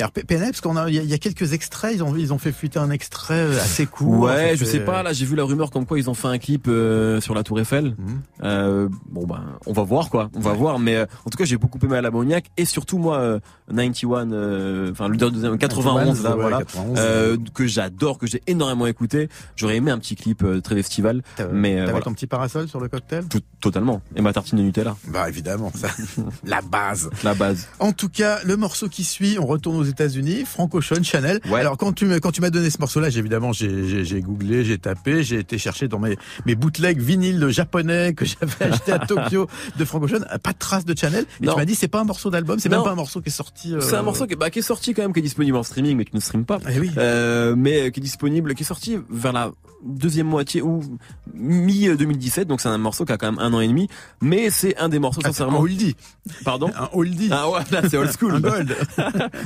Alors 0.00 0.10
PNL, 0.10 0.48
parce 0.50 0.60
qu'on 0.60 0.76
a, 0.76 0.88
il 0.88 0.94
y, 0.96 0.98
a- 0.98 1.02
il 1.02 1.08
y 1.08 1.14
a 1.14 1.18
quelques 1.18 1.52
extraits, 1.52 1.92
ils 1.94 2.02
ont, 2.02 2.16
ils 2.16 2.32
ont 2.32 2.38
fait 2.38 2.50
fuiter 2.52 2.78
un 2.78 2.90
extrait 2.90 3.34
euh, 3.34 3.60
assez 3.60 3.86
court. 3.86 4.20
Ouais, 4.24 4.56
je 4.56 4.64
sais 4.64 4.80
pas. 4.80 5.02
Là, 5.02 5.12
j'ai 5.12 5.24
vu 5.24 5.36
la 5.36 5.44
rumeur 5.44 5.70
comme 5.70 5.86
quoi 5.86 5.98
ils 5.98 6.10
ont 6.10 6.14
fait 6.14 6.28
un 6.28 6.38
clip 6.38 6.66
euh, 6.68 7.20
sur 7.20 7.34
la 7.34 7.42
Tour 7.44 7.60
Eiffel. 7.60 7.94
Euh, 8.42 8.88
bon 9.08 9.26
ben, 9.26 9.42
on 9.66 9.72
va 9.72 9.82
voir 9.84 10.10
quoi. 10.10 10.30
On 10.34 10.40
va 10.40 10.52
voir. 10.52 10.78
Mais 10.78 10.96
euh, 10.96 11.06
en 11.24 11.30
tout 11.30 11.38
cas, 11.38 11.44
j'ai 11.44 11.56
beaucoup 11.56 11.78
aimé 11.84 11.96
à 11.96 12.00
l'ammoniaque 12.02 12.46
et 12.56 12.64
surtout 12.64 12.98
moi, 12.98 13.18
euh, 13.18 13.38
91, 13.68 14.30
euh, 14.32 14.90
enfin 14.90 15.08
le 15.08 15.16
deuxième 15.16 15.58
91 15.58 16.22
là, 16.24 16.30
ouais, 16.36 16.40
voilà, 16.40 16.58
91, 16.64 17.38
que 17.54 17.66
j'adore, 17.66 18.18
que 18.18 18.26
j'ai 18.26 18.42
énormément 18.46 18.86
écouté. 18.86 19.28
J'aurais 19.56 19.76
aimé 19.76 19.90
un 19.90 19.98
petit 19.98 20.16
clip 20.16 20.44
très 20.62 20.74
festival, 20.74 21.22
mais 21.52 21.76
T'avais 21.76 21.90
voilà. 21.90 22.00
ton 22.04 22.12
petit 22.14 22.26
parasol 22.26 22.68
sur 22.68 22.80
le 22.80 22.88
cocktail? 22.88 23.24
Tout- 23.28 23.40
totalement. 23.60 24.02
Et 24.16 24.20
ma 24.20 24.32
tartine 24.32 24.58
de 24.58 24.62
Nutella. 24.64 24.96
Bah 25.08 25.28
évidemment, 25.28 25.70
ça, 25.74 25.88
la 26.44 26.60
base. 26.60 27.08
La 27.22 27.34
base. 27.34 27.68
En 27.78 27.92
tout 27.92 28.08
cas, 28.10 28.40
le 28.44 28.56
morceau 28.56 28.88
qui 28.88 29.04
suit, 29.04 29.38
on 29.40 29.46
retourne 29.46 29.83
aux 29.84 29.88
États-Unis, 29.90 30.44
Frank 30.46 30.74
Ocean, 30.74 31.02
Chanel. 31.02 31.40
Alors 31.54 31.76
quand 31.76 31.92
tu 31.92 32.06
me- 32.06 32.18
quand 32.18 32.32
tu 32.32 32.40
m'as 32.40 32.50
donné 32.50 32.70
ce 32.70 32.78
morceau-là, 32.78 33.10
j'ai 33.10 33.20
évidemment 33.20 33.52
j'ai 33.52 34.20
googlé, 34.22 34.64
j'ai 34.64 34.78
tapé, 34.78 35.22
j'ai 35.22 35.38
été 35.38 35.58
chercher 35.58 35.88
dans 35.88 35.98
mes 35.98 36.16
mes 36.46 36.54
bootlegs 36.54 37.00
vinyles 37.00 37.48
japonais 37.50 38.14
que 38.14 38.24
j'avais 38.26 38.72
acheté 38.72 38.92
à 38.92 38.98
Tokyo 38.98 39.46
de 39.78 39.84
Frank 39.84 40.02
Ocean, 40.02 40.20
pas 40.42 40.52
de 40.52 40.58
trace 40.58 40.84
de 40.84 40.96
Chanel. 40.96 41.26
Et 41.40 41.46
Non. 41.46 41.52
tu 41.52 41.58
m'as 41.58 41.64
dit 41.64 41.74
c'est 41.74 41.88
pas 41.88 42.00
un 42.00 42.04
morceau 42.04 42.30
d'album, 42.30 42.58
c'est 42.58 42.68
même 42.68 42.82
pas 42.82 42.90
un 42.92 42.96
morceau 42.96 43.20
qui 43.20 43.28
est 43.28 43.32
sorti. 43.32 43.74
euh, 43.74 43.80
C'est 43.80 43.96
un 43.96 44.02
morceau 44.02 44.26
qui, 44.26 44.34
bah, 44.36 44.50
qui 44.50 44.58
est 44.60 44.62
sorti 44.62 44.94
quand 44.94 45.02
même, 45.02 45.12
qui 45.12 45.18
est 45.20 45.22
disponible 45.22 45.56
en 45.56 45.62
streaming, 45.62 45.96
mais 45.96 46.04
qui 46.04 46.14
ne 46.16 46.20
stream 46.20 46.44
pas. 46.44 46.58
Eh 46.70 46.80
oui. 46.80 46.90
Euh, 46.98 47.54
mais 47.56 47.90
qui 47.92 48.00
est 48.00 48.02
disponible, 48.02 48.54
qui 48.54 48.62
est 48.62 48.66
sorti 48.66 48.96
vers 49.10 49.32
la 49.32 49.52
deuxième 49.86 50.26
moitié 50.26 50.62
ou 50.62 50.80
mi 51.34 51.86
2017. 51.94 52.48
Donc 52.48 52.60
c'est 52.62 52.68
un 52.68 52.78
morceau 52.78 53.04
qui 53.04 53.12
a 53.12 53.18
quand 53.18 53.30
même 53.30 53.38
un 53.40 53.52
an 53.52 53.60
et 53.60 53.68
demi. 53.68 53.88
Mais 54.22 54.48
c'est 54.50 54.76
un 54.78 54.88
des 54.88 54.98
morceaux 54.98 55.20
Ah, 55.24 55.28
sincèrement. 55.28 55.58
un 55.58 55.62
oldie. 55.62 55.94
Pardon. 56.44 56.70
Un 56.78 56.88
oldie. 56.94 57.28
Ah 57.30 57.50
ouais, 57.50 57.60
là 57.70 57.82
c'est 57.88 57.98
old 57.98 58.10
school. 58.18 58.34
Un 58.34 58.40
gold. 58.40 58.74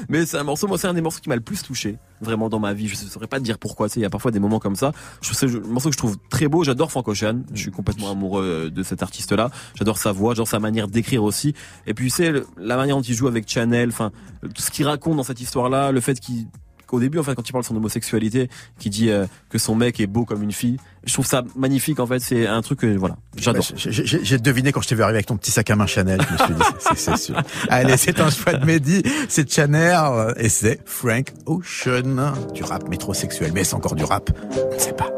mais 0.08 0.26
c'est 0.28 0.38
un 0.38 0.44
morceau, 0.44 0.68
moi 0.68 0.78
c'est 0.78 0.86
un 0.86 0.94
des 0.94 1.00
morceaux 1.00 1.20
qui 1.20 1.28
m'a 1.28 1.34
le 1.34 1.40
plus 1.40 1.62
touché 1.62 1.98
vraiment 2.20 2.48
dans 2.48 2.60
ma 2.60 2.74
vie. 2.74 2.88
Je 2.88 3.04
ne 3.04 3.10
saurais 3.10 3.26
pas 3.26 3.38
te 3.38 3.44
dire 3.44 3.58
pourquoi. 3.58 3.88
Tu 3.88 3.98
il 3.98 4.02
y 4.02 4.04
a 4.04 4.10
parfois 4.10 4.30
des 4.30 4.38
moments 4.38 4.58
comme 4.58 4.76
ça. 4.76 4.92
C'est 5.22 5.46
un 5.46 5.60
morceau 5.60 5.88
que 5.88 5.94
je 5.94 5.98
trouve 5.98 6.16
très 6.30 6.48
beau. 6.48 6.64
J'adore 6.64 6.90
Frank 6.90 7.08
Ocean. 7.08 7.42
Je 7.52 7.60
suis 7.60 7.70
complètement 7.70 8.10
amoureux 8.10 8.70
de 8.70 8.82
cet 8.82 9.02
artiste-là. 9.02 9.50
J'adore 9.74 9.98
sa 9.98 10.12
voix, 10.12 10.34
j'adore 10.34 10.48
sa 10.48 10.60
manière 10.60 10.88
d'écrire 10.88 11.24
aussi. 11.24 11.54
Et 11.86 11.94
puis 11.94 12.10
c'est 12.10 12.32
la 12.58 12.76
manière 12.76 12.96
dont 12.96 13.02
il 13.02 13.14
joue 13.14 13.26
avec 13.26 13.48
Chanel. 13.48 13.88
Enfin, 13.88 14.12
tout 14.42 14.62
ce 14.62 14.70
qu'il 14.70 14.86
raconte 14.86 15.16
dans 15.16 15.22
cette 15.22 15.40
histoire-là, 15.40 15.92
le 15.92 16.00
fait 16.00 16.20
qu'il 16.20 16.46
qu'au 16.88 16.98
début 16.98 17.18
en 17.20 17.22
fait 17.22 17.34
quand 17.36 17.48
il 17.48 17.52
parle 17.52 17.62
de 17.62 17.68
son 17.68 17.76
homosexualité 17.76 18.48
qui 18.80 18.90
dit 18.90 19.10
euh, 19.10 19.26
que 19.50 19.58
son 19.58 19.76
mec 19.76 20.00
est 20.00 20.06
beau 20.08 20.24
comme 20.24 20.42
une 20.42 20.50
fille 20.52 20.78
je 21.04 21.12
trouve 21.12 21.26
ça 21.26 21.44
magnifique 21.54 22.00
en 22.00 22.06
fait 22.06 22.18
c'est 22.18 22.46
un 22.48 22.60
truc 22.62 22.80
que 22.80 22.96
voilà 22.96 23.16
j'adore 23.36 23.62
Ouais, 23.70 23.76
j'ai- 23.76 23.92
J'ai 23.92 24.24
j'ai 24.24 24.38
deviné 24.38 24.72
quand 24.72 24.80
je 24.80 24.88
t'ai 24.88 24.94
vu 24.96 25.02
arriver 25.02 25.18
avec 25.18 25.26
ton 25.26 25.36
petit 25.36 25.50
sac 25.52 25.70
à 25.70 25.76
main 25.76 25.86
Chanel. 25.86 26.20
Je 26.28 26.32
me 26.32 26.38
suis 26.38 26.54
dit, 26.54 26.62
c'est- 26.96 27.16
sûr. 27.16 27.36
Allez, 27.68 27.96
c'est 27.96 28.18
un 28.20 28.30
choix 28.30 28.54
de 28.54 28.64
Mehdi, 28.64 29.02
c'est 29.28 29.50
Chanel 29.50 29.96
euh, 29.96 30.32
et 30.38 30.48
c'est 30.48 30.80
Frank 30.86 31.32
Ocean. 31.46 32.32
Du 32.54 32.64
rap 32.64 32.88
métrosexuel, 32.88 33.52
mais 33.54 33.64
c'est 33.64 33.74
encore 33.74 33.94
du 33.94 34.04
rap? 34.04 34.30
On 34.70 34.74
ne 34.74 34.78
sait 34.80 34.92
pas. 34.92 35.10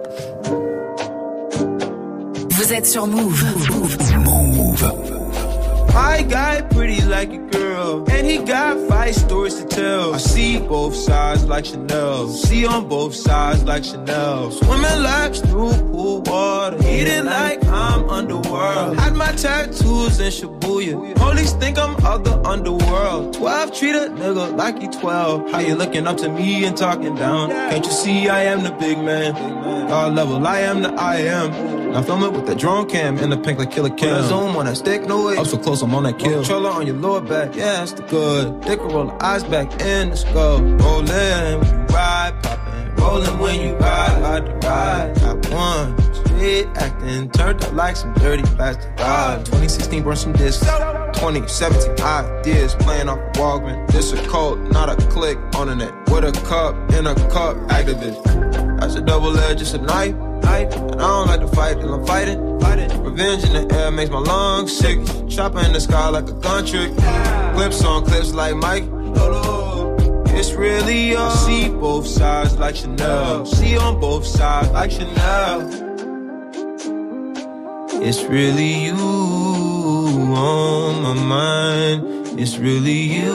Vous 2.51 2.73
êtes 2.73 2.87
sur 2.87 3.07
Move. 3.07 3.45
My 5.93 6.22
guy 6.22 6.62
pretty 6.62 7.03
like 7.03 7.32
a 7.32 7.38
girl, 7.38 8.09
and 8.11 8.26
he 8.26 8.38
got 8.38 8.88
five 8.88 9.14
stories 9.14 9.57
to 9.57 9.64
tell. 9.66 10.14
I 10.14 10.18
see 10.18 10.59
both 10.59 10.95
sides 10.95 11.45
like 11.47 11.64
Chanel, 11.66 12.28
see 12.28 12.66
on 12.66 12.88
both 12.88 13.14
sides 13.14 13.64
like 13.64 13.84
Chanel. 13.84 14.51
Swimming 14.53 15.03
laps 15.03 15.41
through 15.41 15.72
pool 15.91 16.22
water, 16.22 16.76
eating 16.86 17.24
like 17.24 17.64
I'm 17.64 18.09
underworld. 18.09 18.99
Had 18.99 19.14
my 19.14 19.32
tattoos 19.32 20.20
in 20.20 20.30
Shibuya, 20.30 21.16
police 21.16 21.53
think 21.55 21.78
I'm 21.78 21.97
of 22.07 22.24
the 22.24 22.38
underworld. 22.47 23.34
12 23.34 23.74
treat 23.74 23.95
a 23.97 24.11
nigga 24.11 24.57
like 24.57 24.80
he 24.80 24.88
12. 24.88 25.51
How 25.51 25.59
you 25.59 25.74
looking 25.74 26.07
up 26.07 26.16
to 26.18 26.28
me 26.28 26.64
and 26.64 26.76
talking 26.76 27.14
down? 27.16 27.51
Can't 27.51 27.84
you 27.84 27.93
see 27.93 28.28
I 28.28 28.45
am 28.45 28.62
the 28.62 28.72
big 28.72 28.99
man? 28.99 29.34
God 29.88 30.14
level, 30.14 30.47
I 30.47 30.61
am 30.61 30.82
the 30.82 30.93
I 30.95 31.16
am. 31.16 31.91
Now 31.91 32.03
film 32.03 32.22
it 32.22 32.32
with 32.32 32.47
the 32.47 32.55
drone 32.55 32.88
cam 32.88 33.18
and 33.18 33.32
the 33.32 33.36
pink 33.36 33.59
like 33.59 33.72
killer 33.72 33.91
cam. 33.91 34.22
Zoom 34.28 34.55
on 34.57 34.66
that 34.66 34.76
stick, 34.76 35.03
no 35.09 35.26
way. 35.26 35.36
Up 35.36 35.47
so 35.47 35.59
close, 35.59 35.80
I'm 35.83 35.95
on 35.95 36.03
that 36.03 36.18
kill. 36.18 36.41
Controller 36.41 36.70
on 36.70 36.87
your 36.87 36.97
lower 36.97 37.20
back, 37.20 37.55
yeah, 37.57 37.76
that's 37.76 37.93
the 37.93 38.03
good. 38.03 38.61
Dick 38.62 38.81
roll 38.81 39.07
the 39.07 39.24
eyes 39.24 39.45
back 39.45 39.81
in 39.81 40.11
the 40.11 40.16
skull. 40.16 40.61
Rollin' 40.61 41.61
when 41.61 41.74
you 41.74 41.87
ride, 41.87 42.35
poppin'. 42.43 42.95
Rollin' 42.97 43.39
when 43.39 43.61
you 43.61 43.74
ride, 43.76 44.20
ride 44.20 44.47
the 44.47 44.66
ride. 44.66 45.16
Top 45.16 45.53
one, 45.53 46.14
street 46.14 46.66
acting, 46.76 47.31
turned 47.31 47.64
up 47.64 47.72
like 47.72 47.97
some 47.97 48.12
dirty 48.14 48.43
plastic. 48.43 48.95
God, 48.97 49.47
2016 49.47 50.03
burned 50.03 50.18
some 50.18 50.33
discs. 50.33 50.66
2017 51.20 52.05
ideas 52.05 52.74
playing 52.76 53.09
off 53.09 53.18
Walkman. 53.35 53.87
This 53.91 54.12
a 54.12 54.16
cult, 54.28 54.59
not 54.59 54.91
a 54.91 54.97
click 55.09 55.39
on 55.55 55.68
the 55.68 55.76
net. 55.76 55.95
With 56.11 56.24
a 56.24 56.33
cup 56.47 56.74
in 56.93 57.07
a 57.07 57.14
cup, 57.31 57.57
activist. 57.68 58.49
That's 58.81 58.95
a 58.95 59.03
double 59.03 59.37
edge, 59.39 59.59
just 59.59 59.74
a 59.74 59.78
knife. 59.78 60.16
knife. 60.16 60.74
And 60.74 61.01
I 61.01 61.07
don't 61.07 61.26
like 61.26 61.41
to 61.41 61.49
fight 61.49 61.81
till 61.81 61.93
I'm 61.93 62.07
fighting. 62.07 62.61
fighting. 62.61 63.03
Revenge 63.03 63.45
in 63.45 63.53
the 63.53 63.74
air 63.74 63.91
makes 63.91 64.11
my 64.11 64.18
lungs 64.18 64.76
sick. 64.76 64.99
Chopper 65.28 65.61
in 65.61 65.72
the 65.72 65.81
sky 65.81 66.09
like 66.09 66.28
a 66.28 66.33
gun 66.33 66.64
trick. 66.64 66.97
Clips 67.55 67.85
on 67.85 68.05
clips 68.05 68.33
like 68.33 68.57
Mike. 68.57 68.85
It's 70.41 70.53
really 70.53 71.14
all. 71.14 71.31
See 71.31 71.68
both 71.68 72.07
sides 72.07 72.57
like 72.57 72.74
Chanel. 72.74 73.45
See 73.45 73.76
on 73.76 74.01
both 74.01 74.24
sides 74.24 74.70
like 74.70 74.91
Chanel. 74.91 75.68
It's 78.03 78.24
really 78.24 78.87
you 78.87 78.95
on 78.95 81.03
my 81.03 81.12
mind. 81.12 82.41
It's 82.41 82.57
really 82.57 83.20
you 83.20 83.35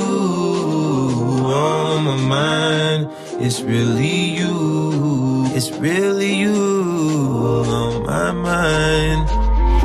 on 1.45 2.03
my 2.03 2.15
mind. 2.15 3.09
It's 3.39 3.61
really 3.61 4.37
you. 4.37 5.34
It's 5.57 5.71
really 5.71 6.33
you 6.33 6.53
on 6.53 8.05
my 8.05 8.33
mind. 8.33 9.23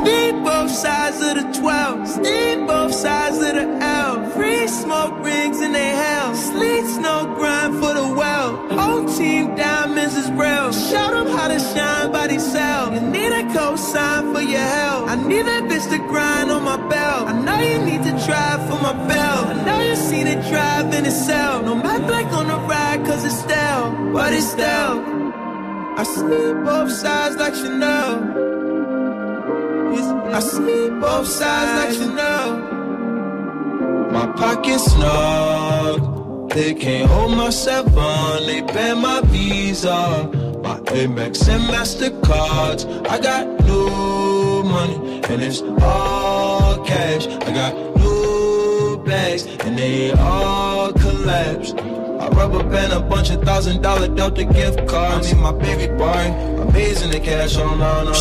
Need 0.03 0.43
both 0.43 0.69
sides 0.69 1.21
of 1.21 1.35
the 1.39 1.59
12. 1.61 2.17
Need 2.19 2.67
both 2.67 2.93
sides 2.93 3.37
of 3.37 3.53
the 3.55 3.79
L. 3.79 4.29
Free 4.31 4.67
smoke 4.67 5.23
rings 5.23 5.61
in 5.61 5.71
they 5.71 5.91
hell. 5.91 6.35
Sleet 6.35 6.85
snow 6.87 7.33
grind 7.37 7.75
for 7.75 7.93
the 7.93 8.05
well. 8.05 8.57
Whole 8.67 9.05
team 9.15 9.55
diamonds 9.55 10.17
is 10.17 10.29
real. 10.31 10.73
Show 10.73 11.07
them 11.15 11.27
how 11.27 11.47
to 11.47 11.57
shine 11.57 12.11
by 12.11 12.27
themselves. 12.27 12.99
You 12.99 13.07
need 13.07 13.31
a 13.31 13.43
cosign 13.55 14.33
for 14.33 14.41
your 14.41 14.59
help. 14.59 15.07
I 15.07 15.15
need 15.15 15.45
that 15.45 15.63
bitch 15.69 15.89
to 15.89 15.99
grind 15.99 16.51
on 16.51 16.63
my 16.63 16.75
belt. 16.89 17.29
I 17.29 17.33
know 17.45 17.59
you 17.61 17.79
need 17.79 18.03
to 18.03 18.11
drive 18.27 18.59
for 18.67 18.79
my 18.83 18.91
belt. 19.07 19.47
I 19.47 19.63
know 19.63 19.79
you 19.79 19.95
seen 19.95 20.27
it 20.27 20.41
drive 20.49 20.93
in 20.93 21.05
itself. 21.05 21.63
No 21.63 21.75
matte 21.75 22.05
black 22.07 22.25
on 22.33 22.49
the 22.49 22.59
ride 22.67 23.05
cause 23.05 23.23
it's 23.23 23.39
stale. 23.39 24.11
But 24.11 24.33
it's 24.33 24.51
stale. 24.51 25.21
I 25.97 26.03
see 26.03 26.53
both 26.63 26.91
sides 26.91 27.35
like 27.35 27.55
you 27.55 27.77
know. 27.77 28.37
I 30.33 30.39
see 30.39 30.89
both 30.89 31.27
sides 31.27 31.71
like 31.79 32.07
you 32.07 32.13
know. 32.15 34.07
My 34.11 34.27
pockets 34.31 34.85
snug. 34.85 36.49
They 36.51 36.73
can't 36.73 37.09
hold 37.09 37.35
my 37.35 37.49
seven. 37.49 38.45
They 38.45 38.61
ban 38.61 39.01
my 39.01 39.21
visa. 39.25 40.29
My 40.63 40.79
Amex 40.91 41.49
and 41.49 41.63
Mastercards. 41.63 42.85
I 43.07 43.19
got 43.19 43.45
new 43.65 44.63
money 44.63 45.21
and 45.29 45.41
it's 45.41 45.61
all 45.81 46.83
cash. 46.85 47.27
I 47.27 47.51
got 47.53 47.73
new 47.97 49.03
bags 49.05 49.45
and 49.45 49.77
they 49.77 50.13
all 50.13 50.93
collapse. 50.93 51.73
Rubber 52.35 52.63
band 52.63 52.93
a 52.93 52.99
bunch 52.99 53.29
of 53.29 53.43
thousand 53.43 53.81
dollar 53.81 54.07
Delta 54.07 54.43
gift 54.43 54.87
cards. 54.87 55.31
I 55.31 55.35
my 55.35 55.51
baby 55.51 55.87
boy. 55.97 56.23
Amazing 56.61 57.11
the 57.11 57.19
cash 57.19 57.57
on 57.57 57.81
on 57.81 58.13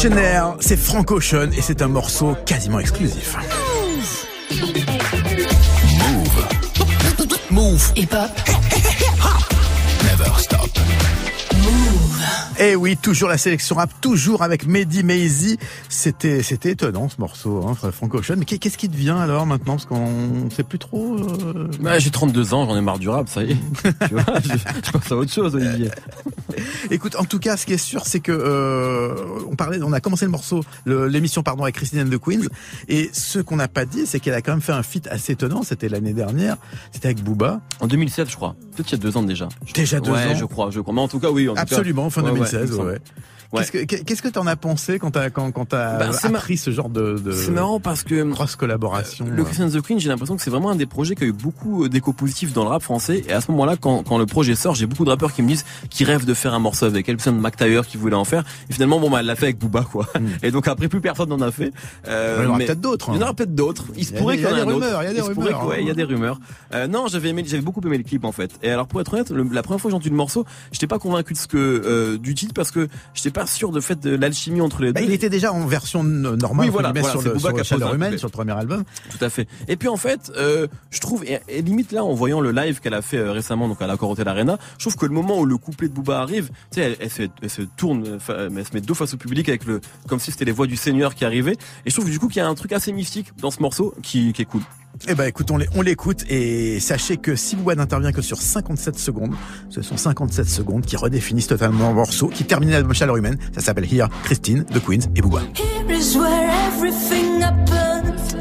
c'est 0.61 0.76
Frank 0.76 1.11
Ocean 1.11 1.50
et 1.56 1.62
c'est 1.62 1.82
un 1.82 1.88
morceau 1.88 2.36
quasiment 2.46 2.80
exclusif. 2.80 3.36
Move. 7.50 7.92
Hip 7.96 8.14
hop. 8.14 8.80
Et 12.62 12.76
oui, 12.76 12.98
toujours 12.98 13.30
la 13.30 13.38
sélection 13.38 13.76
rap, 13.76 13.90
toujours 14.02 14.42
avec 14.42 14.66
Mehdi 14.66 15.02
Maizy. 15.02 15.58
C'était, 15.88 16.42
c'était 16.42 16.72
étonnant 16.72 17.08
ce 17.08 17.16
morceau, 17.18 17.66
hein, 17.66 17.74
Frank 17.90 18.14
Ocean. 18.14 18.36
Mais 18.36 18.44
qu'est-ce 18.44 18.76
qui 18.76 18.88
devient 18.90 19.16
alors 19.18 19.46
maintenant? 19.46 19.76
Parce 19.76 19.86
qu'on 19.86 20.50
sait 20.50 20.62
plus 20.62 20.78
trop. 20.78 21.16
euh, 21.16 21.68
Bah, 21.80 21.98
j'ai 21.98 22.11
32 22.11 22.52
ans, 22.52 22.66
j'en 22.66 22.76
ai 22.76 22.82
marre 22.82 22.98
du 22.98 23.08
rap, 23.08 23.30
ça 23.30 23.42
y 23.44 23.52
est. 23.52 23.56
tu 24.08 24.12
vois, 24.14 24.24
je, 24.44 24.50
je 24.84 24.90
passe 24.92 25.11
à 25.11 25.16
autre 25.16 25.32
chose, 25.32 25.54
Olivier. 25.54 25.88
Écoute, 26.90 27.16
en 27.16 27.24
tout 27.24 27.38
cas, 27.38 27.56
ce 27.56 27.64
qui 27.64 27.72
est 27.72 27.78
sûr, 27.78 28.04
c'est 28.04 28.20
que 28.20 28.32
euh, 28.32 29.14
on 29.50 29.56
parlait, 29.56 29.78
on 29.82 29.94
a 29.94 30.00
commencé 30.00 30.26
le 30.26 30.30
morceau, 30.30 30.62
l'émission 30.84 31.42
pardon 31.42 31.62
avec 31.62 31.76
Christine 31.76 32.11
the 32.11 32.18
Queens, 32.18 32.46
et 32.88 33.08
ce 33.14 33.38
qu'on 33.38 33.56
n'a 33.56 33.68
pas 33.68 33.86
dit, 33.86 34.04
c'est 34.04 34.20
qu'elle 34.20 34.34
a 34.34 34.42
quand 34.42 34.52
même 34.52 34.61
fait 34.61 34.72
un 34.72 34.82
feat 34.82 35.06
assez 35.06 35.32
étonnant. 35.32 35.62
C'était 35.62 35.88
l'année 35.88 36.12
dernière, 36.12 36.56
c'était 36.92 37.06
avec 37.06 37.22
Booba. 37.24 37.62
En 37.80 37.86
2007, 37.86 38.28
je 38.28 38.36
crois. 38.36 38.54
Peut-être 38.76 38.90
il 38.90 38.92
y 38.92 38.94
a 38.96 38.98
deux 39.02 39.16
ans 39.16 39.22
déjà. 39.22 39.48
Déjà 39.74 39.98
deux 40.00 40.11
ouais, 40.11 40.26
ans. 40.26 40.34
je 40.36 40.44
crois, 40.44 40.70
je 40.70 40.80
crois. 40.80 40.92
Mais 40.92 41.00
en 41.00 41.08
tout 41.08 41.20
cas, 41.20 41.30
oui. 41.30 41.48
En 41.48 41.52
tout 41.52 41.56
cas. 41.56 41.62
Absolument, 41.62 42.11
fin 42.11 42.20
Ouais, 42.22 42.30
ouais, 42.32 42.49
2016, 42.51 42.61
il 42.68 42.72
me 42.72 42.76
semble. 42.76 42.90
ouais. 42.92 42.98
Ouais. 43.53 43.62
Qu'est-ce 43.64 43.72
que 43.72 44.03
qu'est-ce 44.05 44.22
que 44.22 44.28
t'en 44.28 44.46
as 44.46 44.55
pensé 44.55 44.98
quand 45.01 45.11
t'as 45.11 45.28
quand 45.30 45.51
quand 45.51 45.64
t'as 45.64 45.98
Bah, 45.98 46.12
c'est 46.12 46.28
appris 46.28 46.57
ce 46.57 46.70
genre 46.70 46.88
de, 46.88 47.18
de 47.18 47.32
C'est 47.32 47.51
marrant 47.51 47.80
parce 47.80 48.05
que 48.05 48.22
cross 48.30 48.55
collaboration 48.55 49.26
le 49.28 49.42
Christian 49.44 49.68
the 49.68 49.80
Queen, 49.82 49.98
j'ai 49.98 50.09
l'impression 50.09 50.36
que 50.36 50.42
c'est 50.42 50.51
vraiment 50.51 50.70
un 50.70 50.76
des 50.76 50.86
projets 50.86 51.16
qui 51.16 51.24
a 51.24 51.26
eu 51.26 51.32
beaucoup 51.32 51.88
d'écho 51.88 52.12
positif 52.12 52.53
dans 52.53 52.62
le 52.62 52.68
rap 52.70 52.82
français. 52.82 53.24
Et 53.28 53.32
à 53.32 53.40
ce 53.40 53.51
moment-là, 53.51 53.76
quand, 53.76 54.05
quand 54.05 54.18
le 54.18 54.26
projet 54.26 54.55
sort, 54.55 54.74
j'ai 54.76 54.86
beaucoup 54.86 55.05
de 55.05 55.11
rappeurs 55.11 55.32
qui 55.32 55.42
me 55.42 55.48
disent 55.48 55.64
qu'ils 55.88 56.07
rêvent 56.07 56.26
de 56.26 56.34
faire 56.34 56.55
un 56.55 56.61
morceau 56.61 56.86
avec 56.86 57.09
Mac 57.28 57.57
Taylor 57.57 57.84
qui 57.86 57.96
voulait 57.96 58.14
en 58.14 58.24
faire. 58.24 58.44
Et 58.68 58.72
finalement, 58.72 59.01
bon, 59.01 59.11
bah, 59.11 59.18
elle 59.20 59.26
l'a 59.26 59.34
fait 59.34 59.46
avec 59.46 59.59
Booba, 59.59 59.82
quoi. 59.82 60.07
Et 60.44 60.51
donc 60.53 60.68
après, 60.68 60.86
plus 60.88 61.01
personne 61.01 61.28
n'en 61.30 61.40
a 61.40 61.51
fait. 61.51 61.72
Euh, 62.07 62.36
Il 62.38 62.44
y 62.44 62.46
en 62.46 62.51
aura 62.51 62.59
peut-être 62.59 62.80
d'autres, 62.80 63.11
hein. 63.11 63.12
Il 63.14 63.18
y 63.18 63.22
en 63.22 63.24
aura 63.24 63.34
peut-être 63.34 63.55
d'autres. 63.55 63.84
Il 63.96 64.05
se 64.07 64.12
pourrait 64.14 64.36
qu'il 64.36 64.46
y 64.46 64.48
en 64.48 64.57
ait 64.57 64.62
autre. 64.62 64.72
rumeurs, 64.74 65.03
il 65.03 65.07
y 65.07 65.09
a 65.09 65.12
des 65.14 65.20
rumeurs, 65.22 65.61
que- 65.62 65.66
ouais, 65.66 65.80
il 65.82 65.88
y 65.88 65.90
a 65.90 65.94
des 65.94 66.05
rumeurs. 66.05 66.38
Euh, 66.72 66.86
non, 66.86 67.07
j'avais 67.09 67.30
aimé, 67.30 67.42
j'avais 67.46 67.62
beaucoup 67.62 67.80
aimé 67.84 67.98
le 67.98 68.05
clip 68.05 68.24
en 68.24 68.32
fait. 68.32 68.53
Et 68.62 68.70
alors 68.70 68.86
pour 68.86 69.01
être 69.01 69.12
honnête, 69.12 69.30
la 69.30 69.62
première 69.62 69.80
fois 69.80 69.88
que 69.88 69.92
j'ai 69.92 69.96
entendu 69.96 70.11
le 70.11 70.16
morceau, 70.16 70.44
j'étais 70.70 70.86
pas 70.86 70.98
convaincu 70.98 71.32
de 71.34 71.38
ce 71.38 71.48
que 71.48 71.57
euh, 71.57 72.16
du 72.18 72.34
titre 72.34 72.55
parce 72.55 72.70
que 72.70 72.88
j'étais 73.14 73.30
pas 73.30 73.39
sûr 73.47 73.70
de 73.70 73.80
fait 73.80 73.99
de 74.01 74.14
l'alchimie 74.14 74.61
entre 74.61 74.82
les 74.82 74.93
Bah, 74.93 75.01
deux. 75.01 75.07
il 75.07 75.12
était 75.12 75.30
déjà 75.30 75.53
en 75.53 75.66
version 75.66 76.03
normale 76.03 76.66
Oui, 76.66 76.72
voilà, 76.72 76.93
sur 77.03 77.22
le, 77.22 77.38
sur 77.38 77.64
Chaleur 77.64 77.95
humaine, 77.95 78.18
sur 78.18 78.28
le 78.28 78.32
premier 78.32 78.53
album. 78.53 78.84
Tout 79.11 79.24
à 79.24 79.30
fait. 79.30 79.47
Et 79.68 79.76
puis 79.76 79.88
en 79.88 79.97
fait, 79.97 80.30
euh, 80.36 80.66
je 80.91 81.01
trouve, 81.01 81.24
et, 81.24 81.41
et 81.49 81.62
limite 81.62 81.93
là, 81.93 82.05
en 82.05 82.14
voyant 82.14 82.41
le 82.41 82.53
live 82.53 82.80
qu'elle 82.80 82.95
a 82.95 83.03
fait 83.03 83.18
euh, 83.18 83.32
récemment, 83.32 83.68
donc 83.68 83.80
à 83.82 83.86
la 83.86 83.97
Hotel 84.03 84.28
Arena, 84.28 84.59
je 84.78 84.84
trouve 84.84 84.97
que 84.97 85.07
le 85.07 85.12
moment 85.12 85.38
où 85.38 85.45
le 85.47 85.57
couplet 85.57 85.88
de 85.88 85.93
Booba 85.95 86.20
arrive, 86.20 86.49
tu 86.70 86.80
sais, 86.80 86.82
elle, 86.82 86.97
elle 87.01 87.11
se, 87.11 87.22
elle 87.43 87.51
se 87.51 87.62
tourne, 87.62 88.18
euh, 88.30 88.51
elle 88.57 88.64
se 88.66 88.72
met 88.74 88.80
deux 88.80 88.95
face 88.95 89.14
au 89.14 89.16
public 89.16 89.49
avec 89.49 89.64
le, 89.64 89.80
comme 90.09 90.18
si 90.20 90.30
c'était 90.32 90.45
les 90.47 90.53
voix 90.53 90.66
du 90.66 90.76
Seigneur 90.76 91.14
qui 91.14 91.24
arrivaient. 91.24 91.57
Et 91.86 91.91
je 91.91 91.95
trouve 91.95 92.11
du 92.11 92.18
coup 92.18 92.28
qu'il 92.28 92.38
y 92.38 92.41
a 92.45 92.49
un 92.49 92.55
truc 92.55 92.72
assez 92.72 92.93
mystique 92.93 93.32
dans 93.41 93.51
ce 93.51 93.61
morceau 93.61 93.95
qui, 94.03 94.32
qui 94.32 94.43
est 94.43 94.47
cool. 94.47 94.62
Eh 95.09 95.14
ben 95.14 95.24
écoute, 95.24 95.51
on 95.51 95.57
l'é- 95.57 95.68
on 95.74 95.82
l'écoute 95.82 96.24
et 96.28 96.78
sachez 96.78 97.16
que 97.16 97.34
si 97.34 97.57
Bouba 97.57 97.74
n'intervient 97.74 98.12
que 98.12 98.20
sur 98.20 98.41
57 98.41 98.99
secondes, 98.99 99.32
ce 99.70 99.80
sont 99.82 99.97
57 99.97 100.47
secondes 100.47 100.84
qui 100.84 100.97
redéfinissent 100.97 101.47
totalement 101.47 101.88
le 101.88 101.95
morceau, 101.95 102.26
qui 102.28 102.45
termine 102.45 102.70
l'album 102.70 102.93
Chaleur 102.93 103.16
Humaine. 103.16 103.38
Ça 103.55 103.61
s'appelle 103.62 103.86
Here, 103.91 104.09
Christine, 104.24 104.64
The 104.64 104.78
Queens 104.84 105.09
et 105.16 105.22
Booba. 105.22 105.41
Here 105.55 105.91
is 105.99 106.16
where 106.18 106.51
everything 106.68 107.41
happens. 107.43 108.36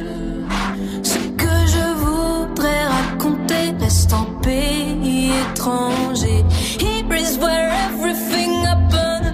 Ce 1.04 1.18
que 1.38 1.68
je 1.68 1.95
voudrais 1.97 2.88
raconter 2.88 3.72
reste 3.80 4.12
en 4.12 4.26
pays 4.41 5.32
étranger. 5.54 6.43
Here 6.78 7.16
is 7.16 7.38
where 7.39 7.72
everything 7.89 8.66
happens. 8.66 9.34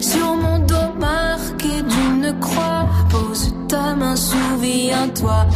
Sur 0.00 0.34
mon 0.36 0.60
dos 0.60 0.94
marqué 0.98 1.82
d'une 1.82 2.38
croix, 2.40 2.88
pose 3.10 3.52
ta 3.68 3.94
main, 3.94 4.16
souviens-toi. 4.16 5.46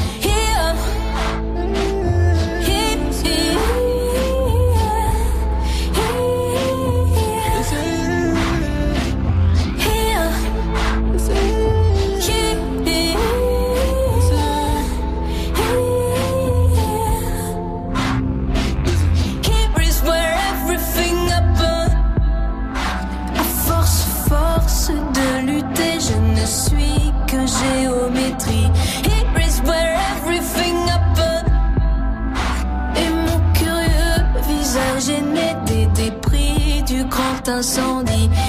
Incendie. 37.48 38.43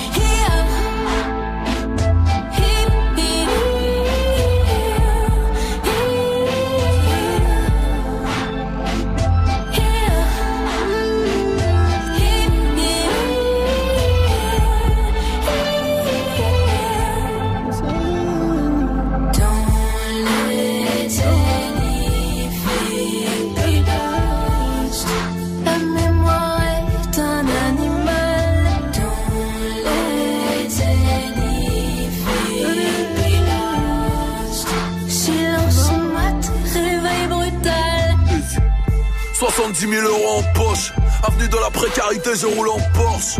70 39.55 39.87
000 39.87 40.05
euros 40.05 40.39
en 40.39 40.43
poche. 40.53 40.91
Avenue 41.23 41.47
de 41.47 41.55
la 41.55 41.69
précarité, 41.69 42.31
je 42.35 42.45
roule 42.45 42.67
en 42.67 42.79
Porsche. 42.93 43.37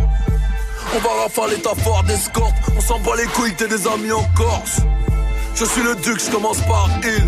On 0.95 0.99
va 0.99 1.23
rafaler 1.23 1.61
ta 1.61 1.75
Ford 1.75 2.03
d'escorte. 2.03 2.55
On 2.77 2.79
s'en 2.79 2.99
bat 2.99 3.17
les 3.17 3.25
couilles, 3.25 3.53
t'es 3.55 3.67
des 3.67 3.85
amis 3.85 4.13
en 4.13 4.23
Corse. 4.33 4.79
Je 5.55 5.65
suis 5.65 5.83
le 5.83 5.95
duc, 5.95 6.21
je 6.25 6.31
commence 6.31 6.61
par 6.61 6.89
il. 7.03 7.23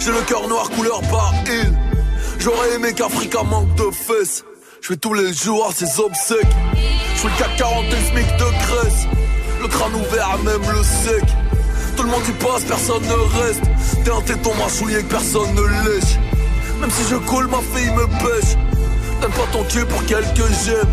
J'ai 0.00 0.12
le 0.12 0.20
cœur 0.22 0.46
noir 0.48 0.68
couleur 0.70 1.00
par 1.10 1.32
il. 1.46 1.72
J'aurais 2.38 2.74
aimé 2.74 2.92
qu'Africa 2.92 3.42
manque 3.42 3.74
de 3.76 3.90
fesses. 3.90 4.44
Je 4.82 4.88
fais 4.88 4.96
tous 4.96 5.14
les 5.14 5.32
jours 5.32 5.68
à 5.70 5.72
ses 5.72 5.98
obsèques. 5.98 6.56
Je 7.14 7.20
fais 7.20 7.28
le 7.28 7.38
CAC 7.38 7.56
40 7.56 7.84
et 7.86 7.90
le 7.90 7.96
SMIC 7.96 8.36
de 8.36 8.66
Grèce. 8.66 9.06
Le 9.62 9.68
crâne 9.68 9.94
ouvert, 9.94 10.38
même 10.44 10.70
le 10.70 10.82
sec. 10.82 11.24
Tout 11.96 12.02
le 12.02 12.10
monde 12.10 12.22
y 12.28 12.32
passe, 12.32 12.64
personne 12.64 13.02
ne 13.02 13.42
reste. 13.42 13.62
T'es 14.04 14.10
un 14.10 14.20
téton 14.20 14.54
mâchouillé 14.56 14.98
que 14.98 15.10
personne 15.10 15.54
ne 15.54 15.62
lèche. 15.88 16.18
Même 16.80 16.90
si 16.90 17.02
je 17.10 17.16
coule, 17.16 17.46
ma 17.48 17.58
fille 17.58 17.90
me 17.90 18.06
pêche. 18.06 18.56
Donne 19.20 19.32
pas 19.32 19.46
ton 19.52 19.64
cul 19.64 19.84
pour 19.84 20.04
quelques 20.06 20.48
j'aime. 20.64 20.88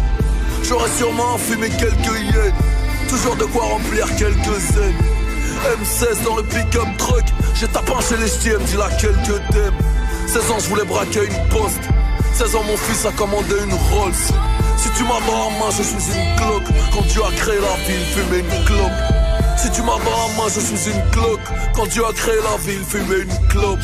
J'aurais 0.64 0.90
sûrement 0.98 1.38
fumé 1.38 1.70
quelques 1.70 2.20
yens. 2.20 2.54
Toujours 3.08 3.36
de 3.38 3.46
quoi 3.46 3.64
remplir 3.64 4.06
quelques 4.18 4.60
zen. 4.60 4.94
M16 5.82 6.24
dans 6.26 6.36
le 6.36 6.44
pick-up 6.44 6.88
truck. 6.98 7.24
J'ai 7.56 7.68
tapé 7.68 7.94
chez 8.08 8.18
les 8.18 8.28
ch'tis, 8.28 8.50
me 8.50 8.66
dit 8.66 8.76
laquelle 8.76 9.18
que 9.26 9.54
t'aimes. 9.54 9.74
16 10.28 10.52
ans, 10.52 10.60
je 10.60 10.70
voulais 10.70 10.84
braquer 10.84 11.26
une 11.26 11.50
poste. 11.50 11.82
16 12.34 12.56
ans, 12.58 12.64
mon 12.64 12.78
fils 12.78 13.06
a 13.06 13.12
commandé 13.12 13.56
une 13.64 13.74
Rolls. 13.74 14.14
Si 14.78 14.90
tu 14.96 15.04
m'as 15.04 15.20
la 15.20 15.50
main, 15.58 15.72
je 15.72 15.84
suis 15.84 16.20
une 16.20 16.36
cloque. 16.36 16.68
Quand 16.94 17.02
Dieu 17.08 17.22
a 17.24 17.32
créé 17.32 17.60
la 17.60 17.76
ville, 17.88 18.06
fumait 18.14 18.40
une 18.40 18.66
clope. 18.66 18.92
Si 19.58 19.72
tu 19.72 19.82
m'as 19.82 19.98
la 19.98 20.38
main, 20.38 20.50
je 20.54 20.60
suis 20.60 20.92
une 20.92 21.12
cloque. 21.12 21.40
Quand 21.74 21.88
Dieu 21.88 22.04
a 22.06 22.14
créé 22.14 22.36
la 22.44 22.58
ville, 22.58 22.84
fumait 22.84 23.22
une 23.22 23.48
clope. 23.48 23.80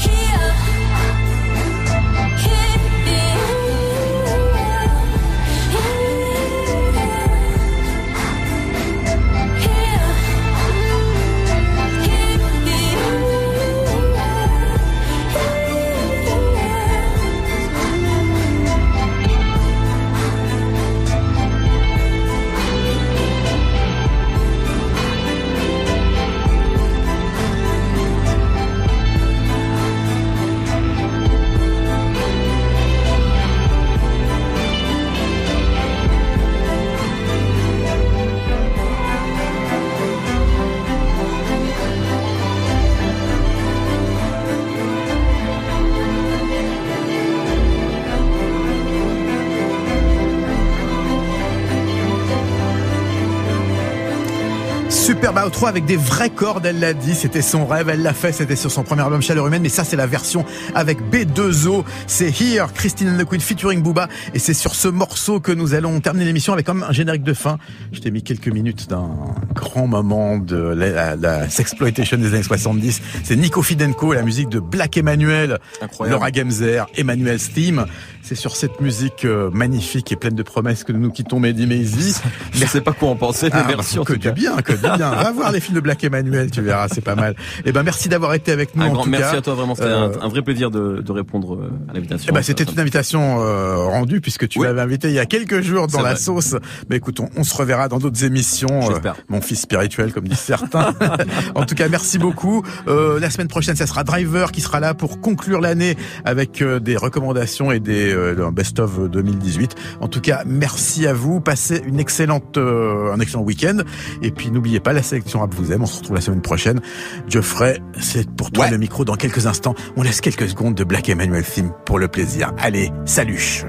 Superbe 55.23 55.45
outro 55.47 55.67
avec 55.67 55.85
des 55.85 55.95
vraies 55.95 56.29
cordes, 56.29 56.65
elle 56.65 56.81
l'a 56.81 56.93
dit, 56.93 57.15
c'était 57.15 57.41
son 57.41 57.65
rêve, 57.65 57.87
elle 57.87 58.01
l'a 58.01 58.13
fait, 58.13 58.33
c'était 58.33 58.57
sur 58.57 58.69
son 58.69 58.83
premier 58.83 59.03
album 59.03 59.21
Chaleur 59.21 59.47
Humaine, 59.47 59.61
mais 59.61 59.69
ça 59.69 59.85
c'est 59.85 59.95
la 59.95 60.05
version 60.05 60.43
avec 60.75 60.99
B2O, 60.99 61.85
c'est 62.07 62.27
Here, 62.41 62.73
Christine 62.73 63.07
and 63.07 63.23
the 63.23 63.25
Queen 63.25 63.39
featuring 63.39 63.81
Booba, 63.81 64.09
et 64.33 64.39
c'est 64.39 64.53
sur 64.53 64.75
ce 64.75 64.89
morceau 64.89 65.39
que 65.39 65.53
nous 65.53 65.75
allons 65.75 66.01
terminer 66.01 66.25
l'émission 66.25 66.51
avec 66.51 66.65
comme 66.65 66.83
un 66.83 66.91
générique 66.91 67.23
de 67.23 67.33
fin. 67.33 67.57
Je 67.93 68.01
t'ai 68.01 68.11
mis 68.11 68.21
quelques 68.21 68.49
minutes 68.49 68.89
d'un 68.89 69.11
grand 69.55 69.87
moment 69.87 70.39
de 70.39 70.57
la, 70.57 70.89
la, 70.89 71.15
la 71.15 71.49
sexploitation 71.49 72.17
des 72.17 72.33
années 72.33 72.43
70, 72.43 73.01
c'est 73.23 73.37
Nico 73.37 73.61
Fidenko, 73.61 74.11
la 74.11 74.23
musique 74.23 74.49
de 74.49 74.59
Black 74.59 74.97
Emmanuel, 74.97 75.59
Incroyable. 75.81 76.15
Laura 76.19 76.33
Gemzer, 76.33 76.87
Emmanuel 76.97 77.39
Steam, 77.39 77.85
c'est 78.23 78.35
sur 78.35 78.57
cette 78.57 78.81
musique 78.81 79.23
euh, 79.23 79.49
magnifique 79.53 80.11
et 80.11 80.17
pleine 80.17 80.35
de 80.35 80.43
promesses 80.43 80.83
que 80.83 80.91
nous 80.91 80.99
nous 80.99 81.11
quittons 81.11 81.39
Mehdi 81.39 81.65
Maizi. 81.65 82.15
Je 82.53 82.65
sais 82.65 82.81
pas 82.81 82.91
quoi 82.91 83.09
en 83.09 83.15
penser, 83.15 83.49
mais 83.53 83.59
Ah, 83.59 83.65
merci 83.67 83.97
que 84.05 84.13
du 84.13 84.31
bien, 84.33 84.57
que 84.57 84.75
c'est 84.75 84.97
bien. 84.97 85.12
Va 85.23 85.31
voir 85.31 85.51
les 85.51 85.59
films 85.59 85.75
de 85.75 85.81
Black 85.81 86.03
Emmanuel, 86.03 86.51
tu 86.51 86.61
verras, 86.61 86.87
c'est 86.89 87.01
pas 87.03 87.15
mal. 87.15 87.35
Eh 87.65 87.71
ben, 87.71 87.83
merci 87.83 88.09
d'avoir 88.09 88.33
été 88.33 88.51
avec 88.51 88.75
nous. 88.75 88.83
Un 88.83 88.87
en 88.89 88.93
grand 88.93 89.03
tout 89.03 89.09
merci 89.09 89.31
cas. 89.31 89.37
à 89.37 89.41
toi, 89.41 89.53
vraiment, 89.55 89.75
c'était 89.75 89.87
Euh, 89.87 90.09
un, 90.21 90.27
vrai 90.27 90.41
plaisir 90.41 90.71
de, 90.71 91.01
de 91.01 91.11
répondre 91.11 91.55
euh, 91.55 91.71
à 91.89 91.93
l'invitation. 91.93 92.27
Eh 92.31 92.33
ben, 92.35 92.41
c'était 92.41 92.63
une 92.63 92.79
invitation 92.79 93.41
euh, 93.43 93.75
rendue 93.77 94.21
puisque 94.21 94.47
tu 94.47 94.59
m'avais 94.59 94.81
invité 94.81 95.07
il 95.09 95.13
y 95.13 95.19
a 95.19 95.25
quelques 95.25 95.61
jours 95.61 95.87
dans 95.87 96.01
la 96.01 96.11
vrai. 96.13 96.19
sauce. 96.19 96.55
Mais 96.89 96.97
écoute, 96.97 97.19
on, 97.19 97.29
on 97.35 97.43
se 97.43 97.55
reverra 97.55 97.87
dans 97.87 97.99
d'autres 97.99 98.23
émissions. 98.23 98.81
euh, 98.83 98.87
J'espère. 98.89 99.15
mon 99.29 99.41
fils 99.41 99.61
spirituel, 99.61 100.11
comme 100.13 100.27
disent 100.27 100.39
certains. 100.39 100.93
en 101.55 101.65
tout 101.65 101.75
cas, 101.75 101.87
merci 101.89 102.17
beaucoup. 102.17 102.63
Euh, 102.87 103.19
la 103.19 103.29
semaine 103.29 103.47
prochaine, 103.47 103.75
ça 103.75 103.85
sera 103.87 104.03
Driver 104.03 104.51
qui 104.51 104.61
sera 104.61 104.79
là 104.79 104.93
pour 104.93 105.21
conclure 105.21 105.61
l'année 105.61 105.95
avec 106.25 106.63
des 106.63 106.97
recommandations 106.97 107.71
et 107.71 107.79
des 107.79 108.13
euh, 108.13 108.49
best-of 108.51 109.09
2018. 109.09 109.75
En 110.01 110.07
tout 110.07 110.21
cas, 110.21 110.43
merci 110.45 111.05
à 111.07 111.13
vous. 111.13 111.39
Passez 111.39 111.81
une 111.85 111.99
excellente, 111.99 112.57
euh, 112.57 113.13
un 113.13 113.19
excellent 113.19 113.43
week-end. 113.43 113.77
Et 114.21 114.31
puis, 114.31 114.49
n'oubliez 114.51 114.79
pas, 114.79 114.93
la 114.93 115.02
sélection 115.03 115.39
rap 115.39 115.53
vous 115.53 115.71
aime. 115.71 115.83
On 115.83 115.85
se 115.85 115.97
retrouve 115.97 116.15
la 116.15 116.21
semaine 116.21 116.41
prochaine. 116.41 116.81
Geoffrey, 117.27 117.79
c'est 117.99 118.29
pour 118.29 118.51
toi 118.51 118.69
le 118.69 118.77
micro 118.77 119.05
dans 119.05 119.15
quelques 119.15 119.47
instants. 119.47 119.75
On 119.95 120.03
laisse 120.03 120.21
quelques 120.21 120.49
secondes 120.49 120.75
de 120.75 120.83
Black 120.83 121.09
Emmanuel 121.09 121.43
Theme 121.43 121.71
pour 121.85 121.99
le 121.99 122.07
plaisir. 122.07 122.51
Allez, 122.57 122.91
salut. 123.05 123.65